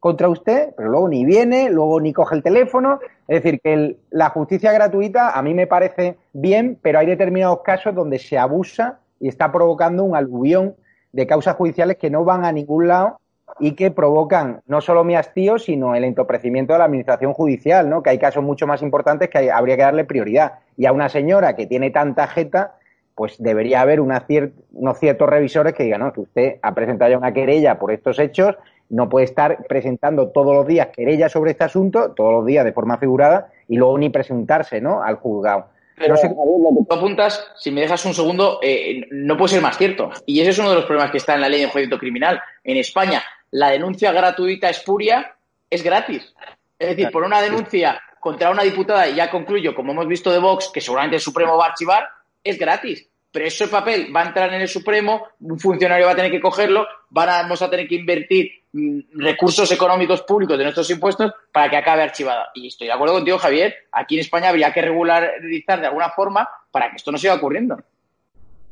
contra 0.00 0.28
usted, 0.28 0.74
pero 0.76 0.90
luego 0.90 1.08
ni 1.08 1.24
viene, 1.24 1.70
luego 1.70 2.00
ni 2.00 2.12
coge 2.12 2.36
el 2.36 2.42
teléfono. 2.42 3.00
Es 3.26 3.42
decir, 3.42 3.60
que 3.60 3.96
la 4.10 4.30
justicia 4.30 4.72
gratuita 4.72 5.30
a 5.30 5.42
mí 5.42 5.54
me 5.54 5.66
parece 5.66 6.16
bien, 6.32 6.78
pero 6.80 6.98
hay 6.98 7.06
determinados 7.06 7.60
casos 7.62 7.94
donde 7.94 8.18
se 8.18 8.38
abusa 8.38 9.00
y 9.20 9.28
está 9.28 9.50
provocando 9.50 10.04
un 10.04 10.16
aluvión 10.16 10.76
de 11.12 11.26
causas 11.26 11.56
judiciales 11.56 11.96
que 11.96 12.10
no 12.10 12.24
van 12.24 12.44
a 12.44 12.52
ningún 12.52 12.88
lado 12.88 13.18
y 13.58 13.72
que 13.72 13.90
provocan 13.90 14.60
no 14.66 14.80
solo 14.80 15.02
mi 15.04 15.16
hastío, 15.16 15.58
sino 15.58 15.94
el 15.94 16.04
entoprecimiento 16.04 16.74
de 16.74 16.78
la 16.78 16.84
administración 16.84 17.32
judicial, 17.32 17.88
¿no? 17.88 18.02
Que 18.02 18.10
hay 18.10 18.18
casos 18.18 18.44
mucho 18.44 18.66
más 18.66 18.82
importantes 18.82 19.28
que 19.30 19.50
habría 19.50 19.76
que 19.76 19.82
darle 19.82 20.04
prioridad. 20.04 20.60
Y 20.76 20.86
a 20.86 20.92
una 20.92 21.08
señora 21.08 21.56
que 21.56 21.66
tiene 21.66 21.90
tanta 21.90 22.28
jeta, 22.28 22.77
pues 23.18 23.34
debería 23.42 23.80
haber 23.80 24.00
unos 24.00 24.22
ciertos 25.00 25.28
revisores 25.28 25.74
que 25.74 25.82
digan, 25.82 26.02
no, 26.02 26.12
que 26.12 26.20
usted 26.20 26.58
ha 26.62 26.72
presentado 26.72 27.10
ya 27.10 27.18
una 27.18 27.34
querella 27.34 27.76
por 27.76 27.90
estos 27.90 28.16
hechos, 28.20 28.54
no 28.90 29.08
puede 29.08 29.24
estar 29.24 29.66
presentando 29.68 30.28
todos 30.28 30.54
los 30.54 30.68
días 30.68 30.90
querellas 30.94 31.32
sobre 31.32 31.50
este 31.50 31.64
asunto, 31.64 32.12
todos 32.12 32.32
los 32.32 32.46
días 32.46 32.64
de 32.64 32.72
forma 32.72 32.96
figurada, 32.96 33.50
y 33.66 33.74
luego 33.74 33.98
ni 33.98 34.08
presentarse 34.08 34.80
¿no? 34.80 35.02
al 35.02 35.16
juzgado. 35.16 35.66
Pero 35.96 36.14
no 36.14 36.16
sé... 36.16 36.28
lo 36.28 36.34
que 36.78 36.86
tú 36.88 36.94
apuntas, 36.94 37.44
si 37.56 37.72
me 37.72 37.80
dejas 37.80 38.04
un 38.04 38.14
segundo, 38.14 38.60
eh, 38.62 39.00
no 39.10 39.36
puede 39.36 39.54
ser 39.54 39.62
más 39.62 39.76
cierto. 39.76 40.10
Y 40.24 40.40
ese 40.40 40.50
es 40.50 40.58
uno 40.60 40.70
de 40.70 40.76
los 40.76 40.84
problemas 40.84 41.10
que 41.10 41.18
está 41.18 41.34
en 41.34 41.40
la 41.40 41.48
ley 41.48 41.58
de 41.58 41.64
enjuiciamiento 41.64 41.98
criminal. 41.98 42.40
En 42.62 42.76
España, 42.76 43.20
la 43.50 43.70
denuncia 43.70 44.12
gratuita 44.12 44.70
espuria 44.70 45.34
es 45.68 45.82
gratis. 45.82 46.32
Es 46.78 46.90
decir, 46.90 47.10
por 47.10 47.24
una 47.24 47.42
denuncia 47.42 48.00
contra 48.20 48.48
una 48.52 48.62
diputada, 48.62 49.08
y 49.08 49.16
ya 49.16 49.28
concluyo, 49.28 49.74
como 49.74 49.90
hemos 49.90 50.06
visto 50.06 50.30
de 50.30 50.38
Vox, 50.38 50.70
que 50.72 50.80
seguramente 50.80 51.16
el 51.16 51.22
Supremo 51.22 51.56
va 51.56 51.64
a 51.64 51.68
archivar, 51.70 52.08
es 52.44 52.58
gratis. 52.58 53.07
Pero 53.30 53.46
ese 53.46 53.68
papel 53.68 54.14
va 54.14 54.22
a 54.22 54.26
entrar 54.28 54.52
en 54.54 54.62
el 54.62 54.68
Supremo, 54.68 55.28
un 55.40 55.58
funcionario 55.58 56.06
va 56.06 56.12
a 56.12 56.16
tener 56.16 56.30
que 56.30 56.40
cogerlo, 56.40 56.86
vamos 57.10 57.60
a 57.60 57.68
tener 57.68 57.86
que 57.86 57.96
invertir 57.96 58.50
mm, 58.72 59.00
recursos 59.20 59.70
económicos 59.70 60.22
públicos 60.22 60.56
de 60.56 60.64
nuestros 60.64 60.88
impuestos 60.90 61.32
para 61.52 61.68
que 61.68 61.76
acabe 61.76 62.02
archivada. 62.02 62.48
Y 62.54 62.68
estoy 62.68 62.86
de 62.86 62.94
acuerdo 62.94 63.16
contigo, 63.16 63.38
Javier, 63.38 63.74
aquí 63.92 64.14
en 64.14 64.22
España 64.22 64.48
habría 64.48 64.72
que 64.72 64.80
regularizar 64.80 65.80
de 65.80 65.86
alguna 65.86 66.10
forma 66.10 66.48
para 66.70 66.90
que 66.90 66.96
esto 66.96 67.12
no 67.12 67.18
siga 67.18 67.34
ocurriendo. 67.34 67.76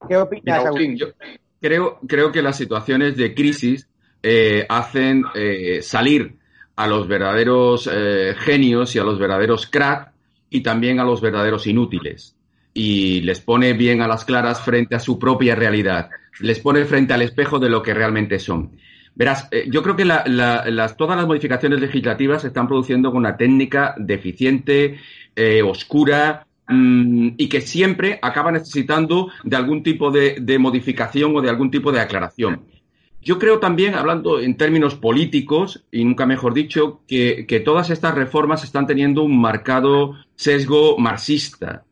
¿Qué 0.08 0.16
opinas, 0.16 0.64
Yo 0.94 1.08
creo, 1.60 1.98
creo 2.06 2.32
que 2.32 2.40
las 2.40 2.56
situaciones 2.56 3.16
de 3.16 3.34
crisis 3.34 3.88
eh, 4.22 4.64
hacen 4.68 5.24
eh, 5.34 5.80
salir 5.82 6.38
a 6.76 6.86
los 6.86 7.08
verdaderos 7.08 7.90
eh, 7.92 8.34
genios 8.38 8.94
y 8.96 8.98
a 8.98 9.04
los 9.04 9.18
verdaderos 9.18 9.66
crack 9.66 10.12
y 10.48 10.62
también 10.62 10.98
a 11.00 11.04
los 11.04 11.20
verdaderos 11.20 11.66
inútiles 11.66 12.35
y 12.76 13.22
les 13.22 13.40
pone 13.40 13.72
bien 13.72 14.02
a 14.02 14.06
las 14.06 14.26
claras 14.26 14.60
frente 14.60 14.94
a 14.94 15.00
su 15.00 15.18
propia 15.18 15.54
realidad, 15.54 16.10
les 16.40 16.60
pone 16.60 16.84
frente 16.84 17.14
al 17.14 17.22
espejo 17.22 17.58
de 17.58 17.70
lo 17.70 17.82
que 17.82 17.94
realmente 17.94 18.38
son. 18.38 18.72
Verás, 19.14 19.48
eh, 19.50 19.64
yo 19.70 19.82
creo 19.82 19.96
que 19.96 20.04
las, 20.04 20.96
todas 20.98 21.16
las 21.16 21.26
modificaciones 21.26 21.80
legislativas 21.80 22.42
se 22.42 22.48
están 22.48 22.68
produciendo 22.68 23.10
con 23.10 23.20
una 23.20 23.38
técnica 23.38 23.94
deficiente, 23.96 24.98
eh, 25.34 25.62
oscura, 25.62 26.46
mm, 26.68 27.28
y 27.38 27.48
que 27.48 27.62
siempre 27.62 28.18
acaba 28.20 28.52
necesitando 28.52 29.30
de 29.42 29.56
algún 29.56 29.82
tipo 29.82 30.10
de, 30.10 30.58
modificación 30.58 31.34
o 31.34 31.40
de 31.40 31.48
algún 31.48 31.70
tipo 31.70 31.90
de 31.92 32.00
aclaración. 32.00 32.60
Yo 33.22 33.38
creo 33.38 33.58
también, 33.58 33.94
hablando 33.94 34.38
en 34.38 34.54
términos 34.58 34.96
políticos, 34.96 35.82
y 35.90 36.04
nunca 36.04 36.26
mejor 36.26 36.52
dicho, 36.52 37.00
que, 37.08 37.46
que 37.48 37.60
todas 37.60 37.88
estas 37.88 38.14
reformas 38.14 38.64
están 38.64 38.86
teniendo 38.86 39.22
un 39.22 39.40
marcado 39.40 40.14
sesgo 40.34 40.98
marxista 40.98 41.86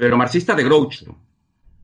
pero 0.00 0.16
marxista 0.16 0.54
de 0.54 0.64
Groucho, 0.64 1.14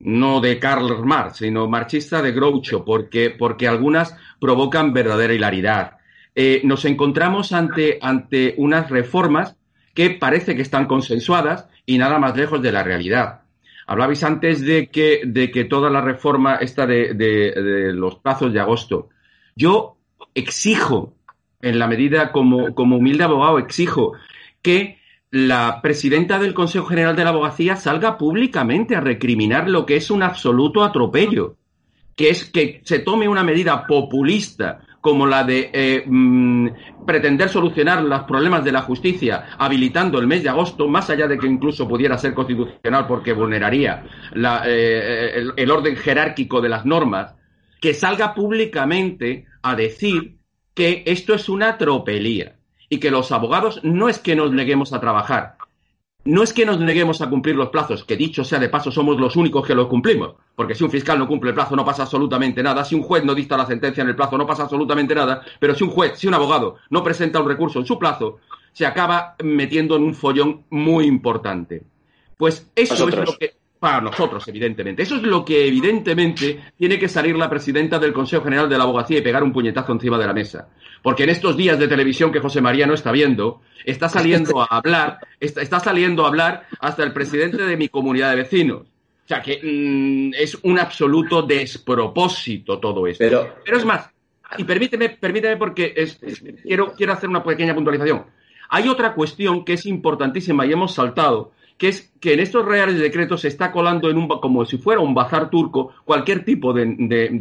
no 0.01 0.41
de 0.41 0.59
Karl 0.59 1.05
Marx, 1.05 1.37
sino 1.37 1.69
marxista 1.69 2.23
de 2.23 2.33
Groucho, 2.33 2.83
porque, 2.83 3.29
porque 3.29 3.69
algunas 3.69 4.17
provocan 4.41 4.95
verdadera 4.95 5.35
hilaridad. 5.35 5.99
eh, 6.35 6.63
nos 6.65 6.87
encontramos 6.87 7.53
ante, 7.53 7.99
ante 8.01 8.55
unas 8.57 8.89
reformas 8.89 9.57
que 9.93 10.09
parece 10.09 10.57
que 10.57 10.63
están 10.63 10.87
consensuadas 10.87 11.69
y 11.85 11.99
nada 11.99 12.19
más 12.19 12.35
lejos 12.35 12.63
de 12.63 12.73
la 12.73 12.83
realidad. 12.83 13.43
Hablabais 13.87 14.25
antes 14.25 14.63
de 14.63 14.89
que, 14.89 15.21
de 15.27 15.51
que 15.51 15.65
toda 15.65 15.91
la 15.91 16.01
reforma 16.01 16.57
esta 16.57 16.87
de, 16.87 17.13
de, 17.13 17.93
los 17.93 18.15
plazos 18.17 18.51
de 18.51 18.61
agosto. 18.61 19.11
Yo 19.55 19.99
exijo, 20.35 21.13
en 21.61 21.79
la 21.79 21.87
medida 21.87 22.33
como, 22.33 22.75
como 22.75 22.97
humilde 22.97 23.25
abogado, 23.25 23.59
exijo 23.59 24.15
que 24.63 25.01
la 25.37 25.81
presidenta 25.83 26.39
del 26.39 26.55
Consejo 26.55 26.87
General 26.87 27.15
de 27.15 27.23
la 27.23 27.29
Abogacía 27.29 27.77
salga 27.77 28.17
públicamente 28.17 28.97
a 28.97 29.01
recriminar 29.01 29.69
lo 29.69 29.85
que 29.85 29.97
es 29.97 30.11
un 30.11 30.23
absoluto 30.23 30.83
atropello, 30.83 31.57
que 32.15 32.31
es 32.31 32.47
que 32.47 32.81
se 32.85 33.01
tome 33.01 33.29
una 33.29 33.45
medida 33.45 33.87
populista 33.87 34.81
como 35.03 35.27
la 35.27 35.45
de 35.45 35.71
eh, 35.75 36.05
mm, 36.07 36.69
pretender 37.07 37.51
solucionar 37.51 38.03
los 38.03 38.23
problemas 38.23 38.65
de 38.65 38.73
la 38.73 38.81
justicia 38.81 39.49
habilitando 39.59 40.19
el 40.19 40.27
mes 40.27 40.43
de 40.43 40.49
agosto, 40.49 40.89
más 40.89 41.11
allá 41.11 41.29
de 41.29 41.37
que 41.37 41.47
incluso 41.47 41.87
pudiera 41.87 42.17
ser 42.17 42.33
constitucional 42.33 43.07
porque 43.07 43.35
vulneraría 43.35 44.05
eh, 44.65 45.45
el, 45.55 45.71
orden 45.71 45.97
jerárquico 45.97 46.63
de 46.63 46.71
las 46.71 46.87
normas, 46.87 47.35
que 47.79 47.93
salga 47.93 48.33
públicamente 48.33 49.45
a 49.61 49.77
decir 49.77 50.39
que 50.73 51.03
esto 51.05 51.35
es 51.35 51.51
una 51.51 51.77
tropelía 51.77 52.57
y 52.89 52.99
que 52.99 53.11
los 53.11 53.33
abogados 53.33 53.81
no 53.83 54.09
es 54.09 54.19
que 54.19 54.37
nos 54.37 54.53
neguemos 54.53 54.93
a 54.93 55.01
trabajar, 55.01 55.57
no 56.25 56.43
es 56.43 56.53
que 56.53 56.67
nos 56.67 56.81
neguemos 56.81 57.21
a 57.21 57.31
cumplir 57.31 57.55
los 57.55 57.69
plazos, 57.69 58.05
que 58.05 58.17
dicho 58.17 58.45
sea 58.45 58.59
de 58.59 58.69
paso 58.69 58.91
somos 58.91 59.19
los 59.19 59.37
únicos 59.37 59.65
que 59.67 59.75
los 59.75 59.87
cumplimos, 59.87 60.35
porque 60.55 60.75
si 60.75 60.83
un 60.83 60.91
fiscal 60.91 61.19
no 61.19 61.29
cumple 61.29 61.51
el 61.51 61.55
plazo 61.55 61.77
no 61.77 61.85
pasa 61.85 62.03
absolutamente 62.03 62.63
nada, 62.63 62.85
si 62.85 62.95
un 62.95 63.03
juez 63.03 63.25
no 63.25 63.35
dicta 63.35 63.57
la 63.57 63.67
sentencia 63.67 64.03
en 64.03 64.09
el 64.09 64.17
plazo 64.17 64.37
no 64.37 64.47
pasa 64.47 64.65
absolutamente 64.65 65.15
nada, 65.15 65.43
pero 65.61 65.75
si 65.75 65.85
un 65.85 65.91
juez, 65.91 66.19
si 66.19 66.27
un 66.27 66.35
abogado 66.35 66.77
no 66.91 67.05
presenta 67.05 67.41
un 67.41 67.49
recurso 67.49 67.79
en 67.79 67.87
su 67.87 67.99
plazo, 67.99 68.39
se 68.73 68.85
acaba 68.85 69.37
metiendo 69.43 69.97
en 69.97 70.03
un 70.03 70.15
follón 70.15 70.65
muy 70.71 71.07
importante. 71.07 71.85
Pues 72.37 72.71
eso 72.75 73.09
es 73.09 73.17
lo 73.17 73.39
que 73.39 73.55
para 73.79 74.01
nosotros, 74.01 74.47
evidentemente. 74.49 75.03
Eso 75.03 75.17
es 75.17 75.23
lo 75.23 75.45
que 75.45 75.67
evidentemente 75.67 76.73
tiene 76.77 76.99
que 76.99 77.09
salir 77.09 77.37
la 77.37 77.51
presidenta 77.51 77.99
del 77.99 78.13
Consejo 78.13 78.45
General 78.45 78.69
de 78.69 78.79
la 78.79 78.85
Abogacía 78.85 79.19
y 79.19 79.23
pegar 79.23 79.43
un 79.43 79.53
puñetazo 79.53 79.93
encima 79.93 80.19
de 80.19 80.27
la 80.27 80.33
mesa. 80.33 80.69
Porque 81.03 81.25
en 81.25 81.31
estos 81.31 81.57
días 81.57 81.79
de 81.79 81.89
televisión 81.89 82.33
que 82.33 82.41
José 82.41 82.61
María 82.61 82.87
no 82.87 82.95
está 82.95 83.13
viendo, 83.13 83.61
está 83.85 84.09
saliendo 84.09 84.61
a 84.61 84.67
hablar, 84.67 85.19
está, 85.39 85.79
saliendo 85.79 86.25
a 86.25 86.29
hablar 86.29 86.67
hasta 86.81 87.03
el 87.05 87.13
presidente 87.13 87.63
de 87.65 87.77
mi 87.77 87.89
comunidad 87.89 88.31
de 88.31 88.37
vecinos. 88.37 88.83
O 88.83 89.29
sea 89.29 89.43
que 89.43 89.61
mm, 89.63 90.35
es 90.35 90.57
un 90.63 90.79
absoluto 90.79 91.43
despropósito 91.43 92.79
todo 92.79 93.07
esto. 93.07 93.25
Pero, 93.25 93.77
es 93.77 93.85
más, 93.85 94.11
y 94.57 94.65
permíteme, 94.65 95.11
permíteme 95.11 95.57
porque 95.57 95.95
quiero, 96.63 96.93
quiero 96.95 97.13
hacer 97.13 97.29
una 97.29 97.43
pequeña 97.43 97.75
puntualización. 97.75 98.25
Hay 98.69 98.89
otra 98.89 99.15
cuestión 99.15 99.65
que 99.65 99.75
es 99.75 99.87
importantísima 99.87 100.67
y 100.67 100.73
hemos 100.73 100.95
saltado, 100.95 101.53
que 101.79 101.89
es 101.89 102.13
que 102.21 102.35
en 102.35 102.41
estos 102.41 102.65
reales 102.65 102.99
decretos 102.99 103.43
se 103.43 103.49
está 103.49 103.71
colando 103.71 104.11
en 104.11 104.17
un, 104.17 104.29
como 104.29 104.65
si 104.65 104.79
fuera 104.79 105.01
un 105.01 105.15
bazar 105.15 105.51
turco 105.51 105.95
cualquier 106.05 106.45
tipo 106.45 106.73
de, 106.73 106.87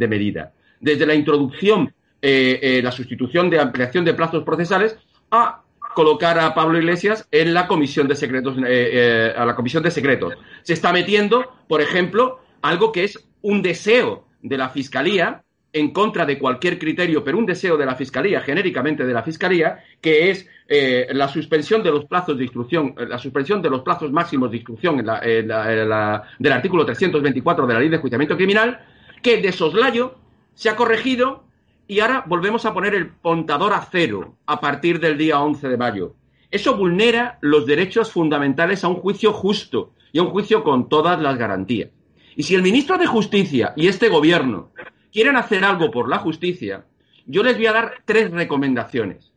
medida. 0.09 0.51
Desde 0.79 1.05
la 1.05 1.15
introducción, 1.15 1.93
eh, 2.21 2.59
eh, 2.61 2.81
la 2.83 2.91
sustitución 2.91 3.49
de 3.49 3.59
ampliación 3.59 4.03
de 4.03 4.13
plazos 4.13 4.43
procesales 4.43 4.97
a 5.31 5.61
colocar 5.93 6.37
a 6.37 6.53
Pablo 6.53 6.77
Iglesias 6.77 7.25
en 7.31 7.53
la 7.53 7.67
comisión 7.67 8.07
de 8.07 8.15
secretos, 8.15 8.57
eh, 8.67 9.33
a 9.35 9.45
la 9.45 9.55
comisión 9.55 9.81
de 9.81 9.91
secretos. 9.91 10.33
Se 10.63 10.73
está 10.73 10.91
metiendo, 10.91 11.45
por 11.69 11.81
ejemplo, 11.81 12.41
algo 12.61 12.91
que 12.91 13.05
es 13.05 13.25
un 13.41 13.61
deseo 13.61 14.25
de 14.41 14.57
la 14.57 14.69
fiscalía 14.69 15.44
en 15.75 15.91
contra 15.91 16.25
de 16.25 16.39
cualquier 16.39 16.79
criterio, 16.79 17.21
pero 17.21 17.37
un 17.37 17.45
deseo 17.45 17.75
de 17.75 17.85
la 17.85 17.95
Fiscalía, 17.95 18.39
genéricamente 18.39 19.05
de 19.05 19.13
la 19.13 19.23
Fiscalía, 19.23 19.83
que 19.99 20.29
es 20.31 20.47
eh, 20.69 21.07
la 21.11 21.27
suspensión 21.27 21.83
de 21.83 21.91
los 21.91 22.05
plazos 22.05 22.37
de 22.37 22.45
instrucción, 22.45 22.95
eh, 22.97 23.05
la 23.05 23.17
suspensión 23.17 23.61
de 23.61 23.69
los 23.69 23.81
plazos 23.81 24.09
máximos 24.09 24.49
de 24.51 24.55
instrucción 24.55 24.95
del 24.95 26.53
artículo 26.53 26.85
324 26.85 27.67
de 27.67 27.73
la 27.73 27.79
Ley 27.81 27.89
de 27.89 27.97
Enjuiciamiento 27.97 28.37
Criminal, 28.37 28.85
que 29.21 29.41
de 29.41 29.51
soslayo 29.51 30.15
se 30.53 30.69
ha 30.69 30.77
corregido 30.77 31.43
y 31.89 31.99
ahora 31.99 32.23
volvemos 32.25 32.65
a 32.65 32.73
poner 32.73 32.95
el 32.95 33.09
pontador 33.09 33.73
a 33.73 33.85
cero 33.91 34.37
a 34.45 34.61
partir 34.61 35.01
del 35.01 35.17
día 35.17 35.41
11 35.41 35.67
de 35.67 35.77
mayo. 35.77 36.15
Eso 36.51 36.77
vulnera 36.77 37.37
los 37.41 37.65
derechos 37.65 38.13
fundamentales 38.13 38.85
a 38.85 38.87
un 38.87 38.95
juicio 38.95 39.33
justo 39.33 39.91
y 40.13 40.19
a 40.19 40.23
un 40.23 40.29
juicio 40.29 40.63
con 40.63 40.87
todas 40.87 41.21
las 41.21 41.37
garantías. 41.37 41.89
Y 42.37 42.43
si 42.43 42.55
el 42.55 42.63
ministro 42.63 42.97
de 42.97 43.07
Justicia 43.07 43.73
y 43.75 43.87
este 43.87 44.07
gobierno 44.07 44.71
quieren 45.15 45.37
hacer 45.37 45.63
algo 45.63 45.91
por 45.91 46.09
la 46.09 46.17
justicia, 46.17 46.83
yo 47.25 47.41
les 47.41 47.55
voy 47.55 47.67
a 47.67 47.71
dar 47.71 48.03
tres 48.03 48.31
recomendaciones 48.31 49.31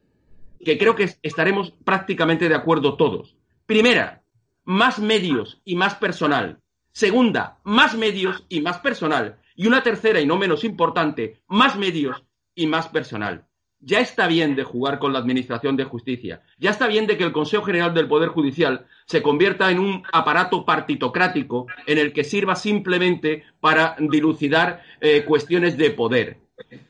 que 0.65 0.77
creo 0.77 0.97
que 0.97 1.09
estaremos 1.23 1.71
prácticamente 1.85 2.49
de 2.49 2.57
acuerdo 2.57 2.97
todos. 2.97 3.37
Primera, 3.65 4.25
más 4.65 4.99
medios 4.99 5.61
y 5.65 5.77
más 5.77 5.95
personal. 5.95 6.59
Segunda, 6.91 7.61
más 7.63 7.97
medios 7.97 8.45
y 8.49 8.61
más 8.61 8.81
personal. 8.81 9.39
Y 9.55 9.69
una 9.69 9.85
tercera 9.85 10.21
y 10.21 10.27
no 10.27 10.37
menos 10.37 10.65
importante, 10.65 11.43
más 11.47 11.79
medios 11.79 12.25
y 12.57 12.67
más 12.67 12.89
personal. 12.89 13.47
Ya 13.81 14.01
está 14.01 14.27
bien 14.27 14.57
de 14.57 14.65
jugar 14.65 14.99
con 14.99 15.13
la 15.13 15.21
Administración 15.21 15.77
de 15.77 15.85
Justicia. 15.85 16.43
Ya 16.59 16.71
está 16.71 16.89
bien 16.89 17.07
de 17.07 17.17
que 17.17 17.25
el 17.25 17.33
Consejo 17.33 17.65
General 17.65 17.95
del 17.95 18.09
Poder 18.09 18.31
Judicial 18.31 18.87
se 19.07 19.23
convierta 19.23 19.71
en 19.71 19.79
un 19.79 20.03
aparato 20.13 20.65
partitocrático 20.65 21.67
en 21.87 21.99
el 21.99 22.13
que 22.13 22.25
sirva 22.25 22.57
simplemente 22.57 23.45
para 23.61 23.95
dilucidar 24.01 24.83
eh, 25.01 25.25
cuestiones 25.25 25.77
de 25.77 25.91
poder. 25.91 26.39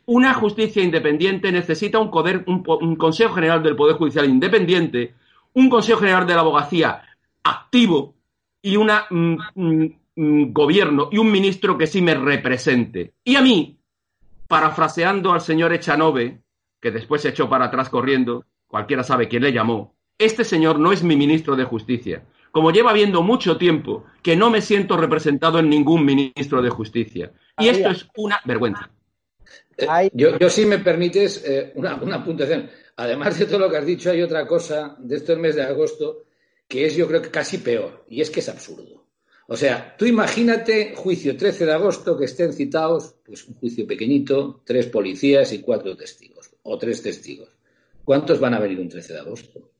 Una 0.06 0.32
justicia 0.32 0.82
independiente 0.82 1.52
necesita 1.52 1.98
un, 1.98 2.10
un, 2.46 2.96
Consejo 2.96 3.34
General 3.34 3.62
del 3.62 3.76
Poder 3.76 3.96
Judicial 3.96 4.28
independiente, 4.28 5.14
un 5.52 5.68
Consejo 5.68 6.00
General 6.00 6.26
de 6.26 6.34
la 6.34 6.40
Abogacía 6.40 7.02
activo 7.42 8.14
y 8.62 8.76
un 8.76 8.88
mm, 9.10 9.36
mm, 9.54 9.84
mm, 10.16 10.52
gobierno 10.52 11.08
y 11.12 11.18
un 11.18 11.30
ministro 11.30 11.76
que 11.76 11.86
sí 11.86 12.00
me 12.00 12.14
represente. 12.14 13.12
Y 13.24 13.36
a 13.36 13.42
mí, 13.42 13.78
parafraseando 14.46 15.32
al 15.32 15.42
señor 15.42 15.74
Echanove, 15.74 16.40
que 16.80 16.90
después 16.90 17.22
se 17.22 17.30
echó 17.30 17.48
para 17.48 17.66
atrás 17.66 17.88
corriendo, 17.88 18.44
cualquiera 18.66 19.02
sabe 19.02 19.28
quién 19.28 19.42
le 19.42 19.52
llamó, 19.52 19.94
este 20.18 20.44
señor 20.44 20.80
no 20.80 20.92
es 20.92 21.02
mi 21.04 21.16
ministro 21.16 21.54
de 21.54 21.64
Justicia, 21.64 22.24
como 22.50 22.72
lleva 22.72 22.92
viendo 22.92 23.22
mucho 23.22 23.56
tiempo 23.56 24.04
que 24.22 24.36
no 24.36 24.50
me 24.50 24.60
siento 24.60 24.96
representado 24.96 25.60
en 25.60 25.70
ningún 25.70 26.04
ministro 26.04 26.60
de 26.60 26.70
Justicia. 26.70 27.32
Y 27.56 27.68
esto 27.68 27.90
es 27.90 28.06
una 28.16 28.40
vergüenza. 28.44 28.90
Eh, 29.76 30.10
yo, 30.12 30.36
yo, 30.38 30.50
si 30.50 30.66
me 30.66 30.78
permites, 30.78 31.44
eh, 31.46 31.72
una, 31.76 31.94
una, 31.96 32.24
puntuación. 32.24 32.68
Además 32.96 33.38
de 33.38 33.46
todo 33.46 33.60
lo 33.60 33.70
que 33.70 33.76
has 33.76 33.86
dicho, 33.86 34.10
hay 34.10 34.22
otra 34.22 34.44
cosa 34.44 34.96
de 34.98 35.16
este 35.16 35.36
mes 35.36 35.54
de 35.54 35.62
agosto 35.62 36.24
que 36.66 36.86
es, 36.86 36.96
yo 36.96 37.06
creo 37.06 37.22
que 37.22 37.30
casi 37.30 37.58
peor, 37.58 38.04
y 38.08 38.20
es 38.20 38.28
que 38.28 38.40
es 38.40 38.48
absurdo. 38.48 39.06
O 39.46 39.56
sea, 39.56 39.94
tú 39.96 40.04
imagínate 40.04 40.94
juicio 40.94 41.36
13 41.36 41.64
de 41.64 41.72
agosto 41.72 42.18
que 42.18 42.24
estén 42.24 42.52
citados, 42.52 43.14
pues 43.24 43.46
un 43.46 43.54
juicio 43.54 43.86
pequeñito, 43.86 44.62
tres 44.66 44.86
policías 44.86 45.52
y 45.52 45.60
cuatro 45.60 45.96
testigos 45.96 46.37
o 46.68 46.78
tres 46.78 47.02
testigos. 47.02 47.48
¿Cuántos 48.04 48.40
van 48.40 48.54
a 48.54 48.60
venir 48.60 48.80
un 48.80 48.88
13 48.88 49.12
de 49.12 49.18
agosto? 49.18 49.70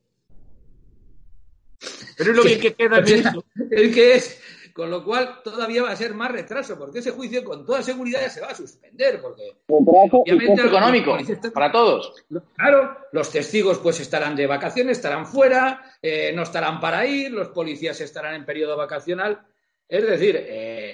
Pero 2.17 2.31
es 2.31 2.37
lo 2.37 2.43
que 2.43 2.73
queda 2.73 3.01
de 3.01 3.15
eso. 3.15 3.45
El 3.71 3.93
que 3.93 4.15
es. 4.15 4.41
Con 4.73 4.91
lo 4.91 5.03
cual 5.03 5.41
todavía 5.43 5.83
va 5.83 5.91
a 5.91 5.95
ser 5.95 6.13
más 6.13 6.31
retraso, 6.31 6.77
porque 6.77 6.99
ese 6.99 7.11
juicio 7.11 7.43
con 7.43 7.65
toda 7.65 7.81
seguridad 7.81 8.21
ya 8.21 8.29
se 8.29 8.39
va 8.39 8.47
a 8.47 8.55
suspender, 8.55 9.19
porque 9.19 9.57
obviamente 9.67 10.67
económico 10.67 11.17
para 11.53 11.69
todos. 11.69 12.13
Claro, 12.55 12.97
los 13.11 13.29
testigos 13.29 13.79
pues 13.79 13.99
estarán 13.99 14.37
de 14.37 14.47
vacaciones, 14.47 14.97
estarán 14.97 15.25
fuera, 15.25 15.83
eh, 16.01 16.31
no 16.33 16.43
estarán 16.43 16.79
para 16.79 17.05
ir, 17.05 17.31
los 17.31 17.49
policías 17.49 17.99
estarán 17.99 18.35
en 18.35 18.45
periodo 18.45 18.77
vacacional. 18.77 19.41
Es 19.89 20.07
decir, 20.07 20.37
eh, 20.37 20.88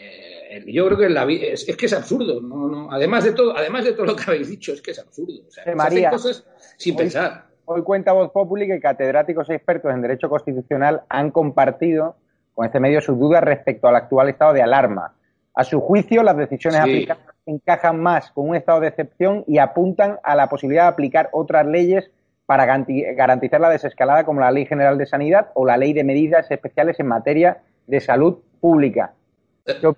yo 0.67 0.85
creo 0.85 0.97
que 0.97 1.09
la 1.09 1.25
es, 1.25 1.67
es, 1.67 1.77
que 1.77 1.85
es 1.85 1.93
absurdo. 1.93 2.41
No, 2.41 2.67
no, 2.67 2.91
además, 2.91 3.23
de 3.23 3.33
todo, 3.33 3.55
además 3.55 3.85
de 3.85 3.93
todo 3.93 4.05
lo 4.05 4.15
que 4.15 4.23
habéis 4.27 4.49
dicho, 4.49 4.73
es 4.73 4.81
que 4.81 4.91
es 4.91 4.99
absurdo. 4.99 5.33
O 5.47 5.51
sea, 5.51 5.75
María, 5.75 6.09
cosas 6.09 6.45
sin 6.77 6.95
pensar. 6.95 7.45
Hoy 7.65 7.81
cuenta 7.81 8.13
Voz 8.13 8.31
Populi 8.31 8.67
que 8.67 8.79
catedráticos 8.79 9.49
e 9.49 9.55
expertos 9.55 9.91
en 9.91 10.01
Derecho 10.01 10.29
Constitucional 10.29 11.01
han 11.09 11.31
compartido 11.31 12.15
con 12.53 12.65
este 12.65 12.79
medio 12.79 13.01
sus 13.01 13.17
dudas 13.17 13.43
respecto 13.43 13.87
al 13.87 13.95
actual 13.95 14.29
estado 14.29 14.53
de 14.53 14.61
alarma. 14.61 15.15
A 15.55 15.63
su 15.63 15.79
juicio, 15.81 16.21
las 16.21 16.37
decisiones 16.37 16.79
aplicadas 16.79 17.23
encajan 17.45 17.99
más 17.99 18.31
con 18.31 18.49
un 18.49 18.55
estado 18.55 18.79
de 18.79 18.87
excepción 18.87 19.43
y 19.47 19.59
apuntan 19.59 20.19
a 20.23 20.35
la 20.35 20.49
posibilidad 20.49 20.83
de 20.83 20.89
aplicar 20.89 21.29
otras 21.31 21.65
leyes 21.65 22.09
para 22.45 22.65
garantizar 22.65 23.59
la 23.59 23.69
desescalada 23.69 24.23
como 24.23 24.39
la 24.39 24.51
Ley 24.51 24.65
General 24.65 24.97
de 24.97 25.05
Sanidad 25.05 25.49
o 25.55 25.65
la 25.65 25.77
Ley 25.77 25.93
de 25.93 26.03
Medidas 26.03 26.49
Especiales 26.51 26.99
en 26.99 27.07
materia 27.07 27.61
de 27.87 27.99
salud 27.99 28.39
pública. 28.61 29.13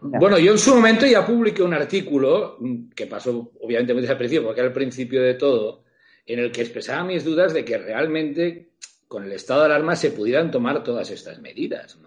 Bueno, 0.01 0.39
yo 0.39 0.53
en 0.53 0.57
su 0.57 0.73
momento 0.73 1.05
ya 1.05 1.25
publiqué 1.25 1.61
un 1.61 1.73
artículo 1.73 2.57
mm, 2.59 2.89
que 2.95 3.05
pasó 3.05 3.51
obviamente 3.61 3.93
muy 3.93 4.01
desapercibido 4.01 4.45
porque 4.45 4.61
era 4.61 4.69
el 4.69 4.73
principio 4.73 5.21
de 5.21 5.33
todo, 5.33 5.83
en 6.25 6.39
el 6.39 6.51
que 6.51 6.61
expresaba 6.61 7.03
mis 7.03 7.25
dudas 7.25 7.53
de 7.53 7.65
que 7.65 7.77
realmente 7.77 8.69
con 9.07 9.25
el 9.25 9.31
estado 9.33 9.61
de 9.61 9.65
alarma 9.67 9.95
se 9.95 10.11
pudieran 10.11 10.51
tomar 10.51 10.83
todas 10.83 11.09
estas 11.11 11.39
medidas. 11.41 11.97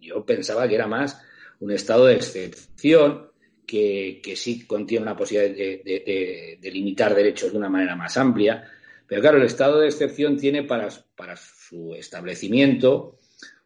Yo 0.00 0.24
pensaba 0.24 0.68
que 0.68 0.76
era 0.76 0.86
más 0.86 1.20
un 1.60 1.72
estado 1.72 2.06
de 2.06 2.14
excepción 2.14 3.30
que, 3.66 4.20
sí 4.36 4.64
contiene 4.66 5.02
una 5.02 5.16
posibilidad 5.16 5.54
de, 5.54 6.58
limitar 6.72 7.14
derechos 7.14 7.50
de 7.50 7.58
una 7.58 7.68
manera 7.68 7.96
más 7.96 8.16
amplia, 8.16 8.64
Pero 9.08 9.20
claro, 9.20 9.38
el 9.38 9.44
estado 9.44 9.80
de 9.80 9.86
excepción 9.86 10.36
tiene 10.36 10.62
para 10.62 10.88
su 10.90 11.94
establecimiento 11.94 13.15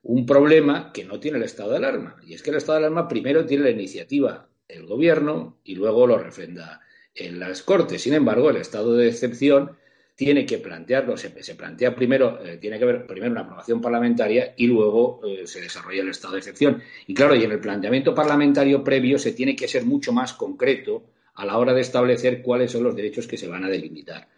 un 0.02 0.26
problema 0.26 0.92
que 0.92 1.04
no 1.04 1.20
tiene 1.20 1.38
el 1.38 1.44
estado 1.44 1.70
de 1.70 1.76
alarma. 1.76 2.16
Y 2.26 2.34
es 2.34 2.42
que 2.42 2.50
el 2.50 2.56
estado 2.56 2.78
de 2.78 2.86
alarma 2.86 3.08
primero 3.08 3.44
tiene 3.44 3.64
la 3.64 3.70
iniciativa 3.70 4.48
el 4.74 4.86
gobierno 4.86 5.58
y 5.64 5.74
luego 5.74 6.06
lo 6.06 6.18
refrenda 6.18 6.80
en 7.14 7.40
las 7.40 7.62
Cortes. 7.62 8.02
Sin 8.02 8.14
embargo, 8.14 8.50
el 8.50 8.56
estado 8.56 8.94
de 8.94 9.08
excepción 9.08 9.72
tiene 10.14 10.44
que 10.44 10.58
plantearlo, 10.58 11.16
se, 11.16 11.30
plantea 11.30 11.94
primero, 11.94 12.44
eh, 12.44 12.58
tiene 12.58 12.78
que 12.78 12.84
haber 12.84 13.06
primero 13.06 13.32
una 13.32 13.40
aprobación 13.42 13.80
parlamentaria 13.80 14.54
y 14.56 14.66
luego 14.66 15.20
eh, 15.24 15.46
se 15.46 15.62
desarrolla 15.62 16.02
el 16.02 16.10
estado 16.10 16.34
de 16.34 16.40
excepción. 16.40 16.82
Y 17.06 17.14
claro, 17.14 17.34
y 17.34 17.44
en 17.44 17.52
el 17.52 17.60
planteamiento 17.60 18.14
parlamentario 18.14 18.84
previo 18.84 19.18
se 19.18 19.32
tiene 19.32 19.56
que 19.56 19.66
ser 19.66 19.84
mucho 19.84 20.12
más 20.12 20.34
concreto 20.34 21.04
a 21.34 21.46
la 21.46 21.56
hora 21.56 21.72
de 21.72 21.80
establecer 21.80 22.42
cuáles 22.42 22.70
son 22.70 22.82
los 22.82 22.94
derechos 22.94 23.26
que 23.26 23.38
se 23.38 23.48
van 23.48 23.64
a 23.64 23.68
delimitar. 23.68 24.28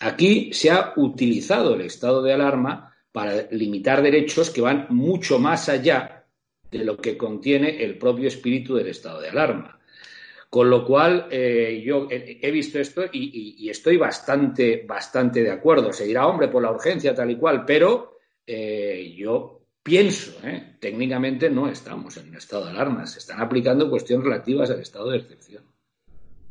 Aquí 0.00 0.52
se 0.52 0.70
ha 0.70 0.92
utilizado 0.96 1.74
el 1.74 1.82
estado 1.82 2.22
de 2.22 2.32
alarma 2.32 2.87
para 3.12 3.48
limitar 3.50 4.02
derechos 4.02 4.50
que 4.50 4.60
van 4.60 4.86
mucho 4.90 5.38
más 5.38 5.68
allá 5.68 6.26
de 6.70 6.84
lo 6.84 6.96
que 6.96 7.16
contiene 7.16 7.82
el 7.82 7.98
propio 7.98 8.28
espíritu 8.28 8.74
del 8.74 8.88
estado 8.88 9.20
de 9.20 9.30
alarma. 9.30 9.78
Con 10.50 10.70
lo 10.70 10.84
cual, 10.86 11.26
eh, 11.30 11.82
yo 11.84 12.08
he, 12.10 12.50
visto 12.50 12.78
esto 12.78 13.02
y, 13.12 13.68
estoy 13.68 13.98
bastante, 13.98 14.84
bastante 14.86 15.42
de 15.42 15.50
acuerdo. 15.50 15.92
Se 15.92 16.06
dirá, 16.06 16.26
hombre, 16.26 16.48
por 16.48 16.62
la 16.62 16.70
urgencia 16.70 17.14
tal 17.14 17.30
y 17.30 17.36
cual, 17.36 17.66
pero 17.66 18.18
eh, 18.46 19.14
yo 19.14 19.60
pienso, 19.82 20.38
eh, 20.46 20.76
técnicamente 20.80 21.50
no 21.50 21.68
estamos 21.68 22.16
en 22.16 22.30
un 22.30 22.36
estado 22.36 22.64
de 22.64 22.70
alarma, 22.70 23.06
se 23.06 23.18
están 23.18 23.40
aplicando 23.40 23.90
cuestiones 23.90 24.24
relativas 24.24 24.70
al 24.70 24.80
estado 24.80 25.10
de 25.10 25.18
excepción. 25.18 25.64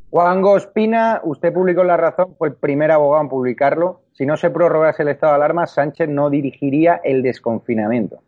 Juan 0.09 0.41
Gospina, 0.41 1.21
usted 1.23 1.51
publicó 1.51 1.83
La 1.83 1.97
Razón, 1.97 2.35
fue 2.37 2.49
el 2.49 2.55
primer 2.55 2.91
abogado 2.91 3.23
en 3.23 3.29
publicarlo. 3.29 4.01
Si 4.17 4.25
no 4.25 4.35
se 4.35 4.49
prorrogase 4.49 5.03
el 5.03 5.09
estado 5.09 5.33
de 5.33 5.35
alarma, 5.35 5.67
Sánchez 5.67 6.09
no 6.09 6.31
dirigiría 6.31 7.01
el 7.03 7.21
desconfinamiento. 7.21 8.23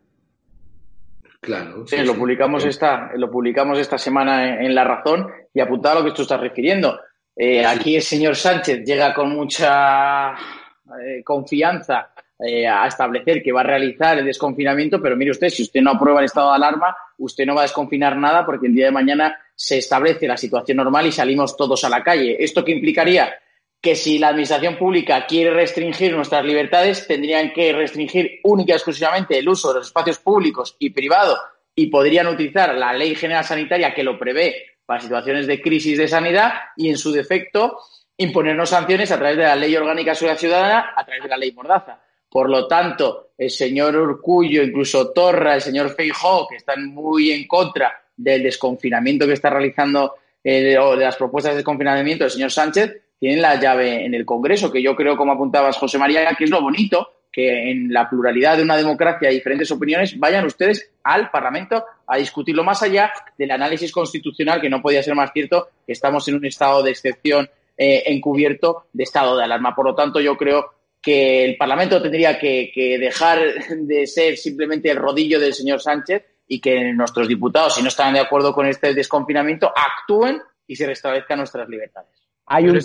Claro. 1.40 1.84
Sí, 1.84 1.96
lo, 2.04 2.14
publicamos 2.14 2.64
Esta, 2.64 3.10
lo 3.16 3.28
publicamos 3.28 3.76
esta 3.76 3.98
semana 3.98 4.62
en, 4.62 4.72
La 4.72 4.84
Razón 4.84 5.26
y 5.52 5.58
apuntado 5.58 5.96
a 5.96 6.00
lo 6.00 6.06
que 6.06 6.14
tú 6.14 6.22
estás 6.22 6.38
refiriendo. 6.38 7.00
Eh, 7.34 7.66
aquí 7.66 7.96
el 7.96 8.02
señor 8.02 8.36
Sánchez 8.36 8.84
llega 8.84 9.12
con 9.12 9.30
mucha 9.30 10.32
eh, 10.32 11.24
confianza 11.24 12.10
eh, 12.38 12.68
a 12.68 12.86
establecer 12.86 13.42
que 13.42 13.50
va 13.50 13.62
a 13.62 13.64
realizar 13.64 14.16
el 14.16 14.26
desconfinamiento, 14.26 15.02
pero 15.02 15.16
mire 15.16 15.32
usted, 15.32 15.48
si 15.48 15.64
usted 15.64 15.80
no 15.80 15.90
aprueba 15.90 16.20
el 16.20 16.26
estado 16.26 16.50
de 16.50 16.56
alarma, 16.56 16.94
usted 17.18 17.44
no 17.46 17.56
va 17.56 17.62
a 17.62 17.64
desconfinar 17.64 18.16
nada 18.16 18.46
porque 18.46 18.68
el 18.68 18.74
día 18.74 18.86
de 18.86 18.92
mañana 18.92 19.36
se 19.56 19.78
establece 19.78 20.28
la 20.28 20.36
situación 20.36 20.76
normal 20.76 21.06
y 21.06 21.12
salimos 21.12 21.56
todos 21.56 21.82
a 21.82 21.88
la 21.88 22.04
calle. 22.04 22.36
¿Esto 22.38 22.64
qué 22.64 22.72
implicaría? 22.72 23.32
Que 23.80 23.96
si 23.96 24.18
la 24.18 24.28
administración 24.28 24.76
pública 24.76 25.26
quiere 25.26 25.50
restringir 25.50 26.14
nuestras 26.14 26.44
libertades, 26.44 27.06
tendrían 27.06 27.52
que 27.52 27.72
restringir 27.72 28.40
única 28.44 28.72
y 28.72 28.76
exclusivamente 28.76 29.38
el 29.38 29.48
uso 29.48 29.68
de 29.68 29.78
los 29.78 29.86
espacios 29.86 30.18
públicos 30.18 30.76
y 30.78 30.90
privados 30.90 31.38
y 31.74 31.86
podrían 31.86 32.26
utilizar 32.26 32.74
la 32.74 32.92
Ley 32.92 33.14
General 33.14 33.44
Sanitaria 33.44 33.94
que 33.94 34.02
lo 34.02 34.18
prevé 34.18 34.54
para 34.84 35.00
situaciones 35.00 35.46
de 35.46 35.62
crisis 35.62 35.96
de 35.96 36.08
sanidad 36.08 36.52
y, 36.76 36.90
en 36.90 36.98
su 36.98 37.10
defecto, 37.10 37.78
imponernos 38.18 38.68
sanciones 38.68 39.10
a 39.12 39.18
través 39.18 39.38
de 39.38 39.44
la 39.44 39.56
Ley 39.56 39.74
Orgánica 39.74 40.10
de 40.10 40.16
Seguridad 40.16 40.38
Ciudadana, 40.38 40.92
a 40.94 41.04
través 41.04 41.22
de 41.22 41.28
la 41.28 41.36
Ley 41.38 41.52
Mordaza. 41.52 42.02
Por 42.28 42.50
lo 42.50 42.66
tanto, 42.66 43.30
el 43.38 43.50
señor 43.50 43.96
Urcullo, 43.96 44.62
incluso 44.62 45.10
Torra, 45.10 45.54
el 45.54 45.62
señor 45.62 45.94
Feijó, 45.94 46.46
que 46.46 46.56
están 46.56 46.86
muy 46.86 47.30
en 47.30 47.48
contra 47.48 48.02
del 48.14 48.42
desconfinamiento 48.42 49.26
que 49.26 49.32
está 49.32 49.48
realizando 49.48 50.16
eh, 50.44 50.76
o 50.78 50.96
de 50.96 51.04
las 51.04 51.16
propuestas 51.16 51.52
de 51.52 51.58
desconfinamiento 51.58 52.24
del 52.24 52.30
señor 52.30 52.52
Sánchez, 52.52 52.94
tienen 53.20 53.42
la 53.42 53.60
llave 53.60 54.06
en 54.06 54.14
el 54.14 54.24
Congreso, 54.24 54.72
que 54.72 54.82
yo 54.82 54.96
creo, 54.96 55.14
como 55.14 55.32
apuntabas, 55.32 55.76
José 55.76 55.98
María, 55.98 56.34
que 56.36 56.44
es 56.44 56.50
lo 56.50 56.62
bonito, 56.62 57.06
que 57.30 57.70
en 57.70 57.92
la 57.92 58.08
pluralidad 58.08 58.56
de 58.56 58.62
una 58.62 58.78
democracia 58.78 59.30
y 59.30 59.34
diferentes 59.34 59.70
opiniones 59.70 60.18
vayan 60.18 60.46
ustedes 60.46 60.90
al 61.04 61.30
Parlamento 61.30 61.84
a 62.06 62.16
discutirlo 62.16 62.64
más 62.64 62.82
allá 62.82 63.12
del 63.36 63.50
análisis 63.50 63.92
constitucional, 63.92 64.60
que 64.60 64.70
no 64.70 64.80
podía 64.80 65.02
ser 65.02 65.14
más 65.14 65.30
cierto, 65.32 65.68
que 65.86 65.92
estamos 65.92 66.26
en 66.28 66.36
un 66.36 66.46
estado 66.46 66.82
de 66.82 66.92
excepción 66.92 67.48
eh, 67.76 68.04
encubierto 68.06 68.86
de 68.94 69.04
estado 69.04 69.36
de 69.36 69.44
alarma. 69.44 69.74
Por 69.74 69.84
lo 69.84 69.94
tanto, 69.94 70.18
yo 70.18 70.36
creo 70.38 70.72
que 71.02 71.44
el 71.44 71.58
Parlamento 71.58 72.00
tendría 72.00 72.38
que, 72.38 72.72
que 72.74 72.98
dejar 72.98 73.38
de 73.76 74.06
ser 74.06 74.38
simplemente 74.38 74.90
el 74.90 74.96
rodillo 74.96 75.38
del 75.38 75.52
señor 75.52 75.80
Sánchez 75.80 76.24
y 76.48 76.58
que 76.58 76.92
nuestros 76.94 77.28
diputados, 77.28 77.74
si 77.74 77.82
no 77.82 77.88
están 77.88 78.14
de 78.14 78.20
acuerdo 78.20 78.54
con 78.54 78.66
este 78.66 78.94
desconfinamiento, 78.94 79.70
actúen 79.76 80.40
y 80.66 80.74
se 80.74 80.86
restablezcan 80.86 81.38
nuestras 81.38 81.68
libertades. 81.68 82.19
Hay 82.50 82.68
un 82.68 82.80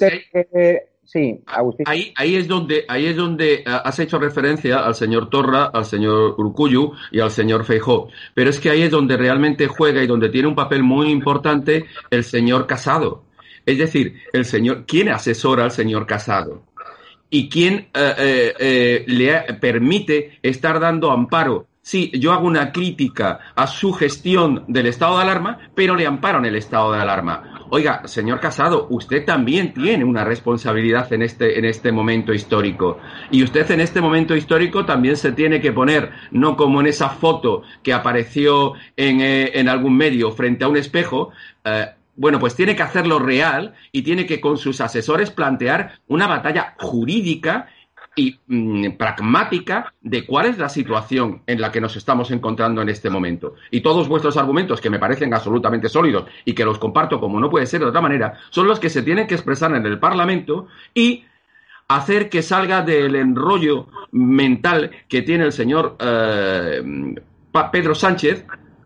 sí, 1.05 1.41
Agustín. 1.47 1.85
Ahí, 1.87 2.13
ahí, 2.15 2.35
es 2.35 2.47
donde, 2.47 2.85
ahí 2.87 3.07
es 3.07 3.15
donde 3.15 3.55
eh, 3.55 3.63
has 3.65 3.97
hecho 3.97 4.19
referencia 4.19 4.85
al 4.85 4.93
señor 4.93 5.29
Torra, 5.31 5.71
al 5.73 5.85
señor 5.85 6.35
Urcuyu 6.37 6.93
y 7.11 7.19
al 7.19 7.31
señor 7.31 7.65
Feijó. 7.65 8.09
Pero 8.35 8.51
es 8.51 8.59
que 8.59 8.69
ahí 8.69 8.83
es 8.83 8.91
donde 8.91 9.17
realmente 9.17 9.67
juega 9.67 10.03
y 10.03 10.07
donde 10.07 10.29
tiene 10.29 10.47
un 10.47 10.55
papel 10.55 10.83
muy 10.83 11.09
importante 11.09 11.85
el 12.11 12.23
señor 12.23 12.67
Casado. 12.67 13.23
Es 13.65 13.79
decir, 13.79 14.21
el 14.33 14.45
señor, 14.45 14.85
¿quién 14.85 15.09
asesora 15.09 15.63
al 15.63 15.71
señor 15.71 16.05
Casado? 16.05 16.61
¿Y 17.31 17.49
quién 17.49 17.87
eh, 17.95 18.53
eh, 18.59 19.03
le 19.07 19.53
permite 19.55 20.37
estar 20.43 20.79
dando 20.79 21.11
amparo 21.11 21.65
Sí, 21.85 22.09
yo 22.15 22.33
hago 22.33 22.47
una 22.47 22.71
crítica 22.71 23.41
a 23.53 23.67
su 23.67 23.93
gestión 23.93 24.63
del 24.67 24.87
estado 24.87 25.17
de 25.17 25.21
alarma, 25.21 25.59
pero 25.75 25.95
le 25.95 26.07
amparo 26.07 26.39
en 26.39 26.45
el 26.45 26.55
estado 26.55 26.91
de 26.91 26.99
alarma. 26.99 27.67
Oiga, 27.69 28.07
señor 28.07 28.39
Casado, 28.39 28.87
usted 28.89 29.23
también 29.23 29.71
tiene 29.71 30.03
una 30.03 30.23
responsabilidad 30.23 31.13
en 31.13 31.21
este, 31.21 31.59
en 31.59 31.65
este 31.65 31.91
momento 31.91 32.33
histórico. 32.33 32.97
Y 33.29 33.43
usted 33.43 33.69
en 33.69 33.81
este 33.81 34.01
momento 34.01 34.35
histórico 34.35 34.83
también 34.83 35.15
se 35.15 35.33
tiene 35.33 35.61
que 35.61 35.73
poner, 35.73 36.09
no 36.31 36.57
como 36.57 36.81
en 36.81 36.87
esa 36.87 37.09
foto 37.09 37.61
que 37.83 37.93
apareció 37.93 38.73
en, 38.97 39.21
eh, 39.21 39.51
en 39.53 39.69
algún 39.69 39.95
medio 39.95 40.31
frente 40.31 40.65
a 40.65 40.69
un 40.69 40.77
espejo, 40.77 41.33
eh, 41.63 41.85
bueno, 42.15 42.39
pues 42.39 42.55
tiene 42.55 42.75
que 42.75 42.83
hacerlo 42.83 43.19
real 43.19 43.75
y 43.91 44.01
tiene 44.01 44.25
que 44.25 44.41
con 44.41 44.57
sus 44.57 44.81
asesores 44.81 45.29
plantear 45.29 45.99
una 46.07 46.25
batalla 46.25 46.73
jurídica 46.79 47.67
y 48.15 48.39
mm, 48.47 48.91
pragmática 48.97 49.93
de 50.01 50.25
cuál 50.25 50.47
es 50.47 50.57
la 50.57 50.69
situación 50.69 51.41
en 51.47 51.59
la 51.59 51.71
que 51.71 51.81
nos 51.81 51.95
estamos 51.95 52.31
encontrando 52.31 52.81
en 52.81 52.89
este 52.89 53.09
momento. 53.09 53.55
Y 53.71 53.81
todos 53.81 54.07
vuestros 54.07 54.37
argumentos, 54.37 54.79
que 54.79 54.89
me 54.89 54.99
parecen 54.99 55.33
absolutamente 55.33 55.89
sólidos 55.89 56.25
y 56.45 56.53
que 56.53 56.65
los 56.65 56.79
comparto 56.79 57.19
como 57.19 57.39
no 57.39 57.49
puede 57.49 57.65
ser 57.65 57.81
de 57.81 57.87
otra 57.87 58.01
manera, 58.01 58.39
son 58.49 58.67
los 58.67 58.79
que 58.79 58.89
se 58.89 59.03
tienen 59.03 59.27
que 59.27 59.35
expresar 59.35 59.75
en 59.75 59.85
el 59.85 59.99
Parlamento 59.99 60.67
y 60.93 61.25
hacer 61.87 62.29
que 62.29 62.41
salga 62.41 62.81
del 62.81 63.15
enrollo 63.15 63.87
mental 64.11 64.91
que 65.07 65.21
tiene 65.21 65.43
el 65.45 65.51
señor 65.51 65.97
eh, 65.99 66.81
Pedro 67.71 67.95
Sánchez 67.95 68.45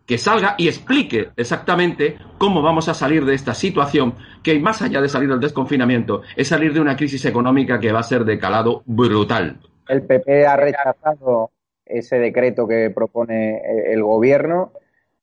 que 0.09 0.17
salga 0.17 0.55
y 0.57 0.67
explique 0.67 1.29
exactamente 1.37 2.17
cómo 2.39 2.63
vamos 2.63 2.89
a 2.89 2.95
salir 2.95 3.25
de 3.25 3.35
esta 3.35 3.53
situación, 3.53 4.15
que 4.41 4.57
más 4.57 4.81
allá 4.81 5.01
de 5.01 5.07
salir 5.07 5.29
del 5.29 5.39
desconfinamiento, 5.39 6.23
es 6.35 6.47
salir 6.47 6.73
de 6.73 6.81
una 6.81 6.95
crisis 6.97 7.23
económica 7.25 7.79
que 7.79 7.91
va 7.91 7.99
a 7.99 8.03
ser 8.03 8.25
de 8.25 8.39
calado 8.39 8.81
brutal. 8.87 9.59
El 9.87 10.01
PP 10.01 10.47
ha 10.47 10.57
rechazado 10.57 11.51
ese 11.85 12.17
decreto 12.17 12.67
que 12.67 12.89
propone 12.89 13.61
el 13.93 14.01
gobierno. 14.01 14.71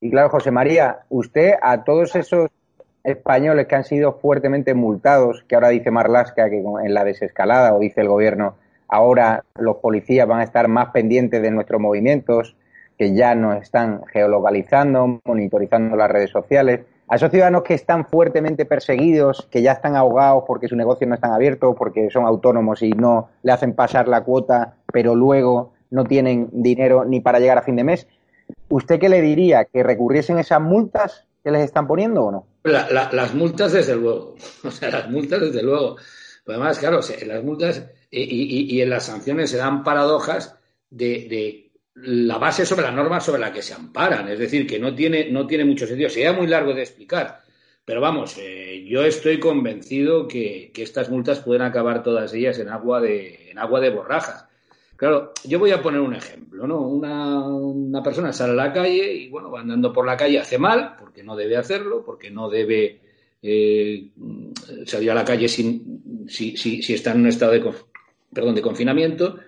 Y 0.00 0.08
claro, 0.08 0.28
José 0.28 0.52
María, 0.52 1.00
usted 1.08 1.54
a 1.60 1.82
todos 1.82 2.14
esos 2.14 2.48
españoles 3.02 3.66
que 3.66 3.74
han 3.74 3.82
sido 3.82 4.20
fuertemente 4.20 4.72
multados, 4.74 5.44
que 5.48 5.56
ahora 5.56 5.70
dice 5.70 5.90
Marlasca 5.90 6.48
que 6.48 6.58
en 6.58 6.94
la 6.94 7.02
desescalada, 7.02 7.74
o 7.74 7.80
dice 7.80 8.02
el 8.02 8.08
gobierno, 8.08 8.54
ahora 8.86 9.42
los 9.58 9.78
policías 9.78 10.28
van 10.28 10.38
a 10.38 10.44
estar 10.44 10.68
más 10.68 10.90
pendientes 10.90 11.42
de 11.42 11.50
nuestros 11.50 11.80
movimientos, 11.80 12.54
que 12.98 13.14
ya 13.14 13.34
nos 13.34 13.62
están 13.62 14.02
geolocalizando, 14.12 15.20
monitorizando 15.24 15.96
las 15.96 16.10
redes 16.10 16.30
sociales, 16.30 16.80
a 17.08 17.16
esos 17.16 17.30
ciudadanos 17.30 17.62
que 17.62 17.74
están 17.74 18.06
fuertemente 18.06 18.64
perseguidos, 18.64 19.46
que 19.50 19.62
ya 19.62 19.72
están 19.72 19.94
ahogados 19.94 20.44
porque 20.46 20.66
su 20.66 20.74
negocio 20.74 21.06
no 21.06 21.14
están 21.14 21.32
abiertos, 21.32 21.76
porque 21.78 22.10
son 22.10 22.24
autónomos 22.24 22.82
y 22.82 22.90
no 22.90 23.28
le 23.42 23.52
hacen 23.52 23.74
pasar 23.74 24.08
la 24.08 24.24
cuota, 24.24 24.74
pero 24.92 25.14
luego 25.14 25.72
no 25.90 26.04
tienen 26.04 26.48
dinero 26.52 27.04
ni 27.04 27.20
para 27.20 27.38
llegar 27.38 27.58
a 27.58 27.62
fin 27.62 27.76
de 27.76 27.84
mes. 27.84 28.08
¿Usted 28.68 28.98
qué 28.98 29.08
le 29.08 29.20
diría? 29.20 29.66
¿Que 29.66 29.84
recurriesen 29.84 30.38
esas 30.38 30.60
multas 30.60 31.26
que 31.44 31.52
les 31.52 31.62
están 31.62 31.86
poniendo 31.86 32.24
o 32.24 32.32
no? 32.32 32.46
las 32.64 33.34
multas, 33.34 33.72
desde 33.72 33.94
luego. 33.94 34.34
O 34.64 34.70
sea, 34.72 34.90
las 34.90 35.08
multas, 35.08 35.40
desde 35.40 35.62
luego. 35.62 35.96
además, 36.48 36.80
claro, 36.80 37.00
las 37.26 37.44
multas 37.44 37.84
y, 38.10 38.80
en 38.80 38.90
las 38.90 39.04
sanciones 39.04 39.50
se 39.50 39.58
dan 39.58 39.84
paradojas 39.84 40.56
de 40.90 41.65
la 41.96 42.38
base 42.38 42.66
sobre 42.66 42.82
la 42.82 42.90
norma 42.90 43.20
sobre 43.20 43.40
la 43.40 43.52
que 43.52 43.62
se 43.62 43.74
amparan. 43.74 44.28
Es 44.28 44.38
decir, 44.38 44.66
que 44.66 44.78
no 44.78 44.94
tiene, 44.94 45.30
no 45.30 45.46
tiene 45.46 45.64
mucho 45.64 45.86
sentido. 45.86 46.10
Sería 46.10 46.32
muy 46.32 46.46
largo 46.46 46.74
de 46.74 46.82
explicar. 46.82 47.40
Pero 47.84 48.00
vamos, 48.00 48.36
eh, 48.38 48.84
yo 48.86 49.04
estoy 49.04 49.38
convencido 49.38 50.26
que, 50.26 50.72
estas 50.74 51.08
multas 51.08 51.40
pueden 51.40 51.62
acabar 51.62 52.02
todas 52.02 52.34
ellas 52.34 52.58
en 52.58 52.68
agua 52.68 53.00
de, 53.00 53.50
en 53.50 53.58
agua 53.58 53.80
de 53.80 53.90
borrajas. 53.90 54.44
Claro, 54.96 55.32
yo 55.44 55.58
voy 55.58 55.70
a 55.70 55.82
poner 55.82 56.00
un 56.00 56.14
ejemplo, 56.14 56.66
¿no? 56.66 56.80
Una, 56.80 58.02
persona 58.02 58.32
sale 58.32 58.54
a 58.54 58.56
la 58.56 58.72
calle 58.72 59.12
y, 59.12 59.28
bueno, 59.28 59.50
va 59.50 59.60
andando 59.60 59.92
por 59.92 60.04
la 60.04 60.16
calle, 60.16 60.40
hace 60.40 60.58
mal, 60.58 60.96
porque 60.98 61.22
no 61.22 61.36
debe 61.36 61.56
hacerlo, 61.56 62.02
porque 62.04 62.30
no 62.30 62.48
debe 62.48 63.00
eh, 63.42 64.08
salir 64.84 65.10
a 65.12 65.14
la 65.14 65.24
calle 65.24 65.48
si, 65.48 65.82
si, 66.28 66.56
si 66.56 66.94
está 66.94 67.12
en 67.12 67.20
un 67.20 67.26
estado 67.28 67.52
de, 67.52 68.52
de 68.52 68.62
confinamiento, 68.62 69.38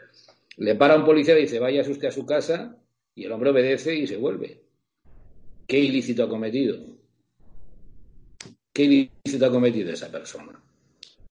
le 0.59 0.75
para 0.75 0.97
un 0.97 1.05
policía 1.05 1.39
y 1.39 1.43
dice, 1.43 1.59
vaya 1.59 1.83
usted 1.83 2.09
a 2.09 2.13
su 2.13 2.27
casa, 2.27 2.77
y 3.15 3.25
el 3.25 3.33
hombre 3.33 3.51
obedece 3.51 3.95
y 3.95 4.07
se 4.07 4.17
vuelve. 4.17 4.63
¿Qué 5.67 5.79
ilícito 5.79 6.25
ha 6.25 6.29
cometido? 6.29 6.79
¿Qué 8.73 8.85
ilícito 8.85 9.47
ha 9.47 9.51
cometido 9.51 9.93
esa 9.93 10.11
persona? 10.11 10.61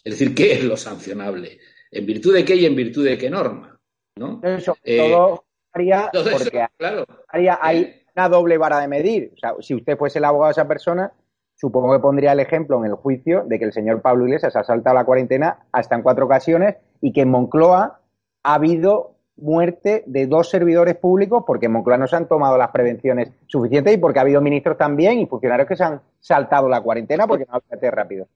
Es 0.03 0.13
decir, 0.13 0.33
¿qué 0.33 0.53
es 0.53 0.63
lo 0.63 0.77
sancionable? 0.77 1.59
¿En 1.91 2.05
virtud 2.05 2.33
de 2.33 2.45
qué 2.45 2.55
y 2.55 2.65
en 2.65 2.75
virtud 2.75 3.05
de 3.05 3.17
qué 3.17 3.29
norma? 3.29 3.77
¿no? 4.17 4.39
Eso, 4.43 4.77
eh, 4.83 4.97
todo 4.97 5.45
haría, 5.73 6.09
porque 6.11 6.67
claro, 6.77 7.05
hay 7.29 7.81
eh. 7.81 8.05
una 8.15 8.29
doble 8.29 8.57
vara 8.57 8.79
de 8.79 8.87
medir. 8.87 9.31
O 9.35 9.37
sea, 9.37 9.55
si 9.59 9.75
usted 9.75 9.97
fuese 9.97 10.19
el 10.19 10.25
abogado 10.25 10.49
de 10.49 10.61
esa 10.61 10.67
persona, 10.67 11.11
supongo 11.55 11.93
que 11.93 11.99
pondría 11.99 12.31
el 12.31 12.39
ejemplo 12.39 12.77
en 12.77 12.85
el 12.85 12.95
juicio 12.95 13.43
de 13.45 13.59
que 13.59 13.65
el 13.65 13.73
señor 13.73 14.01
Pablo 14.01 14.25
Iglesias 14.25 14.55
ha 14.55 14.63
saltado 14.63 14.95
la 14.95 15.05
cuarentena 15.05 15.67
hasta 15.71 15.95
en 15.95 16.01
cuatro 16.01 16.25
ocasiones 16.25 16.75
y 17.01 17.13
que 17.13 17.21
en 17.21 17.29
Moncloa 17.29 18.01
ha 18.43 18.53
habido 18.53 19.16
muerte 19.37 20.03
de 20.05 20.27
dos 20.27 20.49
servidores 20.49 20.95
públicos 20.95 21.43
porque 21.45 21.67
en 21.67 21.73
Moncloa 21.73 21.97
no 21.97 22.07
se 22.07 22.15
han 22.15 22.27
tomado 22.27 22.57
las 22.57 22.71
prevenciones 22.71 23.29
suficientes 23.47 23.93
y 23.93 23.97
porque 23.97 24.19
ha 24.19 24.23
habido 24.23 24.41
ministros 24.41 24.77
también 24.77 25.19
y 25.19 25.27
funcionarios 25.27 25.67
que 25.67 25.75
se 25.75 25.83
han 25.83 26.01
saltado 26.19 26.67
la 26.67 26.81
cuarentena 26.81 27.27
porque 27.27 27.45
no 27.45 27.59
hacer 27.69 27.93
rápido. 27.93 28.27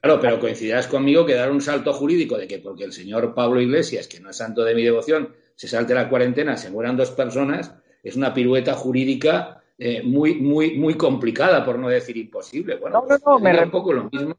Claro, 0.00 0.20
pero 0.20 0.38
coincidirás 0.38 0.86
conmigo 0.86 1.24
que 1.24 1.34
dar 1.34 1.50
un 1.50 1.60
salto 1.60 1.92
jurídico 1.92 2.36
de 2.36 2.46
que 2.46 2.58
porque 2.58 2.84
el 2.84 2.92
señor 2.92 3.34
Pablo 3.34 3.60
Iglesias, 3.60 4.06
que 4.06 4.20
no 4.20 4.30
es 4.30 4.36
santo 4.36 4.64
de 4.64 4.74
mi 4.74 4.82
devoción, 4.82 5.34
se 5.54 5.68
salte 5.68 5.94
la 5.94 6.08
cuarentena, 6.08 6.56
se 6.56 6.70
mueran 6.70 6.96
dos 6.96 7.10
personas, 7.10 7.74
es 8.02 8.16
una 8.16 8.34
pirueta 8.34 8.74
jurídica 8.74 9.62
eh, 9.78 10.02
muy, 10.02 10.34
muy, 10.36 10.76
muy 10.76 10.94
complicada, 10.94 11.64
por 11.64 11.78
no 11.78 11.88
decir 11.88 12.16
imposible. 12.16 12.76
Bueno, 12.76 13.04
no, 13.08 13.16
no, 13.24 13.38
me, 13.38 13.62
un 13.62 13.70
poco 13.70 13.92
lo 13.92 14.04
mismo. 14.10 14.36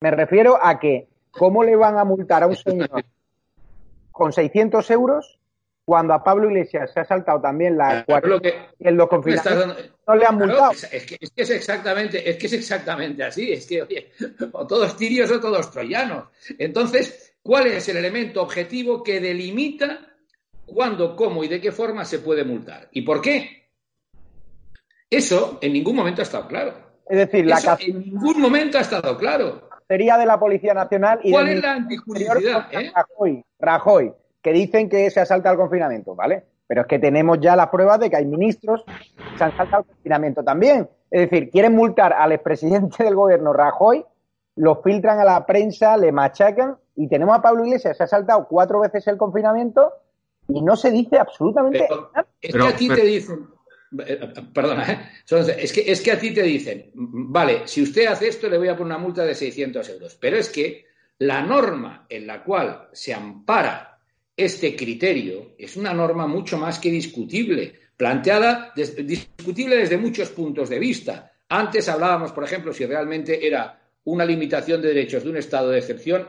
me 0.00 0.10
refiero 0.10 0.58
a 0.62 0.78
que, 0.78 1.08
¿cómo 1.30 1.64
le 1.64 1.76
van 1.76 1.98
a 1.98 2.04
multar 2.04 2.42
a 2.44 2.46
un 2.46 2.56
señor 2.56 3.04
con 4.12 4.32
600 4.32 4.90
euros 4.90 5.38
cuando 5.84 6.14
a 6.14 6.22
Pablo 6.22 6.48
Iglesias 6.48 6.92
se 6.92 7.00
ha 7.00 7.04
saltado 7.04 7.40
también 7.40 7.76
la 7.76 8.04
claro, 8.04 8.40
que, 8.40 8.54
en 8.78 8.96
los 8.96 9.08
no 9.10 10.14
le 10.16 10.26
han 10.26 10.36
multado. 10.36 10.72
Es 10.72 11.06
que, 11.06 11.18
es 11.20 11.50
exactamente, 11.50 12.28
es 12.28 12.36
que 12.36 12.46
es 12.46 12.52
exactamente 12.52 13.24
así, 13.24 13.52
es 13.52 13.66
que 13.66 13.82
oye, 13.82 14.12
o 14.52 14.66
todos 14.66 14.96
tirios 14.96 15.30
o 15.30 15.40
todos 15.40 15.70
troyanos. 15.70 16.26
Entonces, 16.58 17.34
¿cuál 17.42 17.66
es 17.66 17.88
el 17.88 17.96
elemento 17.96 18.42
objetivo 18.42 19.02
que 19.02 19.20
delimita 19.20 19.98
cuándo, 20.64 21.16
cómo 21.16 21.42
y 21.42 21.48
de 21.48 21.60
qué 21.60 21.72
forma 21.72 22.04
se 22.04 22.20
puede 22.20 22.44
multar? 22.44 22.88
¿Y 22.92 23.02
por 23.02 23.20
qué? 23.20 23.68
Eso 25.10 25.58
en 25.60 25.72
ningún 25.72 25.96
momento 25.96 26.22
ha 26.22 26.24
estado 26.24 26.46
claro. 26.46 26.74
Es 27.08 27.18
decir, 27.18 27.44
la 27.44 27.76
en 27.80 27.98
ningún 27.98 28.40
momento 28.40 28.78
ha 28.78 28.82
estado 28.82 29.18
claro. 29.18 29.68
Sería 29.88 30.16
de 30.16 30.24
la 30.24 30.38
Policía 30.38 30.72
Nacional 30.72 31.20
y 31.22 31.32
¿Cuál 31.32 31.48
es 31.48 31.60
la 31.60 31.72
antijuricidad? 31.72 32.68
Eh? 32.72 32.90
Rajoy, 32.94 33.44
Rajoy 33.58 34.12
que 34.42 34.52
dicen 34.52 34.88
que 34.88 35.10
se 35.10 35.20
ha 35.20 35.26
saltado 35.26 35.54
el 35.54 35.60
confinamiento, 35.60 36.14
¿vale? 36.14 36.44
Pero 36.66 36.82
es 36.82 36.86
que 36.86 36.98
tenemos 36.98 37.38
ya 37.40 37.54
las 37.54 37.68
pruebas 37.68 38.00
de 38.00 38.10
que 38.10 38.16
hay 38.16 38.26
ministros 38.26 38.84
que 38.84 39.38
se 39.38 39.44
han 39.44 39.56
saltado 39.56 39.82
el 39.82 39.94
confinamiento 39.94 40.42
también. 40.42 40.88
Es 41.10 41.30
decir, 41.30 41.50
quieren 41.50 41.74
multar 41.74 42.12
al 42.12 42.32
expresidente 42.32 43.04
del 43.04 43.14
gobierno 43.14 43.52
Rajoy, 43.52 44.04
lo 44.56 44.82
filtran 44.82 45.18
a 45.20 45.24
la 45.24 45.46
prensa, 45.46 45.96
le 45.96 46.12
machacan 46.12 46.76
y 46.96 47.08
tenemos 47.08 47.36
a 47.36 47.42
Pablo 47.42 47.64
Iglesias, 47.64 47.96
se 47.96 48.02
ha 48.02 48.06
saltado 48.06 48.46
cuatro 48.48 48.80
veces 48.80 49.06
el 49.06 49.16
confinamiento 49.16 49.92
y 50.48 50.60
no 50.62 50.76
se 50.76 50.90
dice 50.90 51.18
absolutamente 51.18 51.86
nada. 51.88 52.26
Es 52.40 52.54
que 52.54 52.62
a 52.62 52.76
ti 52.76 52.88
te 52.88 53.02
dicen, 53.02 53.46
eh, 54.06 54.20
perdona, 54.52 54.90
¿eh? 54.90 54.98
es, 55.58 55.72
que, 55.72 55.90
es 55.90 56.00
que 56.00 56.12
a 56.12 56.18
ti 56.18 56.32
te 56.32 56.42
dicen, 56.42 56.90
vale, 56.94 57.62
si 57.66 57.82
usted 57.82 58.06
hace 58.06 58.28
esto 58.28 58.48
le 58.48 58.58
voy 58.58 58.68
a 58.68 58.76
poner 58.76 58.94
una 58.94 58.98
multa 58.98 59.24
de 59.24 59.34
600 59.34 59.88
euros, 59.90 60.16
pero 60.20 60.36
es 60.36 60.48
que 60.50 60.86
la 61.18 61.42
norma 61.42 62.06
en 62.08 62.26
la 62.26 62.42
cual 62.42 62.88
se 62.92 63.14
ampara 63.14 63.91
este 64.44 64.76
criterio 64.76 65.54
es 65.58 65.76
una 65.76 65.92
norma 65.92 66.26
mucho 66.26 66.58
más 66.58 66.78
que 66.78 66.90
discutible, 66.90 67.72
planteada, 67.96 68.72
discutible 68.74 69.76
desde 69.76 69.96
muchos 69.96 70.30
puntos 70.30 70.68
de 70.68 70.78
vista. 70.78 71.32
Antes 71.48 71.88
hablábamos, 71.88 72.32
por 72.32 72.44
ejemplo, 72.44 72.72
si 72.72 72.86
realmente 72.86 73.46
era 73.46 73.80
una 74.04 74.24
limitación 74.24 74.82
de 74.82 74.88
derechos 74.88 75.24
de 75.24 75.30
un 75.30 75.36
estado 75.36 75.70
de 75.70 75.78
excepción 75.78 76.28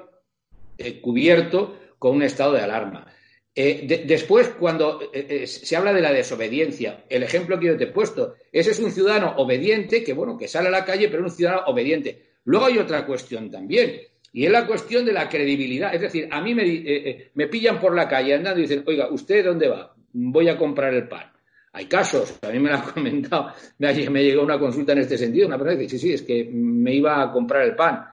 eh, 0.77 1.01
cubierto 1.01 1.79
con 1.97 2.15
un 2.15 2.23
estado 2.23 2.53
de 2.53 2.61
alarma. 2.61 3.07
Eh, 3.55 4.03
después, 4.07 4.49
cuando 4.59 5.11
eh, 5.13 5.45
se 5.45 5.75
habla 5.75 5.93
de 5.93 6.01
la 6.01 6.11
desobediencia, 6.11 7.05
el 7.07 7.21
ejemplo 7.23 7.59
que 7.59 7.67
yo 7.67 7.77
te 7.77 7.85
he 7.85 7.91
puesto, 7.91 8.35
ese 8.51 8.71
es 8.71 8.79
un 8.79 8.91
ciudadano 8.91 9.35
obediente 9.37 10.03
que, 10.03 10.13
bueno, 10.13 10.37
que 10.37 10.47
sale 10.47 10.69
a 10.69 10.71
la 10.71 10.85
calle, 10.85 11.07
pero 11.09 11.23
un 11.23 11.29
ciudadano 11.29 11.63
obediente. 11.67 12.33
Luego 12.45 12.65
hay 12.65 12.79
otra 12.79 13.05
cuestión 13.05 13.49
también. 13.51 14.01
Y 14.33 14.45
es 14.45 14.51
la 14.51 14.65
cuestión 14.65 15.05
de 15.05 15.13
la 15.13 15.29
credibilidad. 15.29 15.93
Es 15.93 16.01
decir, 16.01 16.27
a 16.29 16.41
mí 16.41 16.55
me, 16.55 16.63
eh, 16.63 16.83
eh, 16.85 17.31
me 17.35 17.47
pillan 17.47 17.79
por 17.79 17.95
la 17.95 18.07
calle 18.09 18.33
andando 18.33 18.59
y 18.59 18.63
dicen, 18.63 18.83
oiga, 18.87 19.07
¿usted 19.09 19.45
dónde 19.45 19.67
va? 19.67 19.95
Voy 20.11 20.49
a 20.49 20.57
comprar 20.57 20.91
el 20.93 21.07
pan. 21.07 21.31
Hay 21.75 21.85
casos, 21.85 22.37
a 22.41 22.49
mí 22.49 22.59
me 22.59 22.69
lo 22.69 22.77
han 22.77 22.81
comentado, 22.93 23.51
me, 23.79 24.23
llegó 24.23 24.43
una 24.43 24.59
consulta 24.59 24.91
en 24.91 24.99
este 24.99 25.17
sentido, 25.17 25.47
una 25.47 25.57
persona 25.57 25.79
dice, 25.79 25.97
sí, 25.97 26.07
sí, 26.07 26.13
es 26.13 26.21
que 26.21 26.47
me 26.51 26.93
iba 26.93 27.21
a 27.21 27.31
comprar 27.31 27.63
el 27.63 27.75
pan. 27.75 28.05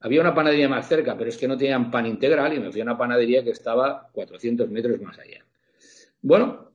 Había 0.00 0.20
una 0.20 0.34
panadería 0.34 0.68
más 0.68 0.86
cerca, 0.86 1.16
pero 1.16 1.30
es 1.30 1.36
que 1.36 1.48
no 1.48 1.56
tenían 1.56 1.90
pan 1.90 2.06
integral 2.06 2.54
y 2.54 2.60
me 2.60 2.70
fui 2.70 2.80
a 2.80 2.84
una 2.84 2.96
panadería 2.96 3.42
que 3.42 3.50
estaba 3.50 4.08
400 4.12 4.70
metros 4.70 5.00
más 5.00 5.18
allá. 5.18 5.44
Bueno, 6.22 6.72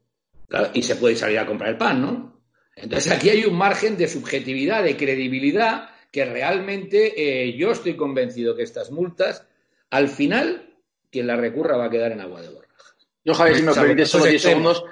claro, 0.47 0.69
y 0.73 0.81
se 0.81 0.97
puede 0.97 1.15
salir 1.15 1.39
a 1.39 1.45
comprar 1.45 1.71
el 1.71 1.77
pan, 1.77 2.01
¿no? 2.01 2.41
Entonces 2.75 3.11
aquí 3.11 3.29
hay 3.29 3.45
un 3.45 3.55
margen 3.55 3.95
de 3.95 4.07
subjetividad, 4.07 4.83
de 4.83 4.97
credibilidad, 4.97 5.89
que 6.13 6.25
realmente 6.25 7.13
eh, 7.17 7.57
yo 7.57 7.71
estoy 7.71 7.97
convencido 7.97 8.55
que 8.55 8.61
estas 8.61 8.91
multas, 8.91 9.47
al 9.89 10.07
final, 10.07 10.75
quien 11.09 11.25
la 11.25 11.35
recurra 11.35 11.75
va 11.75 11.85
a 11.85 11.89
quedar 11.89 12.11
en 12.11 12.21
agua 12.21 12.39
de 12.39 12.49
borrajas. 12.49 12.95
Yo, 13.25 13.33
Javier, 13.33 13.57
si 13.57 13.63
me 13.63 13.73
permite 13.73 14.05
solo 14.05 14.25
10 14.25 14.39
segundos, 14.39 14.85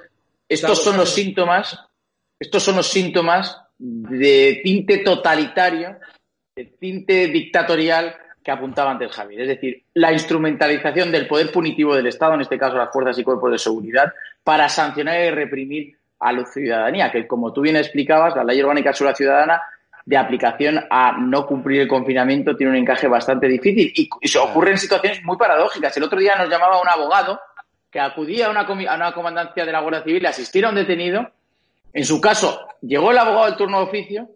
estos 0.49 0.83
son 0.83 0.97
los 0.97 1.13
síntomas, 1.13 1.79
estos 2.39 2.63
son 2.63 2.77
los 2.77 2.87
síntomas 2.87 3.55
de 3.77 4.61
tinte 4.63 4.97
totalitario, 4.97 5.99
de 6.55 6.65
tinte 6.79 7.27
dictatorial 7.27 8.15
que 8.43 8.49
apuntaba 8.49 8.89
antes 8.89 9.11
Javier. 9.11 9.41
Es 9.41 9.47
decir, 9.49 9.83
la 9.93 10.11
instrumentalización 10.11 11.11
del 11.11 11.27
poder 11.27 11.51
punitivo 11.51 11.95
del 11.95 12.07
Estado, 12.07 12.33
en 12.33 12.41
este 12.41 12.57
caso 12.57 12.77
las 12.77 12.91
fuerzas 12.91 13.19
y 13.19 13.23
cuerpos 13.23 13.51
de 13.51 13.59
seguridad, 13.59 14.11
para 14.43 14.67
sancionar 14.69 15.23
y 15.23 15.29
reprimir 15.29 15.95
a 16.19 16.31
la 16.33 16.45
ciudadanía, 16.47 17.11
que 17.11 17.27
como 17.27 17.53
tú 17.53 17.61
bien 17.61 17.75
explicabas, 17.75 18.35
la 18.35 18.43
ley 18.43 18.59
orgánica 18.59 18.91
sobre 18.91 19.11
la 19.11 19.15
ciudadana 19.15 19.61
de 20.05 20.17
aplicación 20.17 20.83
a 20.89 21.17
no 21.19 21.45
cumplir 21.45 21.81
el 21.81 21.87
confinamiento 21.87 22.55
tiene 22.55 22.71
un 22.71 22.77
encaje 22.77 23.07
bastante 23.07 23.47
difícil 23.47 23.91
y, 23.95 24.27
se 24.27 24.39
ocurren 24.39 24.77
situaciones 24.77 25.23
muy 25.23 25.37
paradójicas. 25.37 25.95
El 25.97 26.03
otro 26.03 26.19
día 26.19 26.35
nos 26.35 26.49
llamaba 26.49 26.81
un 26.81 26.89
abogado 26.89 27.39
que 27.89 27.99
acudía 27.99 28.47
a 28.47 28.49
una, 28.49 28.61
a 28.61 28.95
una 28.95 29.13
comandancia 29.13 29.65
de 29.65 29.71
la 29.71 29.81
Guardia 29.81 30.03
Civil 30.03 30.25
a 30.25 30.29
asistir 30.29 30.65
a 30.65 30.69
un 30.69 30.75
detenido. 30.75 31.29
En 31.93 32.05
su 32.05 32.21
caso, 32.21 32.67
llegó 32.81 33.11
el 33.11 33.17
abogado 33.17 33.45
del 33.45 33.55
turno 33.57 33.79
de 33.79 33.83
oficio, 33.83 34.29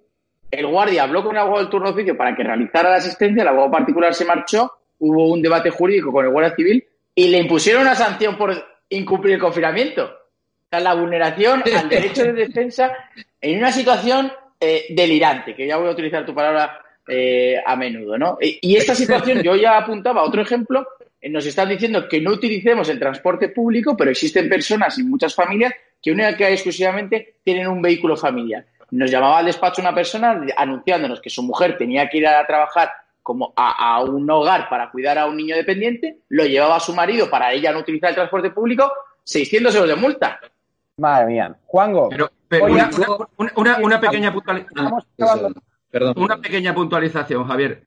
el 0.52 0.68
guardia 0.68 1.04
habló 1.04 1.24
con 1.24 1.36
el 1.36 1.42
abogado 1.42 1.62
del 1.62 1.70
turno 1.70 1.88
de 1.88 1.94
oficio 1.94 2.18
para 2.18 2.36
que 2.36 2.44
realizara 2.44 2.90
la 2.90 2.98
asistencia, 2.98 3.42
el 3.42 3.48
abogado 3.48 3.72
particular 3.72 4.14
se 4.14 4.26
marchó, 4.26 4.72
hubo 5.00 5.32
un 5.32 5.42
debate 5.42 5.70
jurídico 5.70 6.12
con 6.12 6.26
el 6.26 6.32
Guardia 6.32 6.56
Civil 6.56 6.86
y 7.14 7.30
le 7.30 7.40
impusieron 7.40 7.84
una 7.84 7.96
sanción 7.96 8.38
por 8.38 8.54
incumplir 8.90 9.36
el 9.36 9.42
confinamiento. 9.42 10.04
O 10.04 10.68
sea, 10.70 10.80
la 10.80 10.94
vulneración 10.94 11.64
al 11.76 11.90
derecho 11.90 12.24
de 12.24 12.34
defensa 12.34 12.92
en 13.40 13.60
una 13.60 13.72
situación 13.72 14.32
eh, 14.66 14.86
delirante, 14.90 15.56
que 15.56 15.68
ya 15.68 15.78
voy 15.78 15.88
a 15.88 15.92
utilizar 15.92 16.26
tu 16.26 16.34
palabra 16.34 16.80
eh, 17.08 17.62
a 17.64 17.76
menudo, 17.76 18.18
¿no? 18.18 18.38
Y 18.42 18.76
esta 18.76 18.96
situación, 18.96 19.44
yo 19.44 19.56
ya 19.56 19.78
apuntaba 19.78 20.24
otro 20.24 20.42
ejemplo, 20.42 20.88
eh, 21.22 21.30
nos 21.30 21.46
están 21.46 21.70
diciendo 21.70 22.08
que 22.08 22.20
no 22.20 22.32
utilicemos 22.32 22.90
el 22.90 23.00
transporte 23.00 23.50
público, 23.50 23.96
pero 23.96 24.12
existen 24.12 24.50
personas 24.50 24.98
y 24.98 25.04
muchas 25.04 25.36
familias 25.36 25.74
que 26.02 26.12
única 26.12 26.36
que 26.36 26.52
exclusivamente 26.52 27.36
tienen 27.44 27.68
un 27.68 27.82
vehículo 27.82 28.18
familiar. 28.18 28.66
Nos 28.92 29.12
llamaba 29.12 29.40
al 29.40 29.46
despacho 29.46 29.82
una 29.82 29.94
persona 29.94 30.42
anunciándonos 30.58 31.22
que 31.22 31.30
su 31.30 31.44
mujer 31.44 31.78
tenía 31.78 32.10
que 32.10 32.18
ir 32.18 32.28
a 32.28 32.46
trabajar 32.46 32.92
como 33.22 33.54
a, 33.56 34.04
un 34.04 34.30
hogar 34.30 34.70
para 34.70 34.92
cuidar 34.92 35.18
a 35.18 35.26
un 35.26 35.36
niño 35.36 35.56
dependiente, 35.56 36.20
lo 36.30 36.46
llevaba 36.46 36.76
a 36.76 36.80
su 36.80 36.94
marido 36.94 37.28
para 37.28 37.52
ella 37.52 37.72
no 37.72 37.80
utilizar 37.80 38.10
el 38.10 38.16
transporte 38.16 38.52
público, 38.52 38.92
600 39.24 39.74
euros 39.74 39.90
de 39.90 39.96
multa. 39.96 40.40
Madre 40.98 41.26
mía. 41.28 41.56
Juango. 41.66 42.10
una, 43.82 44.00
pequeña 44.00 44.34
puntualización. 44.34 45.54
Una 46.16 46.38
pequeña 46.38 46.74
puntualización, 46.74 47.48
Javier. 47.48 47.84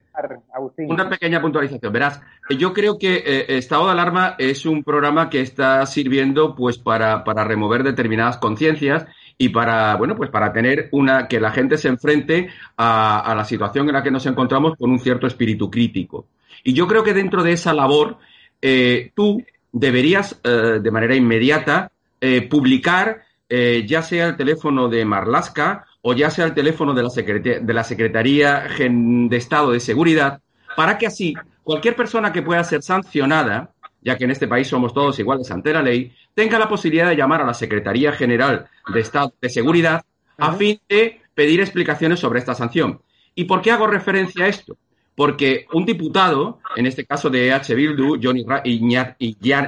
Una 0.77 1.09
pequeña 1.09 1.41
puntualización. 1.41 1.91
Verás, 1.91 2.21
yo 2.57 2.73
creo 2.73 2.99
que 2.99 3.23
eh, 3.25 3.57
Estado 3.57 3.85
de 3.85 3.91
Alarma 3.93 4.35
es 4.37 4.65
un 4.65 4.83
programa 4.83 5.29
que 5.29 5.41
está 5.41 5.85
sirviendo 5.85 6.55
pues 6.55 6.77
para, 6.77 7.23
para 7.23 7.43
remover 7.45 7.83
determinadas 7.83 8.37
conciencias 8.37 9.05
y 9.39 9.49
para, 9.49 9.95
bueno, 9.95 10.15
pues 10.15 10.29
para 10.29 10.51
tener 10.51 10.89
una, 10.91 11.27
que 11.27 11.39
la 11.39 11.51
gente 11.51 11.77
se 11.77 11.87
enfrente 11.87 12.49
a, 12.77 13.33
la 13.35 13.45
situación 13.45 13.87
en 13.87 13.93
la 13.93 14.03
que 14.03 14.11
nos 14.11 14.25
encontramos 14.25 14.75
con 14.77 14.91
un 14.91 14.99
cierto 14.99 15.25
espíritu 15.25 15.71
crítico. 15.71 16.27
Y 16.63 16.73
yo 16.73 16.87
creo 16.87 17.03
que 17.03 17.13
dentro 17.13 17.41
de 17.41 17.53
esa 17.53 17.73
labor, 17.73 18.17
eh, 18.61 19.11
tú 19.15 19.41
deberías, 19.71 20.39
eh, 20.43 20.79
de 20.81 20.91
manera 20.91 21.15
inmediata, 21.15 21.89
eh, 22.21 22.47
publicar 22.47 23.23
eh, 23.47 23.85
ya 23.87 24.01
sea 24.03 24.27
el 24.27 24.37
teléfono 24.37 24.89
de 24.89 25.05
Marlaska 25.05 25.85
o 26.01 26.13
ya 26.13 26.29
sea 26.29 26.45
el 26.45 26.53
teléfono 26.53 26.93
de 26.93 27.03
la, 27.03 27.09
de 27.09 27.73
la 27.73 27.83
Secretaría 27.83 28.67
de 28.77 29.37
Estado 29.37 29.71
de 29.71 29.79
Seguridad, 29.79 30.39
para 30.75 30.97
que 30.97 31.07
así 31.07 31.33
cualquier 31.63 31.95
persona 31.95 32.31
que 32.31 32.41
pueda 32.41 32.63
ser 32.63 32.83
sancionada 32.83 33.73
ya 34.01 34.17
que 34.17 34.23
en 34.23 34.31
este 34.31 34.47
país 34.47 34.67
somos 34.67 34.93
todos 34.93 35.19
iguales 35.19 35.49
ante 35.51 35.73
la 35.73 35.81
ley, 35.81 36.13
tenga 36.33 36.59
la 36.59 36.69
posibilidad 36.69 37.09
de 37.09 37.15
llamar 37.15 37.41
a 37.41 37.45
la 37.45 37.53
Secretaría 37.53 38.11
General 38.11 38.67
de 38.93 38.99
Estado 38.99 39.33
de 39.41 39.49
Seguridad 39.49 40.03
a 40.37 40.53
fin 40.53 40.79
de 40.87 41.21
pedir 41.33 41.59
explicaciones 41.59 42.19
sobre 42.19 42.39
esta 42.39 42.55
sanción. 42.55 43.01
¿Y 43.35 43.45
por 43.45 43.61
qué 43.61 43.71
hago 43.71 43.87
referencia 43.87 44.45
a 44.45 44.47
esto? 44.47 44.77
Porque 45.15 45.65
un 45.73 45.85
diputado, 45.85 46.59
en 46.75 46.85
este 46.85 47.05
caso 47.05 47.29
de 47.29 47.51
H. 47.51 47.75
Bildu, 47.75 48.17
Johnny 48.21 48.45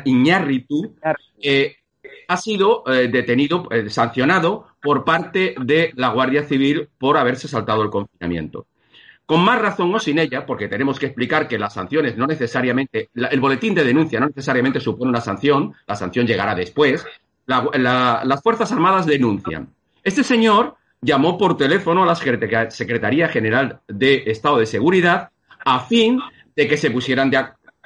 Iñárritu, 0.05 0.95
eh, 1.41 1.75
ha 2.31 2.37
sido 2.37 2.83
eh, 2.87 3.09
detenido, 3.09 3.67
eh, 3.71 3.89
sancionado 3.89 4.67
por 4.81 5.03
parte 5.03 5.53
de 5.59 5.91
la 5.95 6.09
Guardia 6.09 6.43
Civil 6.43 6.87
por 6.97 7.17
haberse 7.17 7.49
saltado 7.49 7.83
el 7.83 7.89
confinamiento. 7.89 8.67
Con 9.25 9.43
más 9.43 9.61
razón 9.61 9.93
o 9.93 9.99
sin 9.99 10.17
ella, 10.17 10.45
porque 10.45 10.69
tenemos 10.69 10.97
que 10.97 11.07
explicar 11.07 11.49
que 11.49 11.59
las 11.59 11.73
sanciones 11.73 12.15
no 12.15 12.27
necesariamente, 12.27 13.09
el 13.13 13.39
boletín 13.41 13.75
de 13.75 13.83
denuncia 13.83 14.21
no 14.21 14.27
necesariamente 14.27 14.79
supone 14.79 15.09
una 15.09 15.19
sanción, 15.19 15.73
la 15.85 15.95
sanción 15.95 16.25
llegará 16.25 16.55
después, 16.55 17.05
las 17.45 18.41
Fuerzas 18.41 18.71
Armadas 18.71 19.05
denuncian. 19.05 19.67
Este 20.01 20.23
señor 20.23 20.75
llamó 21.01 21.37
por 21.37 21.57
teléfono 21.57 22.03
a 22.03 22.05
la 22.05 22.15
Secretaría 22.15 23.27
General 23.27 23.81
de 23.89 24.23
Estado 24.27 24.57
de 24.57 24.65
Seguridad 24.65 25.31
a 25.65 25.81
fin 25.81 26.19
de 26.55 26.67
que 26.67 26.77
se 26.77 26.91
pusieran 26.91 27.29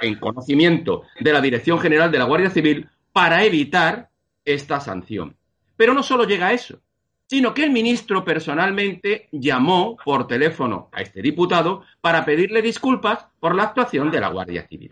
en 0.01 0.19
conocimiento 0.19 1.03
de 1.19 1.33
la 1.33 1.41
Dirección 1.41 1.79
General 1.79 2.11
de 2.11 2.19
la 2.19 2.25
Guardia 2.25 2.51
Civil 2.51 2.87
para 3.11 3.43
evitar 3.43 4.09
esta 4.45 4.79
sanción. 4.79 5.35
Pero 5.75 5.93
no 5.93 6.03
solo 6.03 6.23
llega 6.23 6.47
a 6.47 6.53
eso, 6.53 6.81
sino 7.27 7.53
que 7.53 7.63
el 7.63 7.71
ministro 7.71 8.23
personalmente 8.23 9.27
llamó 9.31 9.97
por 10.03 10.27
teléfono 10.27 10.89
a 10.91 11.01
este 11.01 11.21
diputado 11.21 11.83
para 12.01 12.23
pedirle 12.23 12.61
disculpas 12.61 13.27
por 13.39 13.55
la 13.55 13.63
actuación 13.63 14.11
de 14.11 14.21
la 14.21 14.29
Guardia 14.29 14.67
Civil. 14.67 14.91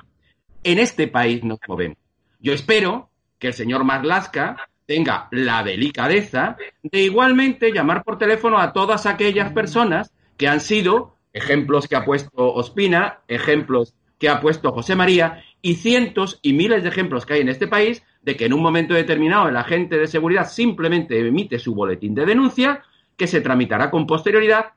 En 0.64 0.80
este 0.80 1.08
país 1.08 1.44
nos 1.44 1.60
movemos. 1.68 1.98
Yo 2.40 2.54
espero 2.54 3.10
que 3.38 3.48
el 3.48 3.54
señor 3.54 3.84
Marlaska 3.84 4.58
tenga 4.86 5.28
la 5.32 5.64
delicadeza 5.64 6.58
de 6.82 7.02
igualmente 7.02 7.72
llamar 7.72 8.04
por 8.04 8.18
teléfono 8.18 8.58
a 8.58 8.74
todas 8.74 9.06
aquellas 9.06 9.52
personas 9.54 10.12
que 10.38 10.48
han 10.48 10.60
sido 10.60 11.16
ejemplos 11.32 11.88
que 11.88 11.96
ha 11.96 12.06
puesto 12.06 12.54
Ospina, 12.54 13.22
ejemplos 13.28 13.94
que 14.20 14.30
ha 14.30 14.42
puesto 14.42 14.72
José 14.72 14.96
María 14.96 15.44
y 15.62 15.76
cientos 15.76 16.40
y 16.42 16.54
miles 16.54 16.84
de 16.84 16.90
ejemplos 16.90 17.26
que 17.26 17.36
hay 17.36 17.42
en 17.42 17.50
este 17.50 17.68
país 17.68 18.04
de 18.24 18.36
que 18.38 18.46
en 18.46 18.54
un 18.54 18.62
momento 18.62 18.94
determinado 18.94 19.50
el 19.50 19.58
agente 19.58 19.98
de 19.98 20.08
seguridad 20.08 20.50
simplemente 20.50 21.20
emite 21.20 21.60
su 21.60 21.76
boletín 21.76 22.16
de 22.16 22.26
denuncia, 22.26 22.84
que 23.16 23.28
se 23.28 23.42
tramitará 23.42 23.92
con 23.92 24.08
posterioridad, 24.08 24.72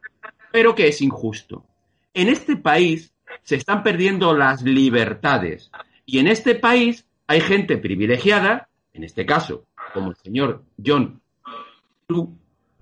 pero 0.52 0.74
que 0.74 0.88
es 0.88 1.00
injusto. 1.00 1.64
En 2.12 2.28
este 2.28 2.56
país 2.56 3.12
se 3.42 3.56
están 3.56 3.82
perdiendo 3.82 4.34
las 4.34 4.62
libertades 4.62 5.70
y 6.04 6.18
en 6.18 6.26
este 6.26 6.54
país 6.54 7.06
hay 7.26 7.40
gente 7.40 7.78
privilegiada, 7.78 8.68
en 8.92 9.04
este 9.04 9.24
caso, 9.24 9.64
como 9.94 10.10
el 10.10 10.16
señor 10.16 10.64
John, 10.84 11.20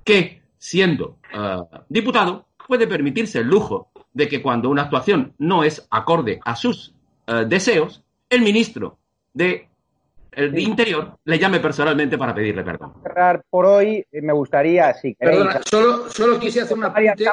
que 0.03 0.43
siendo 0.59 1.19
eh, 1.33 1.57
diputado 1.89 2.47
puede 2.67 2.87
permitirse 2.87 3.41
el 3.41 3.49
lujo 3.49 3.91
de 4.13 4.29
que 4.29 4.41
cuando 4.41 4.71
una 4.71 4.83
actuación 4.83 5.35
no 5.39 5.65
es 5.65 5.87
acorde 5.91 6.41
a 6.45 6.57
sus 6.57 6.95
eh, 7.27 7.45
deseos, 7.47 8.03
el 8.31 8.43
ministro 8.43 8.99
de 9.33 9.69
el 10.37 10.59
Interior 10.59 11.19
le 11.25 11.39
llame 11.39 11.61
personalmente 11.61 12.19
para 12.19 12.35
pedirle 12.35 12.63
perdón. 12.63 12.95
Cerrar 13.03 13.45
por 13.49 13.67
hoy, 13.67 14.05
eh, 14.11 14.23
me 14.23 14.33
gustaría, 14.33 14.93
si 14.95 15.15
Perdona, 15.15 15.61
solo, 15.65 16.11
solo 16.11 16.39
quisiera 16.39 16.65
hacer 16.65 16.77
una 16.77 16.89
apunte. 16.89 17.25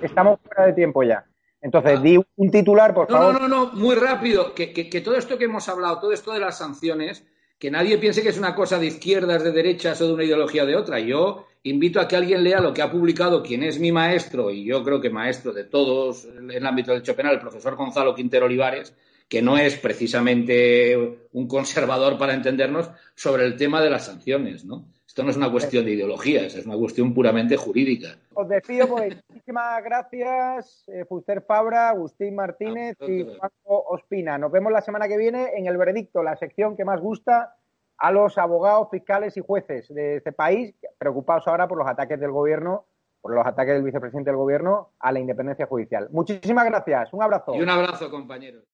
Estamos 0.00 0.40
fuera 0.44 0.66
de 0.66 0.72
tiempo 0.72 1.02
ya. 1.02 1.24
Entonces, 1.60 2.02
di 2.02 2.18
un 2.36 2.50
titular, 2.50 2.92
por 2.92 3.08
favor. 3.08 3.32
No, 3.32 3.40
no, 3.40 3.48
no, 3.48 3.72
muy 3.72 3.94
rápido. 3.94 4.54
Que, 4.54 4.72
que, 4.72 5.00
todo 5.00 5.16
esto 5.16 5.38
que 5.38 5.46
hemos 5.46 5.66
hablado, 5.70 5.98
todo 5.98 6.12
esto 6.12 6.32
de 6.32 6.40
las 6.40 6.58
sanciones, 6.58 7.26
que 7.58 7.70
nadie 7.70 7.96
piense 7.96 8.22
que 8.22 8.28
es 8.28 8.38
una 8.38 8.54
cosa 8.54 8.78
de 8.78 8.86
izquierdas, 8.86 9.42
de 9.42 9.50
derechas 9.50 9.98
o 10.02 10.08
de 10.08 10.12
una 10.12 10.24
ideología 10.24 10.64
o 10.64 10.66
de 10.66 10.76
otra. 10.76 11.00
Yo 11.00 11.46
invito 11.62 12.00
a 12.00 12.06
que 12.06 12.16
alguien 12.16 12.44
lea 12.44 12.60
lo 12.60 12.74
que 12.74 12.82
ha 12.82 12.90
publicado 12.90 13.42
quien 13.42 13.62
es 13.62 13.80
mi 13.80 13.92
maestro, 13.92 14.50
y 14.50 14.62
yo 14.62 14.84
creo 14.84 15.00
que 15.00 15.08
maestro 15.08 15.54
de 15.54 15.64
todos 15.64 16.26
en 16.26 16.50
el 16.50 16.66
ámbito 16.66 16.92
del 16.92 17.00
hecho 17.00 17.16
penal, 17.16 17.32
el 17.32 17.40
profesor 17.40 17.76
Gonzalo 17.76 18.14
Quintero 18.14 18.44
Olivares, 18.44 18.94
que 19.28 19.42
no 19.42 19.56
es 19.56 19.76
precisamente 19.76 21.26
un 21.32 21.48
conservador 21.48 22.18
para 22.18 22.34
entendernos, 22.34 22.90
sobre 23.14 23.44
el 23.44 23.56
tema 23.56 23.80
de 23.80 23.90
las 23.90 24.06
sanciones, 24.06 24.64
¿no? 24.64 24.86
Esto 25.06 25.22
no 25.22 25.30
es 25.30 25.36
una 25.36 25.50
cuestión 25.50 25.84
de 25.84 25.92
ideologías, 25.92 26.56
es 26.56 26.66
una 26.66 26.76
cuestión 26.76 27.14
puramente 27.14 27.56
jurídica. 27.56 28.16
Os 28.34 28.48
despido, 28.48 28.88
pues. 28.88 29.16
Muchísimas 29.28 29.84
gracias, 29.84 30.84
eh, 30.88 31.04
Fuster 31.04 31.42
Fabra, 31.42 31.90
Agustín 31.90 32.34
Martínez 32.34 32.96
y 33.00 33.22
Juanjo 33.22 33.84
Ospina. 33.90 34.38
Nos 34.38 34.50
vemos 34.50 34.72
la 34.72 34.80
semana 34.80 35.06
que 35.06 35.16
viene 35.16 35.52
en 35.56 35.66
el 35.66 35.76
veredicto, 35.76 36.22
la 36.24 36.36
sección 36.36 36.76
que 36.76 36.84
más 36.84 37.00
gusta 37.00 37.54
a 37.96 38.10
los 38.10 38.38
abogados, 38.38 38.88
fiscales 38.90 39.36
y 39.36 39.40
jueces 39.40 39.86
de 39.94 40.16
este 40.16 40.32
país, 40.32 40.74
preocupados 40.98 41.46
ahora 41.46 41.68
por 41.68 41.78
los 41.78 41.86
ataques 41.86 42.18
del 42.18 42.32
gobierno, 42.32 42.86
por 43.20 43.34
los 43.34 43.46
ataques 43.46 43.74
del 43.74 43.84
vicepresidente 43.84 44.30
del 44.30 44.36
gobierno 44.36 44.90
a 44.98 45.12
la 45.12 45.20
independencia 45.20 45.66
judicial. 45.66 46.08
Muchísimas 46.10 46.64
gracias. 46.64 47.12
Un 47.12 47.22
abrazo. 47.22 47.54
Y 47.54 47.62
un 47.62 47.70
abrazo, 47.70 48.10
compañeros. 48.10 48.64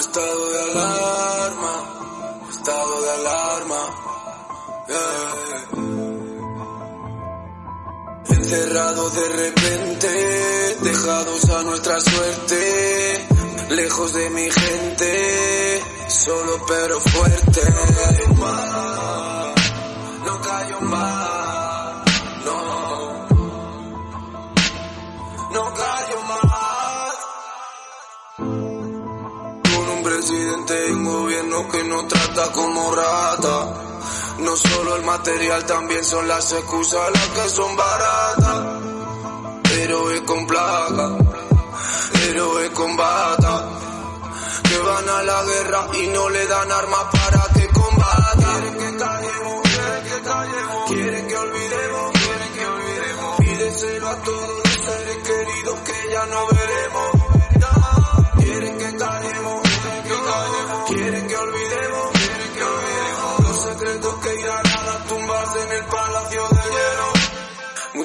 Estado 0.00 0.50
de 0.50 0.58
alarma, 0.70 1.74
estado 2.50 3.02
de 3.02 3.10
alarma. 3.10 3.80
Encerrado 8.28 9.10
de 9.10 9.28
repente, 9.28 10.76
dejados 10.82 11.50
a 11.50 11.62
nuestra 11.62 12.00
suerte, 12.00 13.28
lejos 13.70 14.12
de 14.14 14.30
mi 14.30 14.50
gente, 14.50 15.82
solo 16.08 16.64
pero 16.66 17.00
fuerte. 17.00 17.60
No 20.24 20.40
callo 20.40 20.80
más. 20.80 21.19
Presidente 30.70 30.92
un 30.92 31.04
gobierno 31.04 31.68
que 31.68 31.84
nos 31.84 32.08
trata 32.08 32.52
como 32.52 32.94
rata. 32.94 33.74
No 34.38 34.56
solo 34.56 34.96
el 34.96 35.04
material, 35.04 35.66
también 35.66 36.04
son 36.04 36.26
las 36.28 36.52
excusas 36.52 37.10
las 37.12 37.26
que 37.28 37.48
son 37.48 37.76
baratas. 37.76 38.82
Héroes 39.72 40.20
con 40.22 40.46
plaga, 40.46 41.18
héroes 42.26 42.70
con 42.70 42.96
bata. 42.96 43.68
Que 44.68 44.78
van 44.78 45.08
a 45.08 45.22
la 45.24 45.42
guerra 45.44 45.88
y 46.02 46.06
no 46.08 46.28
le 46.28 46.46
dan 46.46 46.72
armas 46.72 47.04
para 47.12 47.42
que 47.54 47.66
combata. 47.68 48.19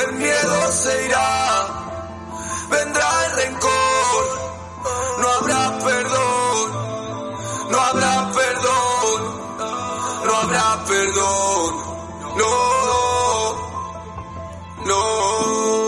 El 0.00 0.12
miedo 0.12 0.72
se 0.72 1.06
irá, 1.06 1.66
vendrá 2.70 3.24
el 3.26 3.32
rencor, 3.32 4.24
no 5.18 5.28
habrá 5.28 5.78
perdón, 5.78 6.70
no 7.70 7.80
habrá 7.80 8.30
perdón, 8.32 9.20
no 10.24 10.36
habrá 10.36 10.84
perdón, 10.84 11.74
no, 12.36 12.54
no. 14.86 15.87